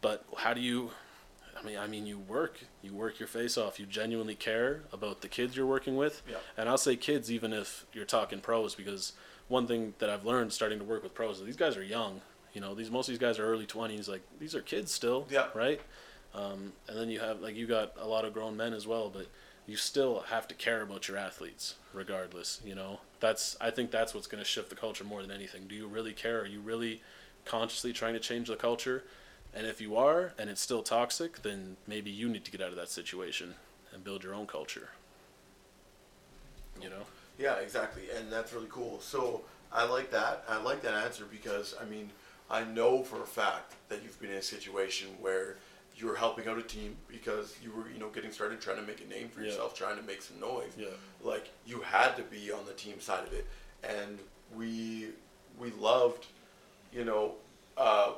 but 0.00 0.24
how 0.38 0.52
do 0.54 0.60
you 0.60 0.90
i 1.60 1.64
mean 1.66 1.76
i 1.78 1.86
mean 1.86 2.06
you 2.06 2.18
work 2.18 2.58
you 2.82 2.92
work 2.92 3.18
your 3.18 3.28
face 3.28 3.56
off. 3.58 3.78
You 3.80 3.86
genuinely 3.86 4.34
care 4.34 4.82
about 4.92 5.20
the 5.22 5.28
kids 5.28 5.56
you're 5.56 5.66
working 5.66 5.96
with. 5.96 6.22
Yeah. 6.28 6.36
and 6.56 6.68
i'll 6.68 6.78
say 6.78 6.96
kids 6.96 7.30
even 7.30 7.52
if 7.52 7.86
you're 7.92 8.04
talking 8.04 8.40
pros 8.40 8.74
because 8.74 9.12
one 9.48 9.66
thing 9.66 9.94
that 9.98 10.10
i've 10.10 10.24
learned 10.24 10.52
starting 10.52 10.78
to 10.80 10.84
work 10.84 11.02
with 11.02 11.14
pros 11.14 11.38
is 11.40 11.44
these 11.46 11.56
guys 11.56 11.76
are 11.76 11.84
young. 11.84 12.20
You 12.54 12.60
know 12.62 12.74
these 12.74 12.90
most 12.90 13.08
of 13.08 13.12
these 13.12 13.20
guys 13.20 13.38
are 13.38 13.46
early 13.46 13.66
20s 13.66 14.08
like 14.08 14.22
these 14.40 14.54
are 14.56 14.60
kids 14.62 14.90
still 14.92 15.26
Yeah. 15.30 15.46
right 15.54 15.80
um, 16.34 16.72
and 16.86 16.98
then 16.98 17.08
you 17.08 17.20
have 17.20 17.40
like 17.40 17.56
you 17.56 17.66
got 17.66 17.92
a 17.98 18.06
lot 18.06 18.24
of 18.24 18.32
grown 18.32 18.56
men 18.56 18.72
as 18.72 18.86
well, 18.86 19.10
but 19.10 19.26
you 19.66 19.76
still 19.76 20.20
have 20.30 20.48
to 20.48 20.54
care 20.54 20.82
about 20.82 21.08
your 21.08 21.16
athletes 21.16 21.74
regardless. 21.92 22.60
You 22.64 22.74
know, 22.74 23.00
that's 23.20 23.56
I 23.60 23.70
think 23.70 23.90
that's 23.90 24.14
what's 24.14 24.26
going 24.26 24.42
to 24.42 24.48
shift 24.48 24.70
the 24.70 24.76
culture 24.76 25.04
more 25.04 25.22
than 25.22 25.30
anything. 25.30 25.66
Do 25.68 25.74
you 25.74 25.86
really 25.86 26.12
care? 26.12 26.40
Are 26.40 26.46
you 26.46 26.60
really 26.60 27.02
consciously 27.44 27.92
trying 27.92 28.14
to 28.14 28.20
change 28.20 28.48
the 28.48 28.56
culture? 28.56 29.04
And 29.54 29.66
if 29.66 29.80
you 29.80 29.96
are, 29.96 30.34
and 30.38 30.50
it's 30.50 30.60
still 30.60 30.82
toxic, 30.82 31.42
then 31.42 31.76
maybe 31.86 32.10
you 32.10 32.28
need 32.28 32.44
to 32.44 32.50
get 32.50 32.60
out 32.60 32.68
of 32.68 32.76
that 32.76 32.90
situation 32.90 33.54
and 33.92 34.04
build 34.04 34.22
your 34.22 34.34
own 34.34 34.46
culture. 34.46 34.90
You 36.80 36.90
know. 36.90 37.02
Yeah, 37.38 37.54
exactly, 37.56 38.04
and 38.16 38.30
that's 38.30 38.52
really 38.52 38.68
cool. 38.68 39.00
So 39.00 39.42
I 39.72 39.84
like 39.84 40.10
that. 40.10 40.44
I 40.48 40.60
like 40.60 40.82
that 40.82 40.94
answer 40.94 41.24
because 41.30 41.74
I 41.80 41.84
mean, 41.84 42.10
I 42.50 42.64
know 42.64 43.02
for 43.02 43.22
a 43.22 43.26
fact 43.26 43.74
that 43.88 44.02
you've 44.02 44.20
been 44.20 44.30
in 44.30 44.36
a 44.36 44.42
situation 44.42 45.08
where 45.20 45.56
you're 45.98 46.14
helping 46.16 46.46
out 46.48 46.58
a 46.58 46.62
team 46.62 46.96
because 47.08 47.56
you 47.62 47.72
were, 47.72 47.90
you 47.90 47.98
know, 47.98 48.08
getting 48.08 48.30
started, 48.30 48.60
trying 48.60 48.76
to 48.76 48.82
make 48.82 49.04
a 49.04 49.08
name 49.08 49.28
for 49.28 49.40
Yeah. 49.40 49.46
yourself, 49.48 49.74
trying 49.74 49.96
to 49.96 50.02
make 50.02 50.22
some 50.22 50.38
noise. 50.40 50.72
Yeah. 50.76 50.88
Like 51.22 51.48
you 51.66 51.80
had 51.80 52.16
to 52.16 52.22
be 52.22 52.52
on 52.52 52.64
the 52.66 52.72
team 52.72 53.00
side 53.00 53.26
of 53.26 53.32
it, 53.32 53.46
and 53.82 54.18
we 54.54 55.08
we 55.58 55.70
loved, 55.72 56.26
you 56.92 57.04
know, 57.04 57.34
uh, 57.76 58.12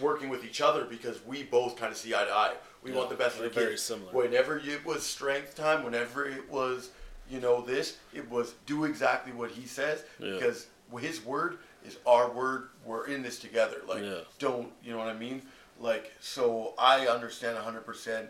working 0.00 0.28
with 0.28 0.44
each 0.44 0.60
other 0.60 0.84
because 0.84 1.24
we 1.24 1.42
both 1.44 1.76
kind 1.76 1.90
of 1.90 1.96
see 1.96 2.14
eye 2.14 2.24
to 2.24 2.30
eye. 2.32 2.54
We 2.82 2.90
Yeah, 2.90 2.98
want 2.98 3.08
the 3.08 3.16
best 3.16 3.36
for 3.36 3.44
we're 3.44 3.48
the 3.48 3.60
very 3.60 3.78
similar. 3.78 4.12
Whenever 4.12 4.58
it 4.58 4.84
was 4.84 5.02
strength 5.02 5.54
time, 5.56 5.82
whenever 5.82 6.26
it 6.28 6.48
was, 6.50 6.90
you 7.30 7.40
know, 7.40 7.62
this, 7.62 7.96
it 8.12 8.30
was 8.30 8.54
do 8.66 8.84
exactly 8.84 9.32
what 9.32 9.50
he 9.50 9.66
says 9.66 10.04
because 10.18 10.66
his 11.00 11.24
word 11.24 11.56
is 11.86 11.96
our 12.06 12.30
word. 12.30 12.68
We're 12.84 13.06
in 13.06 13.22
this 13.22 13.38
together. 13.38 13.78
Like, 13.88 14.04
don't 14.38 14.70
you 14.82 14.92
know 14.92 14.98
what 14.98 15.08
I 15.08 15.14
mean? 15.14 15.40
Like, 15.80 16.12
so 16.20 16.74
I 16.78 17.06
understand 17.06 17.58
hundred 17.58 17.84
percent 17.86 18.28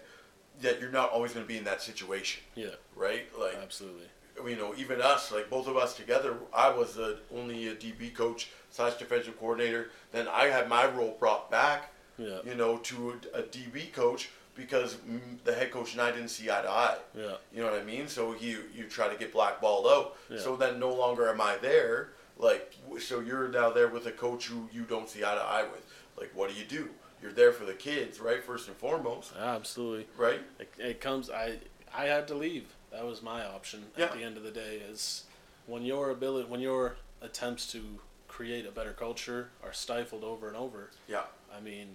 that 0.63 0.81
you're 0.81 0.91
not 0.91 1.11
always 1.11 1.33
going 1.33 1.45
to 1.45 1.49
be 1.49 1.59
in 1.59 1.65
that 1.65 1.83
situation, 1.83 2.43
Yeah, 2.55 2.69
right? 2.97 3.27
Like, 3.39 3.57
absolutely. 3.61 4.07
you 4.47 4.57
know, 4.57 4.73
even 4.77 5.01
us, 5.03 5.33
like 5.33 5.51
both 5.51 5.67
of 5.67 5.77
us 5.77 5.97
together, 5.97 6.37
I 6.55 6.71
was 6.71 6.95
the 6.95 7.19
only 7.35 7.69
a 7.69 7.75
DB 7.75 8.15
coach 8.15 8.51
slash 8.71 8.95
defensive 8.95 9.39
coordinator. 9.39 9.91
Then 10.13 10.29
I 10.29 10.45
had 10.47 10.69
my 10.69 10.87
role 10.87 11.17
brought 11.19 11.51
back, 11.51 11.91
Yeah, 12.19 12.39
you 12.45 12.55
know, 12.55 12.79
to 12.79 13.21
a, 13.35 13.39
a 13.41 13.43
DB 13.43 13.93
coach 13.93 14.31
because 14.55 14.97
the 15.45 15.53
head 15.53 15.73
coach 15.73 15.93
and 15.95 16.01
I 16.01 16.13
didn't 16.13 16.29
see 16.29 16.49
eye 16.49 16.63
to 16.63 16.71
eye. 16.71 16.99
yeah, 17.17 17.35
You 17.53 17.63
know 17.63 17.71
what 17.73 17.81
I 17.81 17.85
mean? 17.85 18.07
So 18.07 18.35
you 18.39 18.63
you 18.73 18.85
try 18.85 19.09
to 19.09 19.17
get 19.19 19.33
blackballed 19.33 19.87
out. 19.89 20.17
Yeah. 20.31 20.39
So 20.39 20.55
then 20.55 20.79
no 20.79 20.93
longer 20.95 21.29
am 21.29 21.41
I 21.41 21.57
there. 21.57 22.11
Like 22.39 22.73
so 23.01 23.19
you're 23.19 23.49
now 23.49 23.71
there 23.71 23.89
with 23.89 24.07
a 24.07 24.13
coach 24.13 24.47
who 24.47 24.69
you 24.73 24.83
don't 24.83 25.09
see 25.09 25.25
eye 25.25 25.35
to 25.35 25.43
eye 25.43 25.65
with. 25.65 25.85
Like 26.17 26.31
what 26.37 26.49
do 26.49 26.55
you 26.57 26.65
do? 26.65 26.89
You're 27.25 27.33
there 27.33 27.53
for 27.53 27.65
the 27.65 27.73
kids, 27.73 28.21
right? 28.21 28.45
First 28.45 28.69
and 28.69 28.77
foremost, 28.77 29.33
absolutely. 29.41 30.07
right? 30.19 30.43
It, 30.61 30.71
it 30.79 31.01
comes. 31.01 31.31
I 31.31 31.55
I 31.97 32.05
had 32.05 32.29
to 32.29 32.35
leave. 32.35 32.67
That 32.93 33.07
was 33.07 33.23
my 33.23 33.43
option 33.47 33.85
Yeah. 33.97 34.05
at 34.05 34.13
the 34.13 34.23
end 34.23 34.37
of 34.37 34.43
the 34.43 34.51
day. 34.51 34.83
Is 34.87 35.25
when 35.67 35.85
your 35.87 36.11
ability, 36.11 36.51
when 36.51 36.61
your 36.61 36.97
attempts 37.23 37.67
to 37.73 37.81
create 38.29 38.67
a 38.67 38.71
better 38.71 38.93
culture 38.93 39.49
are 39.63 39.73
stifled 39.73 40.23
over 40.23 40.49
and 40.49 40.57
over. 40.57 40.91
Yeah. 41.09 41.23
I 41.57 41.61
mean, 41.63 41.95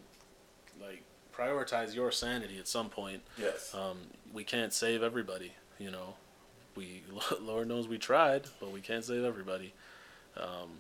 like 0.82 1.04
prioritize 1.38 1.94
your 1.94 2.12
sanity 2.12 2.58
at 2.58 2.68
some 2.68 2.90
point. 2.90 3.22
Yes. 3.38 3.76
Um, 3.76 3.98
we 4.34 4.44
can't 4.44 4.74
save 4.74 5.04
everybody. 5.04 5.54
You 5.78 5.92
know, 5.92 6.16
we 6.76 7.04
Lord 7.40 7.68
knows 7.68 7.88
we 7.88 8.00
tried, 8.00 8.46
but 8.60 8.72
we 8.72 8.82
can't 8.82 9.06
save 9.06 9.24
everybody. 9.24 9.74
Um, 10.36 10.80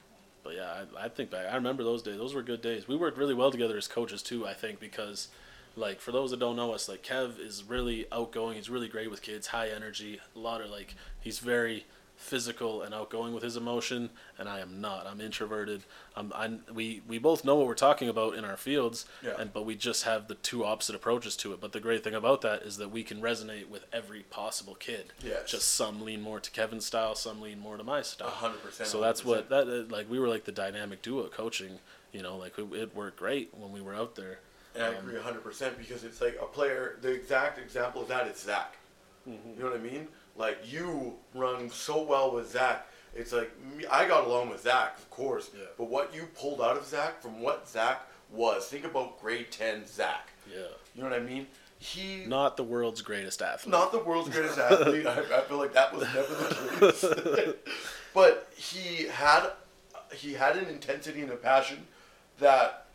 but 0.49 0.55
yeah, 0.55 0.83
I, 0.97 1.05
I 1.05 1.09
think 1.09 1.29
back. 1.29 1.45
I 1.45 1.53
remember 1.53 1.83
those 1.83 2.01
days. 2.01 2.17
Those 2.17 2.33
were 2.33 2.41
good 2.41 2.63
days. 2.63 2.87
We 2.87 2.95
worked 2.95 3.19
really 3.19 3.35
well 3.35 3.51
together 3.51 3.77
as 3.77 3.87
coaches 3.87 4.23
too. 4.23 4.47
I 4.47 4.55
think 4.55 4.79
because, 4.79 5.27
like, 5.75 5.99
for 6.01 6.11
those 6.11 6.31
that 6.31 6.39
don't 6.39 6.55
know 6.55 6.73
us, 6.73 6.89
like 6.89 7.03
Kev 7.03 7.39
is 7.39 7.63
really 7.63 8.07
outgoing. 8.11 8.55
He's 8.55 8.67
really 8.67 8.87
great 8.87 9.11
with 9.11 9.21
kids. 9.21 9.45
High 9.45 9.69
energy. 9.69 10.19
A 10.35 10.39
lot 10.39 10.61
of 10.61 10.71
like 10.71 10.95
he's 11.21 11.37
very 11.37 11.85
physical 12.19 12.81
and 12.81 12.93
outgoing 12.93 13.33
with 13.33 13.41
his 13.41 13.55
emotion, 13.55 14.09
and 14.37 14.47
I 14.49 14.59
am 14.59 14.81
not. 14.81 15.07
I'm 15.07 15.21
introverted. 15.21 15.83
I'm, 16.15 16.31
I'm 16.35 16.59
we 16.73 17.01
we 17.07 17.17
both 17.17 17.45
know 17.45 17.55
what 17.55 17.65
we're 17.65 17.73
talking 17.75 18.09
about 18.09 18.35
in 18.35 18.43
our 18.43 18.57
fields, 18.57 19.05
Yeah. 19.23 19.35
and 19.39 19.53
but 19.53 19.65
we 19.65 19.75
just 19.75 20.03
have 20.03 20.27
the 20.27 20.35
two 20.35 20.65
opposite 20.65 20.95
approaches 20.95 21.35
to 21.37 21.53
it. 21.53 21.61
But 21.61 21.71
the 21.71 21.79
great 21.79 22.03
thing 22.03 22.13
about 22.13 22.41
that 22.41 22.63
is 22.63 22.77
that 22.77 22.91
we 22.91 23.03
can 23.03 23.21
resonate 23.21 23.69
with 23.69 23.85
every 23.93 24.21
possible 24.23 24.75
kid. 24.75 25.13
Yes. 25.23 25.49
Just 25.49 25.69
some 25.71 26.01
lean 26.01 26.21
more 26.21 26.39
to 26.41 26.51
Kevin's 26.51 26.85
style, 26.85 27.15
some 27.15 27.41
lean 27.41 27.59
more 27.59 27.77
to 27.77 27.83
my 27.83 28.01
style. 28.01 28.27
A 28.27 28.31
hundred 28.31 28.61
percent. 28.61 28.89
So 28.89 28.99
that's 28.99 29.23
what 29.23 29.49
that 29.49 29.67
uh, 29.67 29.93
like 29.93 30.09
we 30.09 30.19
were 30.19 30.27
like 30.27 30.43
the 30.43 30.51
dynamic 30.51 31.01
duo 31.01 31.27
coaching. 31.27 31.79
You 32.11 32.21
know, 32.21 32.35
like 32.37 32.57
it, 32.59 32.67
it 32.73 32.95
worked 32.95 33.17
great 33.17 33.49
when 33.57 33.71
we 33.71 33.81
were 33.81 33.95
out 33.95 34.15
there. 34.15 34.39
And 34.75 34.83
I 34.83 34.87
Um, 34.89 34.95
agree 35.09 35.19
100% 35.19 35.77
because 35.77 36.03
it's 36.03 36.21
like 36.21 36.37
a 36.41 36.45
player, 36.45 36.97
the 37.01 37.11
exact 37.11 37.57
example 37.57 38.03
of 38.03 38.07
that 38.09 38.27
is 38.27 38.37
Zach. 38.37 38.77
Mm-hmm. 39.27 39.49
You 39.57 39.63
know 39.63 39.71
what 39.71 39.79
I 39.79 39.83
mean? 39.83 40.07
Like, 40.39 40.59
you 40.65 41.15
run 41.35 41.69
so 41.69 42.01
well 42.01 42.31
with 42.31 42.49
Zach. 42.49 42.87
It's 43.13 43.33
like, 43.33 43.51
me, 43.75 43.85
I 43.91 44.07
got 44.07 44.25
along 44.25 44.49
with 44.49 44.61
Zach, 44.61 44.97
of 44.97 45.09
course. 45.09 45.51
Yeah. 45.53 45.65
But 45.77 45.89
what 45.89 46.15
you 46.15 46.27
pulled 46.33 46.61
out 46.61 46.77
of 46.77 46.85
Zach 46.85 47.21
from 47.21 47.41
what 47.41 47.67
Zach 47.67 48.07
was, 48.31 48.67
think 48.67 48.85
about 48.85 49.19
grade 49.21 49.51
10 49.51 49.85
Zach. 49.85 50.29
Yeah. 50.49 50.61
You 50.95 51.03
know 51.03 51.09
what 51.09 51.19
I 51.19 51.21
mean? 51.21 51.45
He, 51.77 52.19
not, 52.21 52.29
Not 52.29 52.57
the 52.57 52.63
world's 52.63 53.01
greatest 53.01 53.41
athlete. 53.41 53.71
Not 53.71 53.91
the 53.91 53.99
world's 53.99 54.29
greatest 54.29 54.57
athlete. 54.57 55.05
I, 55.05 55.19
I 55.19 55.41
feel 55.41 55.57
like 55.57 55.73
that 55.73 55.93
was 55.93 56.03
never 56.13 56.33
the 56.33 56.91
case. 56.91 57.05
but 58.13 58.51
he 58.55 59.07
had, 59.07 59.49
he 60.13 60.33
had 60.33 60.55
an 60.55 60.67
intensity 60.69 61.21
and 61.21 61.31
a 61.31 61.35
passion 61.35 61.85
that 62.39 62.85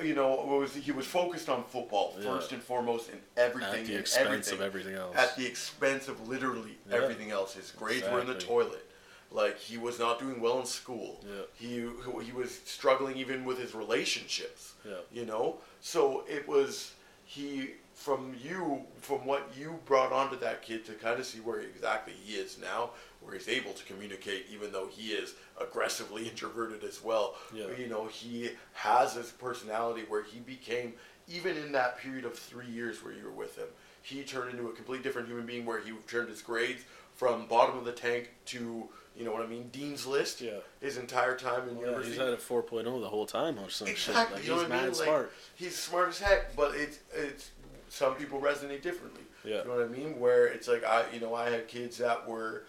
you 0.00 0.14
know, 0.14 0.44
was 0.46 0.74
he 0.74 0.92
was 0.92 1.06
focused 1.06 1.48
on 1.48 1.64
football 1.64 2.14
Yeah. 2.18 2.24
first 2.30 2.52
and 2.52 2.62
foremost, 2.62 3.10
and 3.10 3.20
everything, 3.36 3.80
at 3.80 3.86
the 3.86 3.96
expense 3.96 4.26
everything, 4.26 4.54
of 4.54 4.60
everything 4.60 4.94
else. 4.94 5.16
at 5.16 5.36
the 5.36 5.46
expense 5.46 6.08
of 6.08 6.28
literally 6.28 6.78
Yeah. 6.88 6.96
everything 6.96 7.30
else. 7.30 7.54
His 7.54 7.70
grades 7.72 8.08
were 8.08 8.20
in 8.20 8.26
the 8.26 8.34
toilet. 8.38 8.84
Like 9.30 9.58
he 9.58 9.76
was 9.76 9.98
not 9.98 10.18
doing 10.18 10.40
well 10.40 10.58
in 10.60 10.66
school. 10.66 11.22
Yeah. 11.26 11.42
He 11.54 11.90
he 12.24 12.32
was 12.32 12.60
struggling 12.64 13.16
even 13.18 13.44
with 13.44 13.58
his 13.58 13.74
relationships. 13.74 14.72
Yeah. 14.84 14.94
You 15.12 15.26
know, 15.26 15.58
so 15.80 16.24
it 16.28 16.48
was 16.48 16.92
he 17.24 17.72
from 17.98 18.32
you 18.40 18.80
from 19.00 19.26
what 19.26 19.50
you 19.58 19.76
brought 19.84 20.12
onto 20.12 20.38
that 20.38 20.62
kid 20.62 20.84
to 20.86 20.92
kind 20.92 21.18
of 21.18 21.26
see 21.26 21.40
where 21.40 21.58
exactly 21.58 22.12
he 22.24 22.34
is 22.34 22.56
now, 22.56 22.90
where 23.20 23.34
he's 23.34 23.48
able 23.48 23.72
to 23.72 23.84
communicate, 23.86 24.46
even 24.52 24.70
though 24.70 24.86
he 24.86 25.08
is 25.10 25.34
aggressively 25.60 26.28
introverted 26.28 26.84
as 26.84 27.02
well. 27.02 27.34
Yeah. 27.52 27.66
You 27.76 27.88
know, 27.88 28.06
he 28.06 28.50
has 28.74 29.16
this 29.16 29.32
personality 29.32 30.02
where 30.08 30.22
he 30.22 30.38
became 30.38 30.92
even 31.26 31.56
in 31.56 31.72
that 31.72 31.98
period 31.98 32.24
of 32.24 32.38
three 32.38 32.68
years 32.68 33.02
where 33.02 33.12
you 33.12 33.24
were 33.24 33.32
with 33.32 33.58
him, 33.58 33.66
he 34.02 34.22
turned 34.22 34.50
into 34.52 34.68
a 34.68 34.72
completely 34.72 35.02
different 35.02 35.26
human 35.26 35.44
being 35.44 35.66
where 35.66 35.80
he 35.80 35.90
turned 36.06 36.28
his 36.28 36.40
grades 36.40 36.84
from 37.16 37.46
bottom 37.46 37.76
of 37.76 37.84
the 37.84 37.92
tank 37.92 38.30
to 38.46 38.88
you 39.16 39.24
know 39.24 39.32
what 39.32 39.42
I 39.42 39.46
mean, 39.48 39.68
Dean's 39.72 40.06
List. 40.06 40.40
Yeah. 40.40 40.58
His 40.80 40.96
entire 40.96 41.36
time 41.36 41.68
in 41.68 41.74
yeah, 41.74 41.80
university. 41.86 42.12
he's 42.12 42.20
had 42.20 42.28
a 42.28 42.36
4.0 42.36 42.84
the 43.00 43.08
whole 43.08 43.26
time 43.26 43.58
or 43.58 43.68
some 43.68 43.88
Exactly. 43.88 44.14
shit. 44.14 44.32
Like, 44.36 44.44
you 44.44 44.50
know 44.50 44.60
he's 44.60 44.68
what 44.68 44.72
I 44.72 44.76
mad 44.76 44.88
mean? 44.90 44.98
Like, 44.98 45.06
smart. 45.08 45.32
he's 45.56 45.76
smart 45.76 46.08
as 46.10 46.18
heck, 46.20 46.54
but 46.56 46.76
it's 46.76 46.98
it's 47.12 47.50
some 47.98 48.14
people 48.14 48.40
resonate 48.40 48.82
differently. 48.82 49.22
Yeah. 49.44 49.62
You 49.62 49.64
know 49.64 49.76
what 49.76 49.84
I 49.84 49.88
mean? 49.88 50.18
Where 50.18 50.46
it's 50.46 50.68
like 50.68 50.84
I 50.84 51.04
you 51.12 51.20
know 51.20 51.34
I 51.34 51.50
had 51.50 51.68
kids 51.68 51.98
that 51.98 52.28
were, 52.28 52.64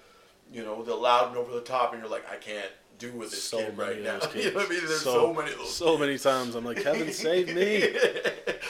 you 0.52 0.64
know, 0.64 0.84
the 0.84 0.96
loud 0.96 1.30
and 1.30 1.38
over 1.38 1.52
the 1.54 1.62
top, 1.62 1.94
and 1.94 2.02
you're 2.02 2.12
like 2.12 2.30
I 2.30 2.36
can't 2.36 2.72
do 3.00 3.12
with 3.14 3.32
this 3.32 3.44
so 3.44 3.58
kid 3.58 3.78
many 3.78 4.02
right 4.02 4.04
now. 4.04 4.20
you 4.36 4.52
know 4.52 4.58
what 4.58 4.66
I 4.66 4.70
mean? 4.70 4.80
There's 4.86 5.02
so, 5.02 5.34
many 5.34 5.52
of 5.52 5.58
those. 5.58 5.74
So 5.74 5.98
many 5.98 6.18
times 6.18 6.56
I'm 6.56 6.66
like, 6.66 6.84
Kevin, 6.84 7.12
save 7.14 7.56
me. 7.56 7.94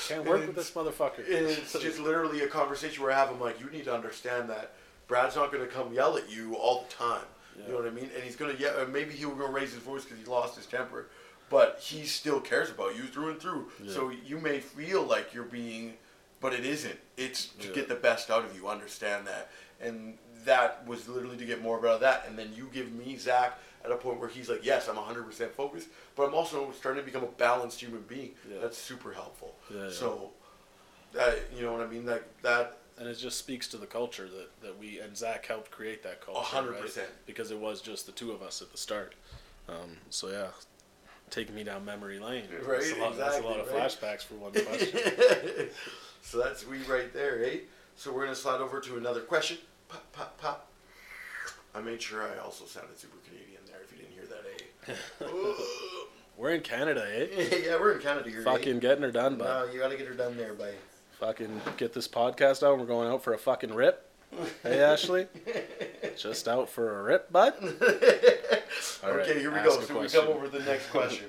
Can't 0.08 0.26
work 0.26 0.46
with 0.46 0.56
this 0.56 0.72
motherfucker. 0.72 1.20
It's 1.28 1.74
just 1.74 2.00
literally 2.00 2.42
a 2.42 2.48
conversation 2.48 3.04
where 3.04 3.12
I 3.12 3.16
have 3.16 3.30
him 3.30 3.40
like, 3.40 3.60
you 3.60 3.70
need 3.72 3.86
to 3.86 3.94
understand 3.94 4.50
that 4.50 4.74
Brad's 5.08 5.36
not 5.36 5.52
going 5.52 5.68
to 5.68 5.72
come 5.72 5.94
yell 5.94 6.16
at 6.16 6.32
you 6.32 6.56
all 6.56 6.86
the 6.88 6.96
time. 6.96 7.26
Yeah. 7.58 7.66
You 7.66 7.72
know 7.74 7.80
what 7.80 7.88
I 7.88 7.92
mean? 7.92 8.10
And 8.16 8.24
he's 8.24 8.36
going 8.36 8.56
to 8.56 8.62
yell. 8.62 8.88
Maybe 8.88 9.14
he'll 9.14 9.36
go 9.36 9.48
raise 9.48 9.74
his 9.74 9.82
voice 9.82 10.04
because 10.06 10.20
he 10.20 10.26
lost 10.26 10.56
his 10.56 10.68
temper, 10.68 11.08
but 11.50 11.80
he 11.82 12.06
still 12.06 12.40
cares 12.40 12.70
about 12.70 12.96
you 12.96 13.04
through 13.04 13.32
and 13.32 13.40
through. 13.40 13.68
Yeah. 13.84 13.92
So 13.92 14.12
you 14.26 14.38
may 14.38 14.60
feel 14.60 15.04
like 15.04 15.34
you're 15.34 15.44
being, 15.44 15.96
but 16.42 16.54
it 16.54 16.66
isn't. 16.66 16.98
It's 17.18 17.48
to 17.48 17.68
Yeah. 17.68 17.74
get 17.74 17.90
the 17.90 17.96
best 17.96 18.30
out 18.30 18.46
of 18.46 18.56
you. 18.56 18.68
Understand 18.68 19.28
that. 19.28 19.50
And 19.82 20.18
that 20.46 20.86
was 20.88 21.08
literally 21.08 21.38
to 21.38 21.46
get 21.46 21.62
more 21.62 21.78
out 21.80 21.96
of 21.96 22.00
that. 22.02 22.26
And 22.28 22.38
then 22.38 22.54
you 22.56 22.70
give 22.74 22.92
me 22.92 23.18
Zach 23.18 23.58
at 23.84 23.92
a 23.92 23.96
point 23.96 24.20
where 24.20 24.30
he's 24.30 24.50
like, 24.50 24.66
yes, 24.66 24.88
I'm 24.90 24.98
100% 24.98 25.52
focused, 25.54 25.88
but 26.16 26.24
I'm 26.28 26.34
also 26.34 26.72
starting 26.72 27.02
to 27.02 27.06
become 27.06 27.24
a 27.24 27.32
balanced 27.32 27.80
human 27.82 28.02
being. 28.04 28.32
Yeah. 28.50 28.58
That's 28.62 28.78
super 28.78 29.12
helpful. 29.14 29.56
Yeah. 29.74 29.90
So, 29.90 30.32
that 31.14 31.40
you 31.56 31.62
know 31.64 31.72
what 31.74 31.82
I 31.82 31.88
mean? 31.88 32.06
Like 32.06 32.26
that. 32.44 32.78
and 32.98 33.08
it 33.08 33.16
just 33.16 33.38
speaks 33.40 33.68
to 33.70 33.78
the 33.78 33.86
culture 33.88 34.28
that, 34.28 34.62
that 34.62 34.78
we 34.78 35.00
and 35.00 35.16
Zach 35.16 35.46
helped 35.46 35.72
create 35.72 36.04
that 36.04 36.20
culture. 36.22 36.40
A 36.42 36.44
hundred 36.44 36.74
right? 36.74 36.82
percent. 36.82 37.10
Because 37.26 37.52
it 37.52 37.58
was 37.58 37.82
just 37.82 38.06
the 38.06 38.12
two 38.12 38.32
of 38.32 38.42
us 38.42 38.62
at 38.62 38.72
the 38.72 38.78
start. 38.78 39.16
Um, 39.70 39.98
so 40.10 40.28
yeah, 40.30 40.48
taking 41.30 41.56
me 41.56 41.64
down 41.64 41.86
memory 41.86 42.20
lane. 42.20 42.44
Right, 42.66 42.80
That's 42.80 42.92
a 42.92 43.00
lot, 43.00 43.18
that's 43.18 43.38
a 43.38 43.42
lot 43.42 43.60
of 43.60 43.72
right. 43.72 43.84
flashbacks 43.90 44.24
for 44.24 44.34
one 44.36 44.52
question. 44.66 45.70
So 46.22 46.38
that's 46.38 46.66
we 46.68 46.80
right 46.84 47.14
there, 47.14 47.44
eh? 47.44 47.58
So 47.96 48.14
we're 48.14 48.24
gonna 48.24 48.36
slide 48.36 48.62
over 48.62 48.80
to 48.80 48.98
another 48.98 49.22
question. 49.22 49.58
Pop, 49.88 50.04
pop, 50.14 50.38
pop. 50.38 50.68
I 51.74 51.82
made 51.82 52.02
sure 52.02 52.24
I 52.24 52.38
also 52.40 52.66
sounded 52.66 52.98
super 52.98 53.18
Canadian 53.26 53.62
there. 53.68 53.82
If 53.84 53.92
you 53.92 53.98
didn't 53.98 54.14
hear 54.14 54.26
that, 54.26 54.46
eh? 54.92 55.64
We're 56.40 56.52
in 56.52 56.62
Canada, 56.62 57.06
eh? 57.06 57.62
yeah, 57.66 57.78
we're 57.78 57.92
in 57.92 58.02
Canada 58.02 58.30
here. 58.30 58.44
Fucking 58.44 58.78
eh? 58.78 58.80
getting 58.80 59.04
her 59.04 59.12
done, 59.12 59.36
bud. 59.36 59.44
No, 59.44 59.74
you 59.74 59.78
gotta 59.78 59.98
get 59.98 60.08
her 60.08 60.14
done 60.14 60.38
there, 60.38 60.54
by. 60.54 60.72
Fucking 61.20 61.60
get 61.76 61.92
this 61.92 62.08
podcast 62.08 62.66
out. 62.66 62.80
We're 62.80 62.86
going 62.86 63.10
out 63.10 63.26
for 63.26 63.34
a 63.34 63.38
fucking 63.38 63.74
rip. 63.74 64.10
Hey, 64.64 64.80
Ashley. 64.82 65.28
Just 66.18 66.48
out 66.48 66.70
for 66.70 66.98
a 66.98 67.04
rip, 67.04 67.30
bud. 67.30 67.56
All 67.62 69.12
right, 69.12 69.28
okay, 69.28 69.40
here 69.40 69.52
we 69.52 69.60
go. 69.60 69.82
So 69.82 70.00
we 70.00 70.08
come 70.08 70.30
over 70.30 70.46
to 70.46 70.58
the 70.58 70.64
next 70.64 70.90
question. 70.92 71.26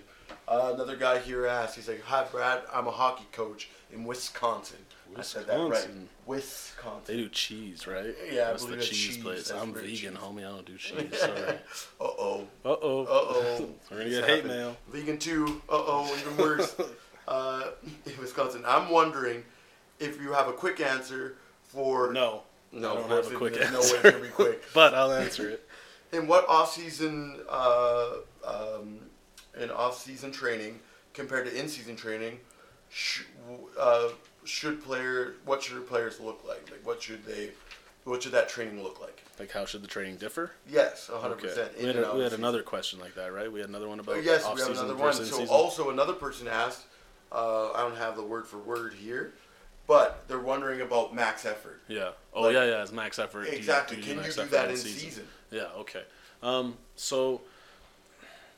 Uh, 0.51 0.73
another 0.75 0.97
guy 0.97 1.19
here 1.21 1.47
asked, 1.47 1.77
he's 1.77 1.89
like, 1.89 2.03
Hi, 2.03 2.25
Brad. 2.31 2.63
I'm 2.73 2.89
a 2.89 2.91
hockey 2.91 3.27
coach 3.31 3.71
in 3.93 4.05
Wisconsin. 4.05 4.79
I 5.17 5.23
said 5.23 5.47
that 5.47 5.57
right. 5.59 5.69
Wisconsin. 5.69 6.09
Wisconsin. 6.27 7.03
They 7.07 7.17
do 7.23 7.29
cheese, 7.29 7.87
right? 7.87 8.15
Yeah, 8.33 8.43
I 8.43 8.51
that's 8.51 8.63
the 8.63 8.69
believe 8.69 8.81
it's 8.81 8.89
cheese, 8.89 9.15
cheese. 9.15 9.23
place. 9.23 9.51
I'm 9.51 9.73
vegan, 9.73 9.89
cheese- 9.91 10.11
homie. 10.11 10.39
I 10.39 10.43
don't 10.43 10.65
do 10.67 10.77
cheese. 10.77 11.19
Sorry. 11.19 11.33
Uh 11.41 11.57
oh. 12.01 12.47
Uh 12.65 12.69
oh. 12.69 13.03
Uh 13.03 13.07
oh. 13.11 13.69
We're 13.91 13.99
gonna 13.99 14.11
get 14.11 14.25
hate 14.25 14.45
mail. 14.47 14.77
Vegan 14.89 15.19
too. 15.19 15.63
Uh 15.69 15.73
oh, 15.87 16.17
even 16.21 16.37
worse. 16.37 16.77
uh, 17.29 17.71
in 18.07 18.13
Wisconsin. 18.21 18.63
I'm 18.67 18.89
wondering 18.89 19.43
if 19.99 20.21
you 20.21 20.33
have 20.33 20.49
a 20.49 20.53
quick 20.53 20.81
answer 20.81 21.37
for. 21.65 22.13
No. 22.13 22.43
No, 22.73 22.93
I 22.93 22.95
don't 23.09 23.11
have 23.11 23.33
a 23.33 23.37
quick 23.37 23.57
answer. 23.57 23.73
No 23.73 23.81
way 23.81 23.87
it's 23.87 24.03
gonna 24.03 24.19
be 24.21 24.29
quick. 24.29 24.63
But 24.73 24.95
I'll 24.95 25.13
answer 25.13 25.49
it. 25.51 25.69
In 26.13 26.29
what 26.29 26.49
off-season, 26.49 27.41
uh, 27.49 28.11
um, 28.45 28.99
in 29.59 29.71
off-season 29.71 30.33
training 30.33 30.81
compared 31.15 31.47
to 31.47 31.59
in-season 31.59 31.97
training, 31.97 32.39
sh- 32.91 33.23
uh, 33.79 34.09
should 34.45 34.83
player 34.83 35.35
what 35.45 35.63
should 35.63 35.87
players 35.87 36.21
look 36.21 36.43
like? 36.47 36.71
Like 36.71 36.87
what 36.87 37.03
should 37.03 37.25
they 37.25 37.51
what 38.05 38.23
should 38.23 38.33
that 38.33 38.49
training 38.49 38.83
look 38.83 39.01
like? 39.01 39.23
Like, 39.39 39.51
how 39.53 39.65
should 39.65 39.83
the 39.83 39.89
training 39.89 40.17
differ? 40.17 40.53
Yes, 40.69 41.09
100%. 41.13 41.33
Okay. 41.33 41.69
We 41.79 41.87
had, 41.87 41.97
a, 41.97 42.15
we 42.15 42.23
had 42.23 42.33
another 42.33 42.63
question 42.63 42.99
like 42.99 43.15
that, 43.15 43.33
right? 43.33 43.51
We 43.51 43.61
had 43.61 43.69
another 43.69 43.89
one 43.89 44.01
about 44.01 44.17
season. 44.17 44.31
yes, 44.33 44.43
we 44.43 44.49
have 44.49 44.59
off-season 44.61 44.85
another 44.87 44.97
one. 45.03 45.13
So 45.15 45.21
in-season. 45.23 45.49
also 45.49 45.91
another 45.91 46.13
person 46.15 46.49
asked, 46.49 46.85
uh, 47.33 47.73
I 47.73 47.81
don't 47.83 47.97
have 47.97 48.17
the 48.17 48.23
word 48.23 48.47
for 48.47 48.59
word 48.59 48.95
here, 48.95 49.33
but 49.87 50.25
they're 50.29 50.41
wondering 50.41 50.81
about 50.81 51.15
max 51.15 51.45
effort. 51.47 51.81
Yeah. 51.89 52.11
Oh 52.35 52.43
Like- 52.45 52.55
yeah, 52.55 52.65
yeah. 52.65 52.83
It's 52.83 52.93
max 52.93 53.19
effort. 53.19 53.45
Do 53.45 53.51
you- 53.53 53.57
Exactly. 53.59 53.97
do 53.99 54.03
Can 54.03 54.25
you 54.25 54.33
do 54.33 54.45
that 54.47 54.71
in 54.71 54.77
season? 54.77 54.99
season? 54.99 55.29
Yeah. 55.51 55.69
Okay. 55.79 56.03
Um, 56.43 56.77
so, 56.97 57.43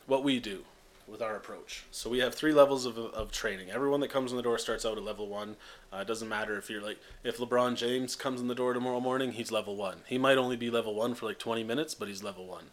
what 0.07 0.23
we 0.25 0.41
do 0.41 0.65
with 1.07 1.21
our 1.21 1.37
approach. 1.37 1.85
So 1.91 2.09
we 2.09 2.19
have 2.19 2.35
three 2.35 2.53
levels 2.53 2.87
of, 2.87 2.97
of 2.99 3.31
training. 3.31 3.71
Everyone 3.71 4.01
that 4.01 4.11
comes 4.11 4.31
in 4.31 4.37
the 4.37 4.43
door 4.43 4.59
starts 4.59 4.85
out 4.85 4.97
at 4.97 5.05
level 5.05 5.29
one. 5.29 5.57
Uh, 5.93 5.99
it 5.99 6.07
doesn't 6.07 6.29
matter 6.29 6.57
if 6.57 6.71
you're 6.71 6.83
like 6.83 6.99
if 7.25 7.39
LeBron 7.39 7.77
James 7.77 8.17
comes 8.17 8.41
in 8.41 8.49
the 8.49 8.55
door 8.55 8.73
tomorrow 8.73 9.01
morning, 9.01 9.33
he's 9.33 9.51
level 9.51 9.77
one. 9.77 9.99
He 10.07 10.19
might 10.19 10.39
only 10.39 10.57
be 10.57 10.71
level 10.71 10.95
one 10.95 11.15
for 11.15 11.27
like 11.27 11.39
20 11.39 11.65
minutes, 11.65 11.95
but 11.95 12.09
he's 12.09 12.23
level 12.23 12.47
one. 12.47 12.67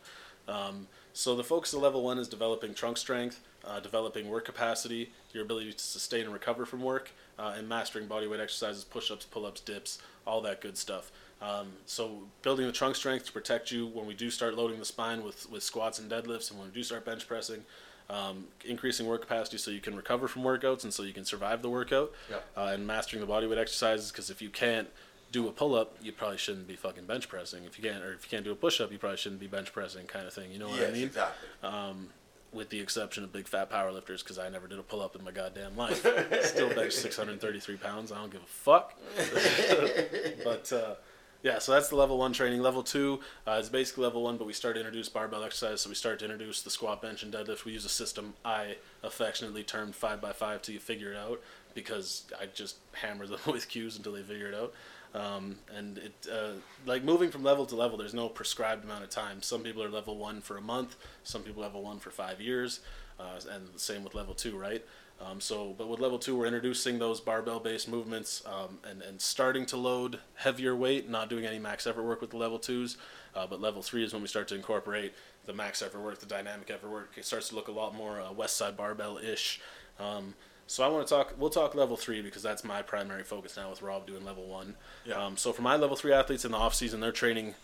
Um, 0.47 0.88
so 1.13 1.36
the 1.36 1.43
focus 1.43 1.73
of 1.73 1.82
level 1.82 2.03
one 2.03 2.17
is 2.17 2.27
developing 2.27 2.73
trunk 2.73 2.97
strength, 2.97 3.41
uh, 3.65 3.80
developing 3.80 4.30
work 4.30 4.45
capacity, 4.45 5.11
your 5.34 5.43
ability 5.43 5.73
to 5.73 5.80
sustain 5.80 6.25
and 6.25 6.34
recover 6.34 6.65
from 6.65 6.82
work, 6.82 7.11
uh, 7.38 7.55
and 7.57 7.67
mastering 7.67 8.07
bodyweight 8.07 8.39
exercises, 8.39 8.84
push-ups, 8.84 9.25
pull-ups, 9.25 9.61
dips, 9.61 9.99
all 10.25 10.41
that 10.41 10.61
good 10.61 10.77
stuff. 10.77 11.11
Um, 11.41 11.73
so 11.86 12.23
building 12.41 12.65
the 12.65 12.71
trunk 12.71 12.95
strength 12.95 13.25
to 13.27 13.32
protect 13.32 13.71
you 13.71 13.88
when 13.88 14.05
we 14.05 14.13
do 14.13 14.30
start 14.30 14.55
loading 14.55 14.80
the 14.80 14.86
spine 14.86 15.23
with, 15.23 15.49
with 15.49 15.63
squats 15.63 15.99
and 15.99 16.11
deadlifts, 16.11 16.49
and 16.49 16.59
when 16.59 16.69
we 16.69 16.73
do 16.73 16.84
start 16.84 17.05
bench 17.05 17.27
pressing, 17.27 17.63
um, 18.10 18.45
increasing 18.66 19.05
work 19.05 19.22
capacity 19.22 19.57
so 19.57 19.72
you 19.72 19.82
can 19.82 19.95
recover 19.95 20.28
from 20.28 20.43
workouts 20.43 20.84
and 20.84 20.93
so 20.93 21.03
you 21.03 21.14
can 21.14 21.26
survive 21.26 21.62
the 21.62 21.70
workout, 21.70 22.12
Yeah. 22.30 22.38
uh, 22.57 22.68
and 22.74 22.86
mastering 22.88 23.22
the 23.26 23.28
bodyweight 23.32 23.57
exercises. 23.57 24.12
Because 24.12 24.30
if 24.30 24.41
you 24.41 24.49
can't 24.49 24.89
do 25.32 25.47
a 25.47 25.51
pull 25.51 25.76
up, 25.76 25.95
you 26.01 26.12
probably 26.12 26.38
shouldn't 26.38 26.68
be 26.68 26.76
fucking 26.76 27.05
bench 27.05 27.30
pressing. 27.30 27.64
If 27.66 27.78
you 27.78 27.88
can't, 27.89 28.03
or 28.03 28.14
if 28.14 28.24
you 28.26 28.30
can't 28.30 28.43
do 28.43 28.51
a 28.51 28.55
push 28.55 28.82
up, 28.82 28.91
you 28.91 28.97
probably 28.97 29.18
shouldn't 29.18 29.39
be 29.39 29.45
bench 29.47 29.72
pressing, 29.72 30.07
kind 30.07 30.26
of 30.26 30.34
thing. 30.34 30.51
You 30.51 30.57
know 30.60 30.70
what 30.70 30.80
yes, 30.80 30.89
I 30.89 30.93
mean? 30.93 31.03
exactly. 31.03 31.47
um, 31.70 32.10
with 32.51 32.70
the 32.72 32.80
exception 32.80 33.24
of 33.24 33.32
big 33.32 33.47
fat 33.47 33.70
power 33.70 33.91
lifters 33.91 34.24
because 34.24 34.39
I 34.39 34.49
never 34.49 34.66
did 34.66 34.80
a 34.80 34.82
pull 34.82 35.01
up 35.01 35.16
in 35.16 35.24
my 35.24 35.30
goddamn 35.30 35.78
life. 35.78 35.99
Still 36.45 36.74
bench 36.74 36.93
633 36.93 37.78
pounds. 37.78 38.12
I 38.12 38.16
don't 38.16 38.32
give 38.32 38.41
a 38.41 38.45
fuck. 38.47 38.95
but 40.43 40.72
uh, 40.74 40.95
yeah, 41.42 41.60
so 41.60 41.72
that's 41.72 41.88
the 41.88 41.96
level 41.96 42.18
one 42.18 42.34
training. 42.34 42.62
Level 42.62 42.84
two 42.84 43.22
uh, 43.48 43.52
is 43.54 43.70
basically 43.70 44.04
level 44.04 44.24
one, 44.24 44.38
but 44.38 44.46
we 44.46 44.54
start 44.54 44.76
to 44.76 44.82
introduce 44.82 45.08
barbell 45.08 45.44
exercise. 45.44 45.82
So 45.82 45.90
we 45.90 45.96
start 45.96 46.20
to 46.20 46.26
introduce 46.26 46.62
the 46.62 46.70
squat, 46.70 47.02
bench, 47.02 47.24
and 47.24 47.34
deadlift. 47.34 47.64
We 47.64 47.72
use 47.72 47.86
a 47.86 47.90
system 47.90 48.34
I 48.44 48.76
affectionately 49.04 49.64
termed 49.64 49.96
five 49.96 50.20
by 50.20 50.34
five 50.34 50.62
till 50.62 50.74
you 50.74 50.80
figure 50.80 51.14
it 51.14 51.18
out 51.18 51.42
because 51.74 52.26
I 52.40 52.48
just 52.48 52.76
hammer 52.94 53.26
them 53.26 53.40
with 53.48 53.70
cues 53.70 53.96
until 53.96 54.14
they 54.14 54.22
figure 54.24 54.48
it 54.48 54.56
out. 54.56 54.74
Um, 55.16 55.56
and 55.76 55.98
it 55.98 56.28
uh, 56.32 56.52
like 56.86 57.04
moving 57.04 57.32
from 57.32 57.44
level 57.44 57.66
to 57.68 57.76
level, 57.76 57.98
there's 57.98 58.14
no 58.14 58.30
prescribed 58.30 58.84
amount 58.84 59.04
of 59.04 59.10
time. 59.10 59.42
Some 59.42 59.64
people 59.64 59.82
are 59.82 59.90
level 59.90 60.18
one 60.18 60.42
for 60.42 60.58
a 60.58 60.62
month, 60.62 60.98
some 61.24 61.42
people 61.42 61.62
level 61.62 61.82
one 61.84 62.00
for 62.00 62.12
five 62.12 62.42
years, 62.42 62.82
uh, 63.20 63.40
and 63.50 63.68
the 63.74 63.80
same 63.80 64.04
with 64.04 64.14
level 64.14 64.36
two, 64.36 64.58
right? 64.58 64.86
Um, 65.22 65.41
so, 65.41 65.76
but 65.78 65.89
with 65.89 65.99
level 65.99 66.17
two, 66.17 66.38
we're 66.38 66.45
introducing 66.45 66.97
those 66.97 67.20
barbell-based 67.20 67.89
movements 67.89 68.41
um, 68.45 68.80
and 68.89 69.01
and 69.01 69.20
starting 69.20 69.65
to 69.67 69.78
load 69.78 70.20
heavier 70.36 70.76
weight, 70.76 71.09
not 71.09 71.30
doing 71.30 71.45
any 71.45 71.59
max 71.59 71.86
effort 71.86 72.03
work 72.03 72.22
with 72.22 72.30
the 72.30 72.38
level 72.38 72.57
twos. 72.57 72.97
Uh, 73.36 73.45
but 73.45 73.61
level 73.61 73.82
three 73.82 74.03
is 74.03 74.13
when 74.13 74.22
we 74.22 74.28
start 74.28 74.47
to 74.47 74.55
incorporate 74.55 75.13
the 75.45 75.53
max 75.53 75.82
effort 75.82 75.99
work, 75.99 76.20
the 76.20 76.26
dynamic 76.26 76.70
effort 76.72 76.89
work. 76.89 77.11
It 77.17 77.26
starts 77.26 77.49
to 77.49 77.55
look 77.55 77.67
a 77.67 77.72
lot 77.72 77.93
more 77.95 78.20
uh, 78.22 78.30
Westside 78.30 78.76
barbell-ish. 78.76 79.61
Um, 79.99 80.36
so 80.67 80.84
I 80.84 80.88
want 80.88 81.07
to 81.07 81.13
talk. 81.13 81.34
We'll 81.38 81.49
talk 81.49 81.76
level 81.76 81.97
three 81.97 82.22
because 82.22 82.43
that's 82.43 82.63
my 82.63 82.82
primary 82.82 83.24
focus 83.24 83.57
now. 83.57 83.70
With 83.70 83.82
Rob 83.82 84.07
doing 84.07 84.24
level 84.24 84.45
one. 84.47 84.76
Yeah. 85.05 85.15
Um, 85.15 85.36
so 85.36 85.51
for 85.51 85.63
my 85.63 85.76
level 85.76 85.95
three 85.95 86.13
athletes 86.13 86.45
in 86.45 86.51
the 86.51 86.57
off 86.57 86.76
season, 86.76 86.99
they're 86.99 87.11
training 87.11 87.55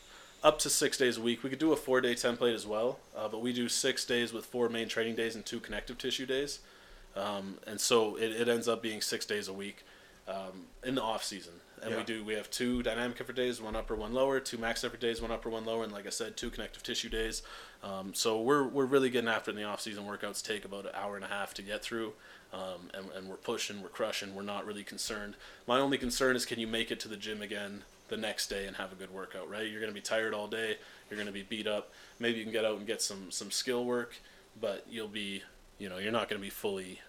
up 0.44 0.60
to 0.60 0.70
six 0.70 0.98
days 0.98 1.18
a 1.18 1.22
week. 1.22 1.44
We 1.44 1.50
could 1.50 1.60
do 1.60 1.72
a 1.72 1.76
four 1.76 2.02
day 2.02 2.16
template 2.16 2.54
as 2.54 2.66
well, 2.68 3.00
uh, 3.16 3.28
but 3.28 3.42
we 3.42 3.54
do 3.54 3.70
six 3.70 4.06
days 4.06 4.34
with 4.34 4.46
four 4.46 4.70
main 4.70 4.88
training 4.88 5.16
days 5.16 5.36
and 5.36 5.46
two 5.46 5.60
connective 5.60 5.98
tissue 5.98 6.26
days. 6.26 6.60
Um, 7.16 7.58
and 7.66 7.80
so 7.80 8.16
it, 8.18 8.32
it 8.32 8.48
ends 8.48 8.68
up 8.68 8.82
being 8.82 9.02
six 9.02 9.26
days 9.26 9.48
a 9.48 9.54
week 9.54 9.84
um, 10.28 10.68
in 10.84 10.96
the 10.96 11.02
off 11.02 11.24
season. 11.24 11.54
And 11.84 11.96
we 11.98 12.04
do 12.04 12.24
we 12.24 12.34
have 12.34 12.50
two 12.50 12.82
dynamic 12.82 13.20
effort 13.22 13.36
days, 13.36 13.62
one 13.62 13.76
upper, 13.76 13.96
one 13.96 14.14
lower, 14.14 14.40
two 14.40 14.58
max 14.58 14.84
effort 14.84 15.00
days, 15.00 15.22
one 15.22 15.30
upper, 15.30 15.50
one 15.50 15.66
lower, 15.66 15.84
and 15.84 15.92
like 15.92 16.08
I 16.08 16.10
said, 16.10 16.36
two 16.36 16.50
connective 16.50 16.82
tissue 16.82 17.10
days. 17.10 17.44
Um, 17.84 18.14
so 18.14 18.42
we're 18.42 18.64
we're 18.64 18.86
really 18.86 19.10
getting 19.10 19.30
after 19.30 19.52
it 19.52 19.56
in 19.56 19.62
the 19.62 19.68
off 19.68 19.82
season. 19.82 20.06
Workouts 20.06 20.44
take 20.44 20.66
about 20.66 20.86
an 20.86 20.92
hour 20.96 21.16
and 21.16 21.24
a 21.24 21.28
half 21.28 21.54
to 21.56 21.62
get 21.62 21.84
through, 21.84 22.14
um, 22.54 22.90
and 22.94 23.06
and 23.16 23.28
we're 23.28 23.36
pushing, 23.36 23.84
we're 23.84 23.90
crushing. 23.90 24.34
We're 24.34 24.42
not 24.42 24.66
really 24.66 24.84
concerned. 24.84 25.36
My 25.68 25.80
only 25.80 25.98
concern 26.00 26.36
is 26.36 26.46
can 26.46 26.60
you 26.60 26.68
make 26.68 26.90
it 26.90 27.00
to 27.02 27.08
the 27.08 27.18
gym 27.18 27.42
again 27.42 27.84
the 28.08 28.18
next 28.18 28.48
day 28.48 28.66
and 28.66 28.78
have 28.78 28.92
a 28.92 28.96
good 28.96 29.14
workout? 29.14 29.50
Right? 29.50 29.70
You're 29.70 29.82
gonna 29.82 29.94
be 29.94 30.02
tired 30.02 30.34
all 30.34 30.48
day. 30.48 30.78
You're 31.10 31.20
gonna 31.20 31.32
be 31.32 31.44
beat 31.44 31.68
up. 31.68 31.92
Maybe 32.20 32.40
you 32.40 32.44
can 32.46 32.54
get 32.54 32.66
out 32.66 32.78
and 32.78 32.88
get 32.88 33.02
some 33.02 33.30
some 33.30 33.52
skill 33.52 33.86
work, 33.86 34.16
but 34.60 34.86
you'll 34.90 35.08
be 35.08 35.44
you 35.78 35.90
know 35.90 35.98
you're 35.98 36.12
not 36.12 36.30
gonna 36.30 36.42
be 36.42 36.50
fully. 36.50 37.02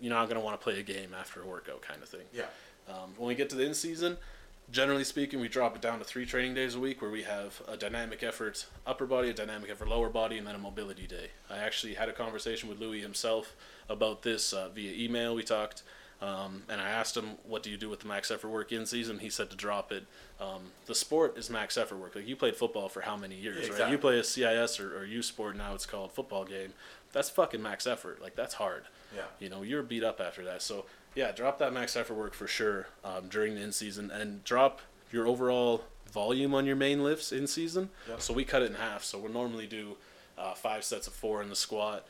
You're 0.00 0.14
not 0.14 0.28
gonna 0.28 0.40
want 0.40 0.60
to 0.60 0.62
play 0.62 0.78
a 0.78 0.82
game 0.82 1.14
after 1.18 1.42
a 1.42 1.46
workout, 1.46 1.82
kind 1.82 2.02
of 2.02 2.08
thing. 2.08 2.26
Yeah. 2.32 2.44
Um, 2.88 3.14
when 3.16 3.28
we 3.28 3.34
get 3.34 3.50
to 3.50 3.56
the 3.56 3.64
in 3.64 3.74
season, 3.74 4.16
generally 4.70 5.04
speaking, 5.04 5.40
we 5.40 5.48
drop 5.48 5.74
it 5.76 5.82
down 5.82 5.98
to 5.98 6.04
three 6.04 6.26
training 6.26 6.54
days 6.54 6.74
a 6.74 6.80
week 6.80 7.00
where 7.00 7.10
we 7.10 7.22
have 7.22 7.60
a 7.68 7.76
dynamic 7.76 8.22
effort 8.22 8.66
upper 8.86 9.06
body, 9.06 9.30
a 9.30 9.32
dynamic 9.32 9.70
effort 9.70 9.88
lower 9.88 10.08
body, 10.08 10.38
and 10.38 10.46
then 10.46 10.54
a 10.54 10.58
mobility 10.58 11.06
day. 11.06 11.30
I 11.50 11.58
actually 11.58 11.94
had 11.94 12.08
a 12.08 12.12
conversation 12.12 12.68
with 12.68 12.78
Louie 12.80 13.00
himself 13.00 13.54
about 13.88 14.22
this 14.22 14.52
uh, 14.52 14.68
via 14.74 14.92
email. 14.92 15.34
We 15.34 15.42
talked, 15.42 15.82
um, 16.20 16.62
and 16.68 16.80
I 16.80 16.88
asked 16.88 17.16
him, 17.16 17.36
"What 17.46 17.62
do 17.62 17.70
you 17.70 17.76
do 17.76 17.88
with 17.88 18.00
the 18.00 18.08
max 18.08 18.30
effort 18.30 18.48
work 18.48 18.72
in 18.72 18.86
season?" 18.86 19.18
He 19.18 19.30
said 19.30 19.50
to 19.50 19.56
drop 19.56 19.92
it. 19.92 20.04
Um, 20.40 20.72
the 20.86 20.94
sport 20.94 21.36
is 21.36 21.50
max 21.50 21.76
effort 21.76 21.96
work. 21.96 22.14
Like 22.14 22.28
you 22.28 22.36
played 22.36 22.56
football 22.56 22.88
for 22.88 23.00
how 23.00 23.16
many 23.16 23.34
years, 23.34 23.56
right? 23.56 23.66
Exactly. 23.66 23.92
You 23.92 23.98
play 23.98 24.18
a 24.18 24.24
CIS 24.24 24.80
or, 24.80 24.98
or 24.98 25.04
U 25.04 25.22
sport 25.22 25.56
now. 25.56 25.74
It's 25.74 25.86
called 25.86 26.12
football 26.12 26.44
game. 26.44 26.72
That's 27.12 27.30
fucking 27.30 27.62
max 27.62 27.86
effort. 27.86 28.20
Like 28.22 28.36
that's 28.36 28.54
hard. 28.54 28.84
Yeah. 29.14 29.22
You 29.40 29.48
know, 29.48 29.62
you're 29.62 29.82
beat 29.82 30.04
up 30.04 30.20
after 30.20 30.44
that. 30.44 30.62
So 30.62 30.84
yeah, 31.14 31.32
drop 31.32 31.58
that 31.58 31.72
max 31.72 31.96
effort 31.96 32.14
work 32.14 32.34
for 32.34 32.46
sure 32.46 32.88
um, 33.04 33.28
during 33.28 33.54
the 33.54 33.62
in 33.62 33.72
season, 33.72 34.10
and 34.10 34.44
drop 34.44 34.80
your 35.10 35.26
overall 35.26 35.84
volume 36.12 36.54
on 36.54 36.66
your 36.66 36.76
main 36.76 37.02
lifts 37.02 37.32
in 37.32 37.46
season. 37.46 37.90
Yep. 38.08 38.20
So 38.20 38.34
we 38.34 38.44
cut 38.44 38.62
it 38.62 38.70
in 38.70 38.76
half. 38.76 39.04
So 39.04 39.18
we'll 39.18 39.32
normally 39.32 39.66
do 39.66 39.96
uh, 40.36 40.54
five 40.54 40.84
sets 40.84 41.06
of 41.06 41.14
four 41.14 41.42
in 41.42 41.48
the 41.48 41.56
squat, 41.56 42.06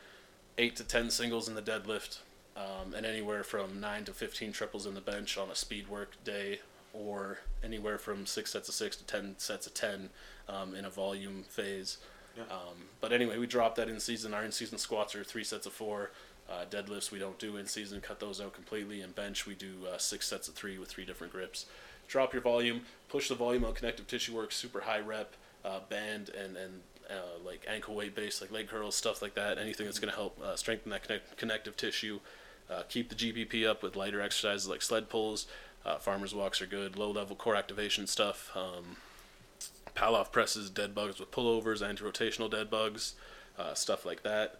eight 0.57 0.75
to 0.75 0.83
ten 0.83 1.09
singles 1.09 1.47
in 1.47 1.55
the 1.55 1.61
deadlift, 1.61 2.19
um, 2.57 2.93
and 2.93 3.05
anywhere 3.05 3.43
from 3.43 3.79
nine 3.79 4.03
to 4.05 4.13
fifteen 4.13 4.51
triples 4.51 4.85
in 4.85 4.93
the 4.93 5.01
bench 5.01 5.37
on 5.37 5.49
a 5.49 5.55
speed 5.55 5.87
work 5.87 6.21
day, 6.23 6.59
or 6.93 7.39
anywhere 7.63 7.97
from 7.97 8.25
six 8.25 8.51
sets 8.51 8.67
of 8.67 8.75
six 8.75 8.95
to 8.97 9.03
ten 9.05 9.35
sets 9.37 9.65
of 9.65 9.73
ten 9.73 10.09
um, 10.47 10.75
in 10.75 10.85
a 10.85 10.89
volume 10.89 11.43
phase. 11.43 11.97
Yeah. 12.39 12.55
Um, 12.55 12.75
but 13.01 13.13
anyway, 13.13 13.37
we 13.37 13.47
drop 13.47 13.75
that 13.75 13.89
in 13.89 13.99
season. 13.99 14.33
Our 14.33 14.43
in 14.43 14.51
season 14.51 14.77
squats 14.77 15.15
are 15.15 15.23
three 15.23 15.43
sets 15.43 15.65
of 15.65 15.73
four. 15.73 16.11
Uh, 16.49 16.65
deadlifts 16.69 17.11
we 17.11 17.19
don't 17.19 17.37
do 17.37 17.57
in 17.57 17.67
season, 17.67 18.01
cut 18.01 18.19
those 18.19 18.41
out 18.41 18.53
completely. 18.53 19.01
And 19.01 19.13
bench 19.13 19.45
we 19.45 19.53
do 19.53 19.85
uh, 19.93 19.99
six 19.99 20.27
sets 20.27 20.47
of 20.47 20.55
three 20.55 20.79
with 20.79 20.89
three 20.89 21.05
different 21.05 21.31
grips. 21.31 21.67
Drop 22.07 22.33
your 22.33 22.41
volume, 22.41 22.81
push 23.07 23.29
the 23.29 23.35
volume 23.35 23.63
on 23.63 23.73
connective 23.73 24.07
tissue 24.07 24.35
work, 24.35 24.51
super 24.51 24.81
high 24.81 24.99
rep, 24.99 25.35
uh, 25.63 25.79
band, 25.89 26.29
and 26.29 26.57
and 26.57 26.81
uh, 27.07 27.37
like 27.45 27.65
ankle 27.67 27.93
weight 27.93 28.15
base, 28.15 28.41
like 28.41 28.51
leg 28.51 28.67
curls, 28.67 28.95
stuff 28.95 29.21
like 29.21 29.35
that. 29.35 29.59
Anything 29.59 29.85
that's 29.85 29.99
going 29.99 30.11
to 30.11 30.17
help 30.17 30.41
uh, 30.41 30.55
strengthen 30.55 30.89
that 30.89 31.03
connect- 31.03 31.37
connective 31.37 31.77
tissue. 31.77 32.19
Uh, 32.67 32.83
keep 32.87 33.09
the 33.09 33.15
GPP 33.15 33.67
up 33.67 33.83
with 33.83 33.95
lighter 33.95 34.21
exercises 34.21 34.67
like 34.67 34.81
sled 34.81 35.09
pulls. 35.09 35.45
Farmers 36.01 36.35
walks 36.35 36.61
are 36.61 36.67
good. 36.67 36.97
Low 36.97 37.09
level 37.09 37.35
core 37.35 37.55
activation 37.55 38.05
stuff. 38.05 38.51
Um, 38.55 38.97
Palloff 39.95 40.31
presses, 40.31 40.69
dead 40.69 40.95
bugs 40.95 41.19
with 41.19 41.31
pullovers, 41.31 41.87
anti-rotational 41.87 42.49
dead 42.49 42.69
bugs, 42.69 43.15
uh, 43.57 43.73
stuff 43.73 44.05
like 44.05 44.23
that, 44.23 44.59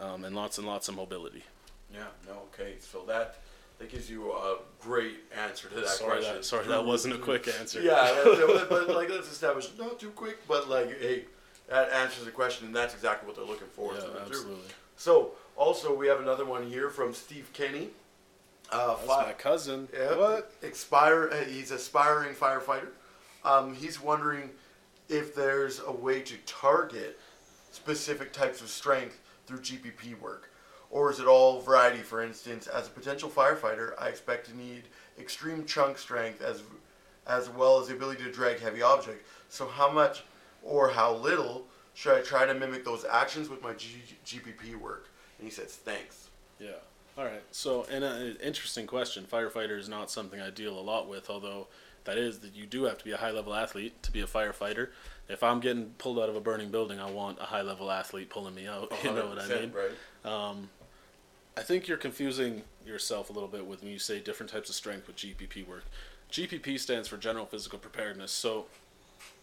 um, 0.00 0.24
and 0.24 0.34
lots 0.34 0.58
and 0.58 0.66
lots 0.66 0.88
of 0.88 0.94
mobility. 0.94 1.44
Yeah. 1.92 2.04
No. 2.26 2.42
Okay. 2.54 2.74
So 2.80 3.04
that 3.06 3.36
that 3.78 3.90
gives 3.90 4.10
you 4.10 4.30
a 4.32 4.58
great 4.80 5.18
answer 5.36 5.68
to 5.68 5.74
that 5.76 5.88
sorry, 5.88 6.18
question. 6.18 6.36
that, 6.36 6.44
sorry 6.44 6.66
that 6.68 6.84
wasn't 6.84 7.14
a 7.14 7.18
quick 7.18 7.48
answer. 7.48 7.80
Yeah, 7.80 8.22
but 8.68 8.88
like 8.88 9.10
let's 9.10 9.30
establish 9.30 9.68
not 9.78 9.98
too 9.98 10.10
quick, 10.10 10.46
but 10.46 10.68
like 10.68 11.00
hey, 11.00 11.24
that 11.68 11.90
answers 11.90 12.24
the 12.24 12.30
question, 12.30 12.66
and 12.66 12.76
that's 12.76 12.94
exactly 12.94 13.26
what 13.26 13.36
they're 13.36 13.44
looking 13.44 13.68
for. 13.68 13.94
Yeah, 13.94 14.00
through. 14.00 14.20
absolutely. 14.20 14.68
So 14.96 15.32
also 15.56 15.94
we 15.94 16.06
have 16.06 16.20
another 16.20 16.44
one 16.44 16.68
here 16.68 16.90
from 16.90 17.14
Steve 17.14 17.50
Kenny. 17.52 17.88
Uh, 18.70 18.94
That's 18.94 19.06
fi- 19.06 19.26
my 19.26 19.32
cousin. 19.32 19.88
Yeah. 19.92 20.16
What? 20.16 20.52
Expire. 20.62 21.28
Uh, 21.32 21.44
he's 21.44 21.70
aspiring 21.72 22.34
firefighter. 22.34 22.88
Um, 23.44 23.74
he's 23.74 24.00
wondering 24.00 24.50
if 25.08 25.34
there's 25.34 25.80
a 25.86 25.92
way 25.92 26.20
to 26.20 26.36
target 26.46 27.18
specific 27.70 28.32
types 28.32 28.60
of 28.60 28.68
strength 28.68 29.20
through 29.46 29.60
GPP 29.60 30.20
work, 30.20 30.50
or 30.90 31.10
is 31.10 31.20
it 31.20 31.26
all 31.26 31.60
variety? 31.60 31.98
For 31.98 32.22
instance, 32.22 32.66
as 32.66 32.86
a 32.86 32.90
potential 32.90 33.28
firefighter, 33.28 33.92
I 33.98 34.08
expect 34.08 34.46
to 34.46 34.56
need 34.56 34.84
extreme 35.18 35.64
trunk 35.64 35.98
strength 35.98 36.42
as 36.42 36.62
as 37.26 37.48
well 37.50 37.80
as 37.80 37.88
the 37.88 37.94
ability 37.94 38.24
to 38.24 38.32
drag 38.32 38.58
heavy 38.60 38.82
objects. 38.82 39.28
So 39.48 39.66
how 39.66 39.90
much 39.90 40.24
or 40.62 40.88
how 40.88 41.14
little 41.14 41.66
should 41.94 42.16
I 42.16 42.22
try 42.22 42.46
to 42.46 42.54
mimic 42.54 42.84
those 42.84 43.04
actions 43.04 43.48
with 43.48 43.62
my 43.62 43.74
G- 43.74 44.02
GPP 44.24 44.74
work? 44.76 45.08
And 45.38 45.46
he 45.46 45.52
says, 45.52 45.76
thanks. 45.76 46.30
Yeah. 46.58 46.70
All 47.18 47.24
right. 47.24 47.42
So, 47.50 47.86
and 47.90 48.04
an 48.04 48.36
interesting 48.42 48.86
question. 48.86 49.26
Firefighter 49.30 49.78
is 49.78 49.88
not 49.88 50.10
something 50.10 50.40
I 50.40 50.50
deal 50.50 50.78
a 50.78 50.80
lot 50.80 51.08
with, 51.08 51.28
although 51.28 51.68
That 52.10 52.18
is 52.18 52.40
that 52.40 52.56
you 52.56 52.66
do 52.66 52.84
have 52.84 52.98
to 52.98 53.04
be 53.04 53.12
a 53.12 53.16
high 53.16 53.30
level 53.30 53.54
athlete 53.54 54.02
to 54.02 54.10
be 54.10 54.20
a 54.20 54.26
firefighter. 54.26 54.88
If 55.28 55.44
I'm 55.44 55.60
getting 55.60 55.90
pulled 55.90 56.18
out 56.18 56.28
of 56.28 56.34
a 56.34 56.40
burning 56.40 56.68
building, 56.68 56.98
I 56.98 57.08
want 57.08 57.38
a 57.38 57.44
high 57.44 57.62
level 57.62 57.88
athlete 57.88 58.30
pulling 58.30 58.56
me 58.56 58.66
out. 58.66 58.92
You 59.04 59.12
know 59.12 59.28
what 59.28 59.38
I 59.38 59.46
mean? 59.46 59.72
Right. 59.72 60.50
Um, 60.50 60.70
I 61.56 61.60
think 61.62 61.86
you're 61.86 61.96
confusing 61.96 62.62
yourself 62.84 63.30
a 63.30 63.32
little 63.32 63.48
bit 63.48 63.64
with 63.64 63.82
when 63.82 63.92
you 63.92 64.00
say 64.00 64.18
different 64.18 64.50
types 64.50 64.68
of 64.68 64.74
strength 64.74 65.06
with 65.06 65.14
GPP 65.18 65.68
work. 65.68 65.84
GPP 66.32 66.80
stands 66.80 67.06
for 67.06 67.16
General 67.16 67.46
Physical 67.46 67.78
Preparedness. 67.78 68.32
So 68.32 68.66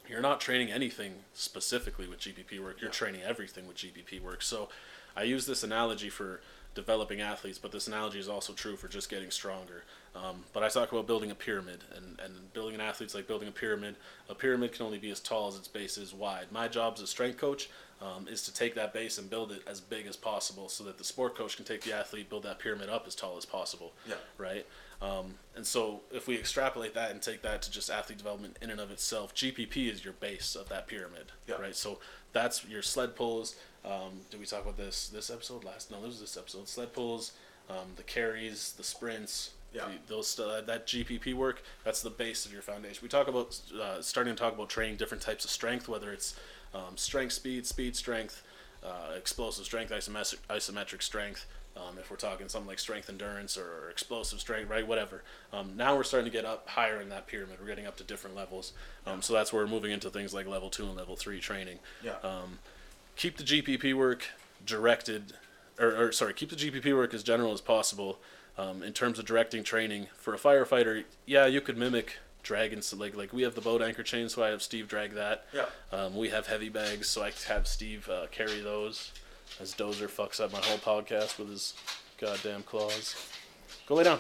you're 0.10 0.22
not 0.22 0.40
training 0.40 0.72
anything 0.72 1.14
specifically 1.34 2.08
with 2.08 2.20
GPP 2.20 2.60
work. 2.60 2.80
You're 2.82 2.90
Yeah. 2.90 2.94
training 2.94 3.22
everything 3.24 3.68
with 3.68 3.78
GPP 3.78 4.20
work. 4.20 4.42
So 4.42 4.70
I 5.16 5.24
use 5.24 5.46
this 5.46 5.64
analogy 5.64 6.10
for 6.10 6.42
developing 6.76 7.22
athletes, 7.22 7.58
but 7.58 7.72
this 7.72 7.88
analogy 7.88 8.20
is 8.20 8.30
also 8.30 8.54
true 8.54 8.76
for 8.78 8.88
just 8.88 9.10
getting 9.10 9.32
stronger. 9.32 9.84
Um, 10.16 10.46
but 10.54 10.64
I 10.64 10.70
talk 10.70 10.92
about 10.92 11.08
building 11.08 11.32
a 11.32 11.36
pyramid, 11.36 11.84
and, 11.96 12.20
and 12.20 12.54
building 12.54 12.76
an 12.76 12.82
athlete's 12.82 13.16
like 13.16 13.28
building 13.28 13.48
a 13.48 13.52
pyramid. 13.52 13.96
A 14.30 14.36
pyramid 14.36 14.74
can 14.74 14.86
only 14.86 15.00
be 15.00 15.10
as 15.10 15.20
tall 15.20 15.48
as 15.48 15.56
its 15.58 15.68
base 15.68 15.98
is 15.98 16.14
wide. 16.14 16.52
My 16.52 16.68
job 16.68 16.94
as 16.96 17.02
a 17.02 17.08
strength 17.08 17.38
coach 17.40 17.70
um, 18.00 18.28
is 18.28 18.44
to 18.44 18.54
take 18.54 18.76
that 18.76 18.94
base 18.94 19.18
and 19.18 19.28
build 19.30 19.52
it 19.52 19.64
as 19.68 19.82
big 19.82 20.06
as 20.06 20.16
possible 20.16 20.70
so 20.70 20.84
that 20.84 21.00
the 21.00 21.04
sport 21.04 21.36
coach 21.36 21.56
can 21.56 21.66
take 21.66 21.82
the 21.82 21.94
athlete, 21.94 22.30
build 22.30 22.44
that 22.44 22.60
pyramid 22.60 22.90
up 22.90 23.08
as 23.08 23.16
tall 23.16 23.38
as 23.38 23.46
possible. 23.46 23.94
Yeah. 24.08 24.16
Right? 24.38 24.66
Um, 25.02 25.36
and 25.56 25.66
so 25.66 26.02
if 26.12 26.28
we 26.28 26.36
extrapolate 26.36 26.94
that 26.96 27.12
and 27.12 27.22
take 27.22 27.42
that 27.44 27.62
to 27.64 27.72
just 27.72 27.90
athlete 27.90 28.18
development 28.18 28.58
in 28.62 28.70
and 28.72 28.80
of 28.80 28.90
itself, 28.92 29.34
GPP 29.36 29.92
is 29.92 30.04
your 30.04 30.14
base 30.14 30.56
of 30.56 30.70
that 30.70 30.88
pyramid. 30.88 31.32
Yeah. 31.48 31.56
Right? 31.56 31.76
So 31.76 32.00
that's 32.34 32.66
your 32.66 32.82
sled 32.82 33.16
pulls. 33.16 33.56
Um, 33.86 34.22
did 34.32 34.40
we 34.40 34.46
talk 34.46 34.64
about 34.64 34.78
this 34.78 35.08
this 35.10 35.30
episode 35.30 35.64
last? 35.64 35.92
No, 35.92 35.98
this 36.02 36.08
was 36.10 36.22
this 36.22 36.38
episode. 36.38 36.68
Sled 36.68 36.94
pulls, 36.94 37.34
um, 37.70 37.94
the 37.96 38.04
carries, 38.04 38.74
the 38.74 38.84
sprints, 38.84 39.52
Yeah. 39.74 39.86
the, 40.08 40.14
those 40.16 40.40
uh, 40.40 40.62
that 40.66 40.88
GPP 40.88 41.34
work. 41.36 41.62
That's 41.84 42.02
the 42.02 42.10
base 42.10 42.46
of 42.46 42.52
your 42.52 42.62
foundation. 42.64 43.00
We 43.04 43.10
talk 43.10 43.28
about 43.28 43.60
uh, 43.80 44.02
starting 44.02 44.36
to 44.36 44.40
talk 44.40 44.54
about 44.54 44.70
training 44.70 44.98
different 44.98 45.22
types 45.22 45.46
of 45.46 45.52
strength, 45.52 45.88
whether 45.88 46.12
it's 46.12 46.36
um, 46.74 46.98
strength, 46.98 47.34
speed, 47.34 47.66
speed, 47.66 47.96
strength, 47.96 48.44
uh, 48.84 49.14
explosive 49.16 49.66
strength, 49.66 49.92
isometric, 49.92 50.40
isometric 50.50 51.02
strength. 51.02 51.46
Um, 51.78 51.98
if 52.00 52.10
we're 52.10 52.18
talking 52.18 52.50
something 52.50 52.68
like 52.68 52.80
strength 52.80 53.10
endurance 53.10 53.58
or 53.58 53.90
explosive 53.90 54.40
strength, 54.40 54.70
right? 54.70 54.88
Whatever. 54.88 55.24
Um, 55.54 55.74
now 55.76 55.96
we're 55.96 56.04
starting 56.04 56.30
to 56.30 56.36
get 56.36 56.46
up 56.46 56.68
higher 56.70 57.00
in 57.00 57.10
that 57.10 57.28
pyramid. 57.28 57.58
We're 57.60 57.68
getting 57.68 57.86
up 57.86 57.98
to 57.98 58.04
different 58.04 58.36
levels. 58.36 58.74
Um, 59.06 59.22
so 59.22 59.34
that's 59.34 59.54
where 59.54 59.64
we're 59.64 59.70
moving 59.70 59.92
into 59.92 60.10
things 60.10 60.34
like 60.34 60.48
level 60.48 60.70
two 60.70 60.86
and 60.86 60.96
level 60.96 61.16
three 61.16 61.40
training. 61.40 61.80
Yeah. 62.04 62.16
Um, 62.24 62.60
keep 63.16 63.38
the 63.38 63.44
GPP 63.44 63.94
work 63.94 64.28
directed, 64.66 65.34
or, 65.80 65.96
or 65.96 66.12
sorry, 66.12 66.34
keep 66.34 66.50
the 66.50 66.56
GPP 66.56 66.96
work 66.96 67.14
as 67.14 67.24
general 67.24 67.54
as 67.54 67.62
possible. 67.62 68.20
Um, 68.58 68.82
in 68.82 68.94
terms 68.94 69.20
of 69.20 69.26
directing 69.26 69.64
training 69.64 70.08
for 70.16 70.34
a 70.34 70.38
firefighter, 70.38 71.04
yeah, 71.28 71.46
you 71.46 71.62
could 71.62 71.78
mimic 71.78 72.18
dragging. 72.42 72.82
So 72.82 72.98
like 72.98 73.16
like 73.16 73.32
we 73.34 73.44
have 73.44 73.54
the 73.54 73.62
boat 73.62 73.84
anchor 73.84 74.04
chain, 74.04 74.30
so 74.30 74.44
I 74.44 74.50
have 74.50 74.64
Steve 74.64 74.88
drag 74.88 75.14
that. 75.14 75.46
Yeah. 75.54 75.66
Um, 75.92 76.16
we 76.16 76.30
have 76.30 76.48
heavy 76.48 76.70
bags, 76.70 77.08
so 77.08 77.22
I 77.22 77.32
have 77.48 77.68
Steve 77.68 78.10
uh, 78.10 78.26
carry 78.32 78.62
those. 78.62 79.12
As 79.60 79.74
Dozer 79.74 80.08
fucks 80.08 80.40
up 80.40 80.52
my 80.54 80.60
whole 80.60 80.78
podcast 80.78 81.40
with 81.40 81.50
his 81.50 81.74
goddamn 82.20 82.64
claws. 82.64 83.16
Go 83.88 83.96
lay 83.96 84.04
down. 84.04 84.20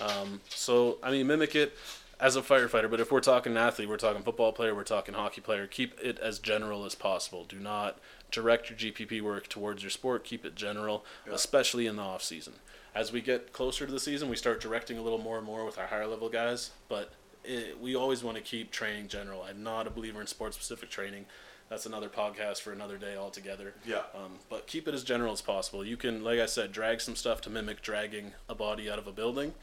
Um, 0.00 0.40
so 0.48 0.98
I 1.02 1.10
mean, 1.10 1.26
mimic 1.26 1.54
it 1.54 1.76
as 2.18 2.36
a 2.36 2.42
firefighter. 2.42 2.90
But 2.90 3.00
if 3.00 3.12
we're 3.12 3.20
talking 3.20 3.56
athlete, 3.56 3.88
we're 3.88 3.96
talking 3.96 4.22
football 4.22 4.52
player, 4.52 4.74
we're 4.74 4.82
talking 4.84 5.14
hockey 5.14 5.40
player. 5.40 5.66
Keep 5.66 6.00
it 6.00 6.18
as 6.18 6.38
general 6.38 6.84
as 6.84 6.94
possible. 6.94 7.44
Do 7.44 7.58
not 7.58 7.98
direct 8.30 8.70
your 8.70 8.78
GPP 8.78 9.20
work 9.22 9.48
towards 9.48 9.82
your 9.82 9.90
sport. 9.90 10.24
Keep 10.24 10.44
it 10.44 10.54
general, 10.54 11.04
Yeah. 11.26 11.34
especially 11.34 11.86
in 11.86 11.96
the 11.96 12.02
off 12.02 12.22
season. 12.22 12.54
As 12.94 13.12
we 13.12 13.20
get 13.20 13.52
closer 13.52 13.86
to 13.86 13.92
the 13.92 14.00
season, 14.00 14.28
we 14.28 14.36
start 14.36 14.60
directing 14.60 14.98
a 14.98 15.02
little 15.02 15.18
more 15.18 15.36
and 15.38 15.46
more 15.46 15.64
with 15.64 15.78
our 15.78 15.86
higher 15.86 16.06
level 16.06 16.28
guys. 16.28 16.70
But 16.88 17.12
it, 17.44 17.80
we 17.80 17.94
always 17.94 18.22
want 18.24 18.36
to 18.36 18.42
keep 18.42 18.70
training 18.72 19.08
general. 19.08 19.42
I'm 19.42 19.62
not 19.62 19.86
a 19.86 19.90
believer 19.90 20.20
in 20.20 20.26
sport 20.26 20.54
specific 20.54 20.90
training. 20.90 21.26
That's 21.70 21.86
another 21.86 22.08
podcast 22.08 22.60
for 22.62 22.72
another 22.72 22.98
day 22.98 23.16
altogether. 23.16 23.74
Yeah. 23.86 24.02
Um, 24.14 24.32
but 24.48 24.66
keep 24.66 24.88
it 24.88 24.94
as 24.94 25.04
general 25.04 25.32
as 25.32 25.40
possible. 25.40 25.84
You 25.84 25.96
can, 25.96 26.24
like 26.24 26.40
I 26.40 26.46
said, 26.46 26.72
drag 26.72 27.00
some 27.00 27.14
stuff 27.14 27.40
to 27.42 27.50
mimic 27.50 27.80
dragging 27.80 28.32
a 28.48 28.56
body 28.56 28.90
out 28.90 28.98
of 28.98 29.06
a 29.06 29.12
building. 29.12 29.54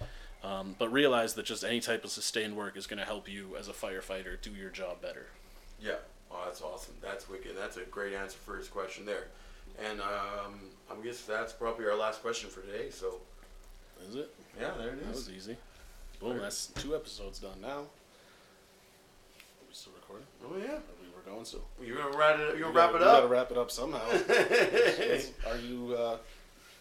Um, 0.41 0.75
but 0.79 0.89
realize 0.89 1.33
that 1.33 1.45
just 1.45 1.65
any 1.65 1.81
type 1.81 2.05
of 2.05 2.11
sustained 2.11 2.55
work 2.55 2.77
is 2.77 2.87
going 2.87 2.99
to 2.99 3.05
help 3.05 3.27
you 3.29 3.57
as 3.59 3.67
a 3.67 3.73
firefighter 3.73 4.39
do 4.41 4.51
your 4.51 4.69
job 4.69 5.01
better. 5.01 5.25
Yeah. 5.81 5.95
Oh, 6.31 6.41
that's 6.45 6.61
awesome. 6.61 6.93
That's 7.01 7.27
wicked. 7.27 7.51
That's 7.57 7.75
a 7.75 7.81
great 7.81 8.13
answer 8.13 8.37
for 8.45 8.55
his 8.55 8.69
question 8.69 9.05
there. 9.05 9.27
And 9.83 9.99
um, 9.99 10.53
I 10.89 10.95
guess 11.03 11.21
that's 11.23 11.51
probably 11.51 11.85
our 11.85 11.95
last 11.97 12.21
question 12.21 12.49
for 12.49 12.61
today. 12.61 12.89
So 12.89 13.15
Is 14.07 14.15
it? 14.15 14.33
yeah, 14.59 14.71
there 14.77 14.89
it 14.89 15.03
That 15.05 15.13
was 15.13 15.29
easy. 15.29 15.57
Boom, 16.21 16.33
Right. 16.33 16.41
that's 16.43 16.67
two 16.67 16.95
episodes 16.95 17.39
done 17.39 17.59
now. 17.61 17.79
Are 17.79 17.83
we 19.67 19.73
still 19.73 19.91
recording? 19.93 20.25
Oh 20.45 20.55
yeah. 20.57 20.79
Going 21.27 21.45
still. 21.45 21.65
You're 21.83 21.97
gonna 21.97 22.17
wrap 22.17 22.39
it. 22.39 22.57
You're 22.57 22.71
gonna 22.71 22.73
wrap 22.73 22.91
gotta- 22.93 23.03
it 23.03 23.07
We 23.07 23.11
gotta 23.11 23.27
wrap 23.27 23.51
it 23.51 23.57
up 23.57 23.69
somehow. 23.71 23.99
Let's- 24.11 25.31
Are 25.47 25.57
you? 25.57 25.95
Uh, 25.97 26.17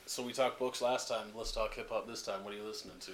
so 0.07 0.23
we 0.23 0.33
talked 0.33 0.59
books 0.59 0.81
last 0.81 1.09
time. 1.09 1.27
Let's 1.35 1.53
talk 1.53 1.75
hip 1.75 1.91
hop 1.91 2.07
this 2.07 2.23
time. 2.23 2.45
What 2.45 2.55
are 2.55 2.57
you 2.57 2.63
listening 2.63 2.97
to? 3.01 3.13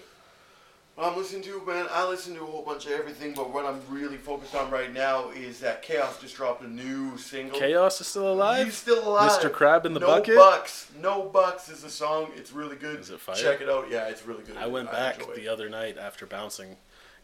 I'm 0.99 1.17
listening 1.17 1.43
to 1.45 1.65
man. 1.67 1.87
I 1.91 2.07
listen 2.07 2.35
to 2.35 2.43
a 2.43 2.47
whole 2.47 2.63
bunch 2.63 2.85
of 2.85 2.93
everything, 2.93 3.33
but 3.33 3.51
what 3.51 3.65
I'm 3.65 3.81
really 3.89 4.19
focused 4.19 4.55
on 4.55 4.71
right 4.71 4.93
now 4.93 5.31
is 5.31 5.59
that 5.61 5.81
K-os 5.81 6.21
just 6.21 6.37
dropped 6.37 6.63
a 6.63 6.69
new 6.69 7.17
single. 7.17 7.59
K-os 7.59 7.99
is 7.99 8.07
still 8.07 8.31
alive. 8.31 8.67
He's 8.67 8.77
still 8.77 9.09
alive. 9.09 9.31
Mr. 9.31 9.51
Crab 9.51 9.87
in 9.87 9.95
the 9.95 10.01
Bucket. 10.01 10.35
no 10.35 10.41
bucket. 10.41 10.59
bucks. 10.59 10.93
No 11.01 11.23
bucks 11.23 11.71
is 11.71 11.83
the 11.83 11.89
song. 11.89 12.31
It's 12.37 12.53
really 12.53 12.77
good. 12.77 13.01
Is 13.01 13.09
it 13.09 13.21
fire? 13.21 13.37
Check 13.37 13.63
it 13.63 13.71
out. 13.71 13.91
Yeah, 13.91 14.09
it's 14.09 14.27
really 14.27 14.45
good. 14.45 14.59
I 14.59 14.67
went 14.67 14.93
back 14.93 15.21
enjoy 15.21 15.35
the 15.35 15.49
other 15.49 15.71
night 15.71 15.97
after 15.97 16.27
bouncing, 16.27 16.77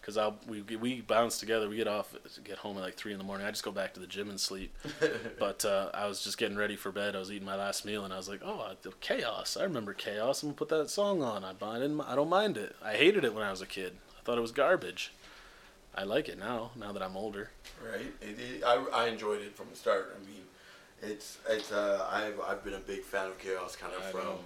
cause 0.03 0.17
I 0.17 0.33
we 0.47 0.63
we 0.77 1.01
bounce 1.01 1.39
together. 1.39 1.69
We 1.69 1.77
get 1.77 1.89
off, 1.89 2.15
get 2.45 2.59
home 2.59 2.77
at 2.77 2.83
like 2.83 2.95
three 2.97 3.13
in 3.13 3.19
the 3.19 3.25
morning. 3.25 3.47
I 3.47 3.51
just 3.51 3.65
go 3.65 3.71
back 3.71 3.95
to 3.95 4.01
the 4.01 4.07
gym 4.07 4.29
and 4.31 4.41
sleep. 4.41 4.75
but 5.39 5.65
uh, 5.65 5.91
I 5.95 6.07
was 6.07 6.23
just 6.23 6.39
getting 6.39 6.57
ready 6.57 6.77
for 6.77 6.91
bed. 6.93 7.15
I 7.17 7.19
was 7.19 7.31
eating 7.31 7.47
my 7.47 7.57
last 7.57 7.85
meal, 7.85 8.05
and 8.05 8.13
I 8.13 8.17
was 8.17 8.29
like, 8.29 8.41
"Oh, 8.45 8.73
K-os! 9.01 9.57
I 9.57 9.63
remember 9.65 9.93
K-os. 9.95 10.43
I'm 10.43 10.49
gonna 10.51 10.57
put 10.57 10.69
that 10.71 10.91
song 10.91 11.23
on. 11.23 11.45
I, 11.45 11.51
I 11.61 11.79
didn't. 11.79 12.01
I 12.01 12.15
don't 12.15 12.29
mind 12.29 12.57
it. 12.57 12.75
I 12.85 12.95
hated 12.95 13.25
it 13.25 13.35
when 13.35 13.43
I 13.45 13.51
was 13.51 13.61
a 13.63 13.67
kid. 13.67 13.97
I 14.19 14.23
thought 14.25 14.39
it 14.39 14.43
was 14.43 14.53
garbage. 14.53 15.13
I 15.95 16.05
like 16.05 16.29
it 16.29 16.39
now. 16.39 16.71
Now 16.77 16.93
that 16.93 17.03
I'm 17.03 17.17
older. 17.17 17.51
right? 17.85 18.13
It, 18.21 18.39
it, 18.39 18.65
I, 18.65 18.77
I 18.95 19.09
enjoyed 19.09 19.43
it 19.43 19.57
from 19.57 19.67
the 19.71 19.77
start. 19.77 20.17
I 20.17 20.25
mean, 20.27 20.43
it's 21.03 21.39
it's 21.49 21.73
uh, 21.73 22.07
I've 22.11 22.39
I've 22.41 22.63
been 22.65 22.75
a 22.75 22.79
big 22.81 23.03
fan 23.03 23.27
of 23.27 23.39
K-os, 23.39 23.75
kind 23.77 23.93
of 23.95 24.03
I 24.03 24.11
from 24.11 24.21
know. 24.25 24.39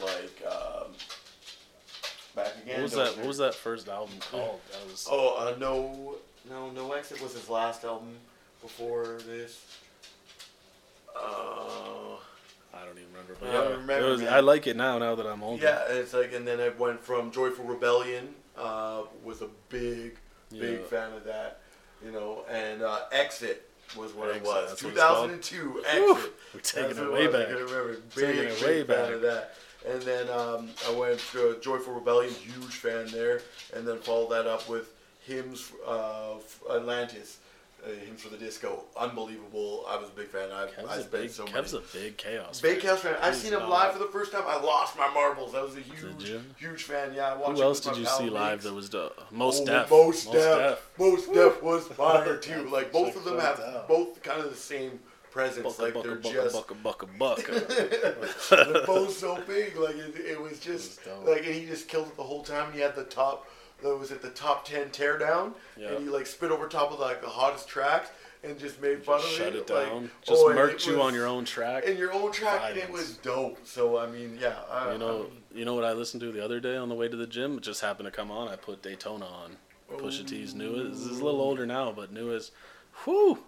like 0.00 0.42
um, 0.50 0.92
back 2.44 2.52
again. 2.62 2.76
What 2.76 2.82
was 2.84 2.92
that? 2.92 3.12
you? 3.12 3.18
What 3.18 3.28
was 3.28 3.38
that 3.38 3.54
first 3.54 3.88
album 3.88 4.14
called? 4.30 4.60
That 4.72 4.90
was. 4.90 5.06
Oh, 5.10 5.36
uh, 5.38 5.58
no, 5.58 6.14
no, 6.48 6.70
no 6.70 6.92
exit 6.92 7.20
was 7.22 7.34
his 7.34 7.48
last 7.48 7.84
album 7.84 8.14
before 8.62 9.18
this. 9.26 9.64
Uh, 11.14 12.16
I 12.74 12.84
don't 12.84 12.96
even 12.96 13.08
remember. 13.12 13.36
But 13.40 13.48
I 13.48 13.52
yeah, 13.52 13.60
don't 13.68 13.80
remember, 13.80 14.08
was. 14.10 14.22
I 14.22 14.40
like 14.40 14.66
it 14.66 14.76
now. 14.76 14.98
Now 14.98 15.14
that 15.14 15.26
I'm 15.26 15.42
older. 15.42 15.62
yeah, 15.62 15.82
it's 15.88 16.12
like, 16.14 16.32
and 16.32 16.46
then 16.46 16.60
it 16.60 16.78
went 16.78 17.00
from 17.02 17.30
Joyful 17.30 17.64
Rebellion. 17.64 18.34
Uh, 18.56 19.02
was 19.24 19.40
a 19.42 19.48
big, 19.68 20.16
big 20.50 20.80
Yeah. 20.80 20.86
fan 20.90 21.12
of 21.12 21.24
that, 21.24 21.60
you 22.04 22.10
know, 22.10 22.44
and 22.50 22.82
uh, 22.82 23.02
Exit 23.12 23.70
was 23.96 24.12
what 24.14 24.28
Exit, 24.30 24.42
it 24.42 24.46
was. 24.48 24.68
that's 24.70 24.82
what 24.82 24.92
it's 24.94 25.00
called? 25.00 25.30
2002 25.42 25.82
Exit. 25.86 26.32
we're 26.54 26.60
taking 26.60 26.88
That's 26.88 26.98
it 26.98 27.12
way 27.12 27.26
was, 27.28 27.34
I 27.36 27.38
back. 27.38 27.46
can 27.48 27.56
remember. 27.56 27.92
Big, 28.16 28.26
Taking 28.26 28.42
it 28.52 28.62
way 28.62 28.82
back. 28.82 29.12
of 29.12 29.20
that. 29.22 29.54
And 29.86 30.02
then 30.02 30.28
um, 30.30 30.68
I 30.88 30.92
went 30.94 31.20
to 31.32 31.56
Joyful 31.60 31.94
Rebellion, 31.94 32.32
huge 32.34 32.74
fan 32.74 33.06
there, 33.12 33.42
and 33.74 33.86
then 33.86 33.98
followed 33.98 34.30
that 34.30 34.46
up 34.46 34.68
with 34.68 34.92
Hymns 35.24 35.70
uh, 35.86 36.34
Atlantis, 36.70 37.38
uh, 37.86 37.90
Hymns 38.04 38.20
for 38.22 38.28
the 38.28 38.36
Disco. 38.36 38.82
Unbelievable. 38.96 39.84
I 39.88 39.96
was 39.96 40.08
a 40.08 40.12
big 40.12 40.26
fan. 40.28 40.50
I, 40.50 40.66
Kev's, 40.66 40.88
I 40.88 40.96
a 40.96 41.00
spent 41.02 41.10
big, 41.12 41.30
so 41.30 41.44
Kev's 41.44 41.72
many. 41.74 41.84
a 41.84 41.88
big 41.92 42.16
K-os. 42.16 42.60
Big 42.60 42.72
fan. 42.80 42.80
K-os 42.80 43.00
fan. 43.00 43.16
I've 43.22 43.34
He's 43.34 43.42
seen 43.44 43.52
him 43.52 43.68
live 43.68 43.92
for 43.92 43.98
the 44.00 44.06
first 44.06 44.32
time. 44.32 44.42
I 44.46 44.60
lost 44.60 44.98
my 44.98 45.08
marbles. 45.14 45.54
I 45.54 45.62
was 45.62 45.76
a 45.76 45.80
huge, 45.80 46.32
huge 46.58 46.82
fan. 46.82 47.14
Yeah, 47.14 47.32
I 47.32 47.36
watched 47.36 47.58
Who 47.58 47.62
else 47.62 47.80
did 47.80 47.96
you 47.96 48.06
see 48.06 48.30
live 48.30 48.62
that 48.62 48.74
was 48.74 48.90
the 48.90 49.12
most 49.30 49.62
Oh, 49.62 49.66
deaf? 49.66 49.90
Most, 49.90 50.32
deaf. 50.32 50.90
Mos 50.98 51.26
Def 51.28 51.62
was 51.62 51.86
fire 51.88 52.36
too. 52.36 52.68
Like 52.68 52.90
both 52.90 53.08
Check 53.08 53.16
of 53.16 53.24
them 53.24 53.38
have 53.38 53.60
out. 53.60 53.86
both 53.86 54.20
kind 54.24 54.40
of 54.40 54.50
the 54.50 54.56
same 54.56 54.98
presence. 55.38 55.76
Bucka, 55.76 55.82
like 55.82 55.94
bucka, 55.94 56.02
they're 56.02 56.16
bucka, 56.16 56.32
just 56.32 56.56
bucka, 56.56 56.82
bucka, 56.82 57.18
bucka. 57.18 58.86
they're 58.86 59.08
so 59.10 59.40
big. 59.46 59.76
Like 59.76 59.96
it, 59.96 60.14
it 60.16 60.40
was 60.40 60.58
just 60.58 61.00
It 61.06 61.18
was 61.20 61.28
like, 61.28 61.46
and 61.46 61.54
he 61.54 61.66
just 61.66 61.88
killed 61.88 62.08
it 62.08 62.16
the 62.16 62.22
whole 62.22 62.42
time. 62.42 62.66
And 62.66 62.74
he 62.74 62.80
had 62.80 62.96
the 62.96 63.04
top. 63.04 63.46
That 63.82 63.96
was 63.96 64.10
at 64.10 64.22
the 64.22 64.30
top 64.30 64.64
ten 64.64 64.88
teardown, 64.88 65.52
Yeah. 65.76 65.90
and 65.90 66.02
he 66.02 66.10
like 66.10 66.26
spit 66.26 66.50
over 66.50 66.66
top 66.66 66.90
of 66.90 66.98
like 66.98 67.22
the 67.22 67.28
hottest 67.28 67.68
tracks 67.68 68.10
and 68.42 68.58
just 68.58 68.82
made 68.82 69.04
fun 69.04 69.20
of 69.20 69.26
Shut 69.26 69.54
it. 69.54 69.54
it 69.54 69.70
like, 69.70 69.86
down. 69.88 70.10
Oh, 70.12 70.26
just 70.26 70.42
oh, 70.42 70.48
murked 70.48 70.84
you 70.86 70.94
was- 70.94 71.06
on 71.06 71.14
your 71.14 71.28
own 71.28 71.44
track. 71.44 71.84
in 71.84 71.96
your 71.96 72.12
own 72.12 72.32
track, 72.32 72.70
and 72.70 72.76
it 72.76 72.90
was 72.90 73.18
dope. 73.18 73.64
So 73.64 73.96
I 73.96 74.08
mean, 74.08 74.36
yeah, 74.40 74.56
I, 74.68 74.92
You 74.92 74.98
know, 74.98 75.08
I 75.08 75.22
mean, 75.22 75.42
you 75.54 75.64
know 75.64 75.74
what 75.74 75.84
I 75.84 75.92
listened 75.92 76.20
to 76.22 76.32
the 76.32 76.44
other 76.44 76.58
day 76.58 76.76
on 76.76 76.88
the 76.88 76.96
way 76.96 77.08
to 77.08 77.16
the 77.16 77.26
gym? 77.26 77.58
It 77.58 77.62
just 77.62 77.80
happened 77.80 78.06
to 78.06 78.10
come 78.10 78.32
on. 78.32 78.48
I 78.48 78.56
put 78.56 78.82
Daytona 78.82 79.26
on. 79.26 79.56
Pusha 79.92 80.22
oh. 80.22 80.26
T's 80.26 80.54
new. 80.56 80.88
This 80.88 80.98
is 80.98 81.20
a 81.20 81.24
little 81.24 81.40
older 81.40 81.64
now, 81.64 81.92
but 81.92 82.12
new 82.12 82.32
is, 82.32 82.50
whew, 83.04 83.38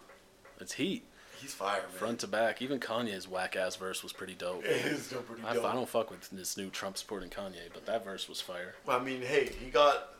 it's 0.60 0.74
heat. 0.74 1.04
He's 1.40 1.54
fire, 1.54 1.80
man. 1.80 1.90
front 1.90 2.18
to 2.20 2.26
back. 2.26 2.62
Even 2.62 2.78
Kanye's 2.78 3.28
whack 3.28 3.56
ass 3.56 3.76
verse 3.76 4.02
was 4.02 4.12
pretty 4.12 4.34
dope. 4.34 4.64
It 4.64 4.86
is 4.86 5.06
still 5.06 5.22
pretty 5.22 5.42
I, 5.44 5.54
dope. 5.54 5.64
I 5.64 5.72
don't 5.74 5.88
fuck 5.88 6.10
with 6.10 6.28
this 6.30 6.56
new 6.56 6.68
Trump 6.70 6.98
supporting 6.98 7.30
Kanye, 7.30 7.68
but 7.72 7.86
that 7.86 8.04
verse 8.04 8.28
was 8.28 8.40
fire. 8.40 8.74
Well, 8.86 9.00
I 9.00 9.02
mean, 9.04 9.22
hey, 9.22 9.50
he 9.62 9.70
got 9.70 10.14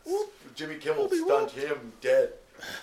Jimmy 0.55 0.75
Kimmel 0.75 1.09
stunned 1.09 1.51
him 1.51 1.93
dead, 2.01 2.33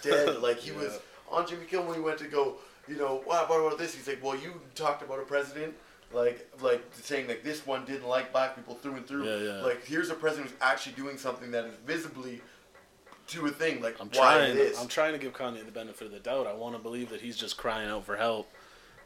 dead. 0.03 0.41
Like 0.43 0.59
he 0.59 0.73
was 0.73 0.99
on 1.31 1.47
Jimmy 1.47 1.67
Kimmel. 1.67 1.87
When 1.87 1.97
he 1.97 2.01
went 2.03 2.19
to 2.19 2.27
go, 2.27 2.57
you 2.87 2.97
know, 2.97 3.23
what 3.25 3.45
about 3.45 3.79
this? 3.79 3.95
He's 3.95 4.07
like, 4.07 4.23
well, 4.23 4.35
you 4.35 4.61
talked 4.75 5.03
about 5.03 5.19
a 5.19 5.23
president, 5.23 5.75
like, 6.13 6.49
like 6.61 6.85
saying 6.93 7.29
like 7.29 7.43
this 7.43 7.67
one 7.67 7.85
didn't 7.85 8.09
like 8.09 8.33
black 8.33 8.57
people 8.57 8.75
through 8.75 8.95
and 8.95 9.07
through. 9.07 9.25
Yeah, 9.25 9.59
yeah. 9.59 9.63
Like 9.63 9.85
here's 9.85 10.11
a 10.11 10.15
president 10.15 10.51
who's 10.51 10.59
actually 10.61 10.93
doing 10.93 11.19
something 11.19 11.51
that 11.51 11.65
is 11.65 11.75
visibly 11.87 12.41
to 13.29 13.47
a 13.47 13.51
thing. 13.51 13.81
Like 13.83 13.97
I'm 14.01 14.09
why 14.09 14.39
trying. 14.39 14.57
this? 14.57 14.81
I'm 14.81 14.89
trying 14.89 15.13
to 15.13 15.19
give 15.19 15.33
Kanye 15.33 15.65
the 15.65 15.73
benefit 15.73 16.07
of 16.07 16.13
the 16.13 16.21
doubt. 16.21 16.47
I 16.47 16.55
want 16.55 16.75
to 16.77 16.83
believe 16.83 17.11
that 17.11 17.21
he's 17.21 17.37
just 17.37 17.57
crying 17.57 17.89
out 17.89 18.05
for 18.05 18.17
help. 18.17 18.51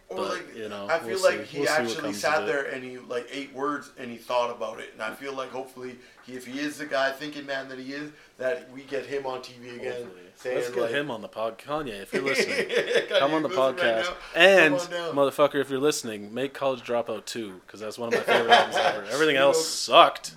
Or 0.09 0.17
but, 0.17 0.29
like, 0.31 0.57
you 0.57 0.69
know, 0.69 0.89
I 0.91 0.99
feel 0.99 1.09
we'll 1.11 1.23
like 1.23 1.41
see. 1.47 1.57
he 1.57 1.61
We'll 1.61 1.69
actually 1.71 2.13
sat 2.13 2.45
there 2.47 2.65
and 2.67 2.85
he 2.85 2.99
like 2.99 3.27
ate 3.33 3.55
words 3.55 3.93
and 3.99 4.11
he 4.11 4.19
thought 4.19 4.51
about 4.55 4.79
it. 4.81 4.91
And 4.93 5.01
I 5.01 5.15
feel 5.15 5.33
like 5.35 5.51
hopefully, 5.51 5.97
he, 6.27 6.35
if 6.35 6.47
he 6.47 6.59
is 6.59 6.77
the 6.77 6.85
guy 6.87 7.13
thinking 7.13 7.47
man 7.47 7.69
that 7.71 7.79
he 7.79 7.93
is, 7.95 8.11
that 8.37 8.71
we 8.73 8.83
get 8.83 9.07
him 9.07 9.25
on 9.25 9.41
TV 9.41 9.77
again 9.77 9.93
Hopefully. 9.93 10.23
saying 10.37 10.57
Let's 10.57 10.71
get 10.71 10.81
like, 10.83 10.91
him 10.91 11.11
on 11.11 11.23
the 11.23 11.29
pod. 11.29 11.57
Kanye, 11.59 12.03
if 12.03 12.13
you're 12.13 12.23
listening, 12.27 12.57
Kanye, 12.57 13.19
come 13.21 13.33
on 13.33 13.43
the 13.43 13.49
listen 13.49 13.63
right 13.65 13.77
podcast. 13.79 14.15
and 14.35 14.77
Come 14.77 14.85
on 14.87 14.91
down. 14.91 15.15
motherfucker, 15.15 15.61
if 15.63 15.71
you're 15.71 15.81
listening, 15.81 16.35
make 16.35 16.53
College 16.53 16.83
Dropout 16.83 17.25
too, 17.25 17.63
because 17.67 17.81
that's 17.81 17.97
one 17.97 18.09
of 18.13 18.15
my 18.15 18.21
favorite 18.21 18.51
albums 18.53 18.77
ever. 18.77 19.05
Everything 19.13 19.37
else 19.37 19.67
sucked, 19.67 20.35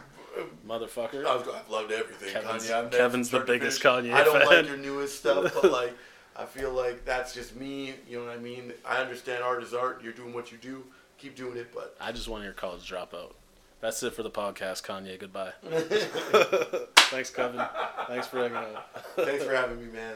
motherfucker. 0.67 1.25
I've, 1.25 1.47
I've 1.49 1.69
loved 1.69 1.91
everything. 1.91 2.33
Kevin's- 2.33 2.69
Kanye. 2.69 2.91
Kevin's 2.91 3.29
the 3.29 3.39
biggest. 3.41 3.81
Kanye 3.81 4.13
I 4.13 4.23
don't 4.23 4.39
fan. 4.39 4.47
like 4.47 4.67
your 4.67 4.77
newest 4.77 5.19
stuff, 5.19 5.53
but 5.61 5.71
like 5.71 5.93
I 6.35 6.45
feel 6.45 6.71
like 6.73 7.05
that's 7.05 7.33
just 7.33 7.55
me. 7.55 7.93
You 8.09 8.19
know 8.19 8.25
what 8.25 8.33
I 8.35 8.39
mean? 8.39 8.73
I 8.85 8.97
understand 8.97 9.43
art 9.43 9.63
is 9.63 9.73
art. 9.73 10.01
You're 10.03 10.13
doing 10.13 10.33
what 10.33 10.51
you 10.51 10.57
do. 10.57 10.83
Keep 11.17 11.35
doing 11.35 11.57
it, 11.57 11.73
but 11.73 11.95
I 12.01 12.11
just 12.11 12.27
want 12.27 12.43
your 12.43 12.53
College 12.53 12.89
Dropout. 12.89 13.33
That's 13.81 14.01
it 14.03 14.13
for 14.13 14.23
the 14.23 14.31
podcast, 14.31 14.83
Kanye. 14.83 15.19
Goodbye. 15.19 15.51
Thanks, 17.11 17.29
Kevin. 17.29 17.61
Thanks 18.07 18.27
for 18.27 18.39
hanging 18.39 18.55
out. 18.55 18.87
thanks 19.15 19.43
for 19.43 19.53
having 19.55 19.79
me, 19.79 19.91
man. 19.91 20.15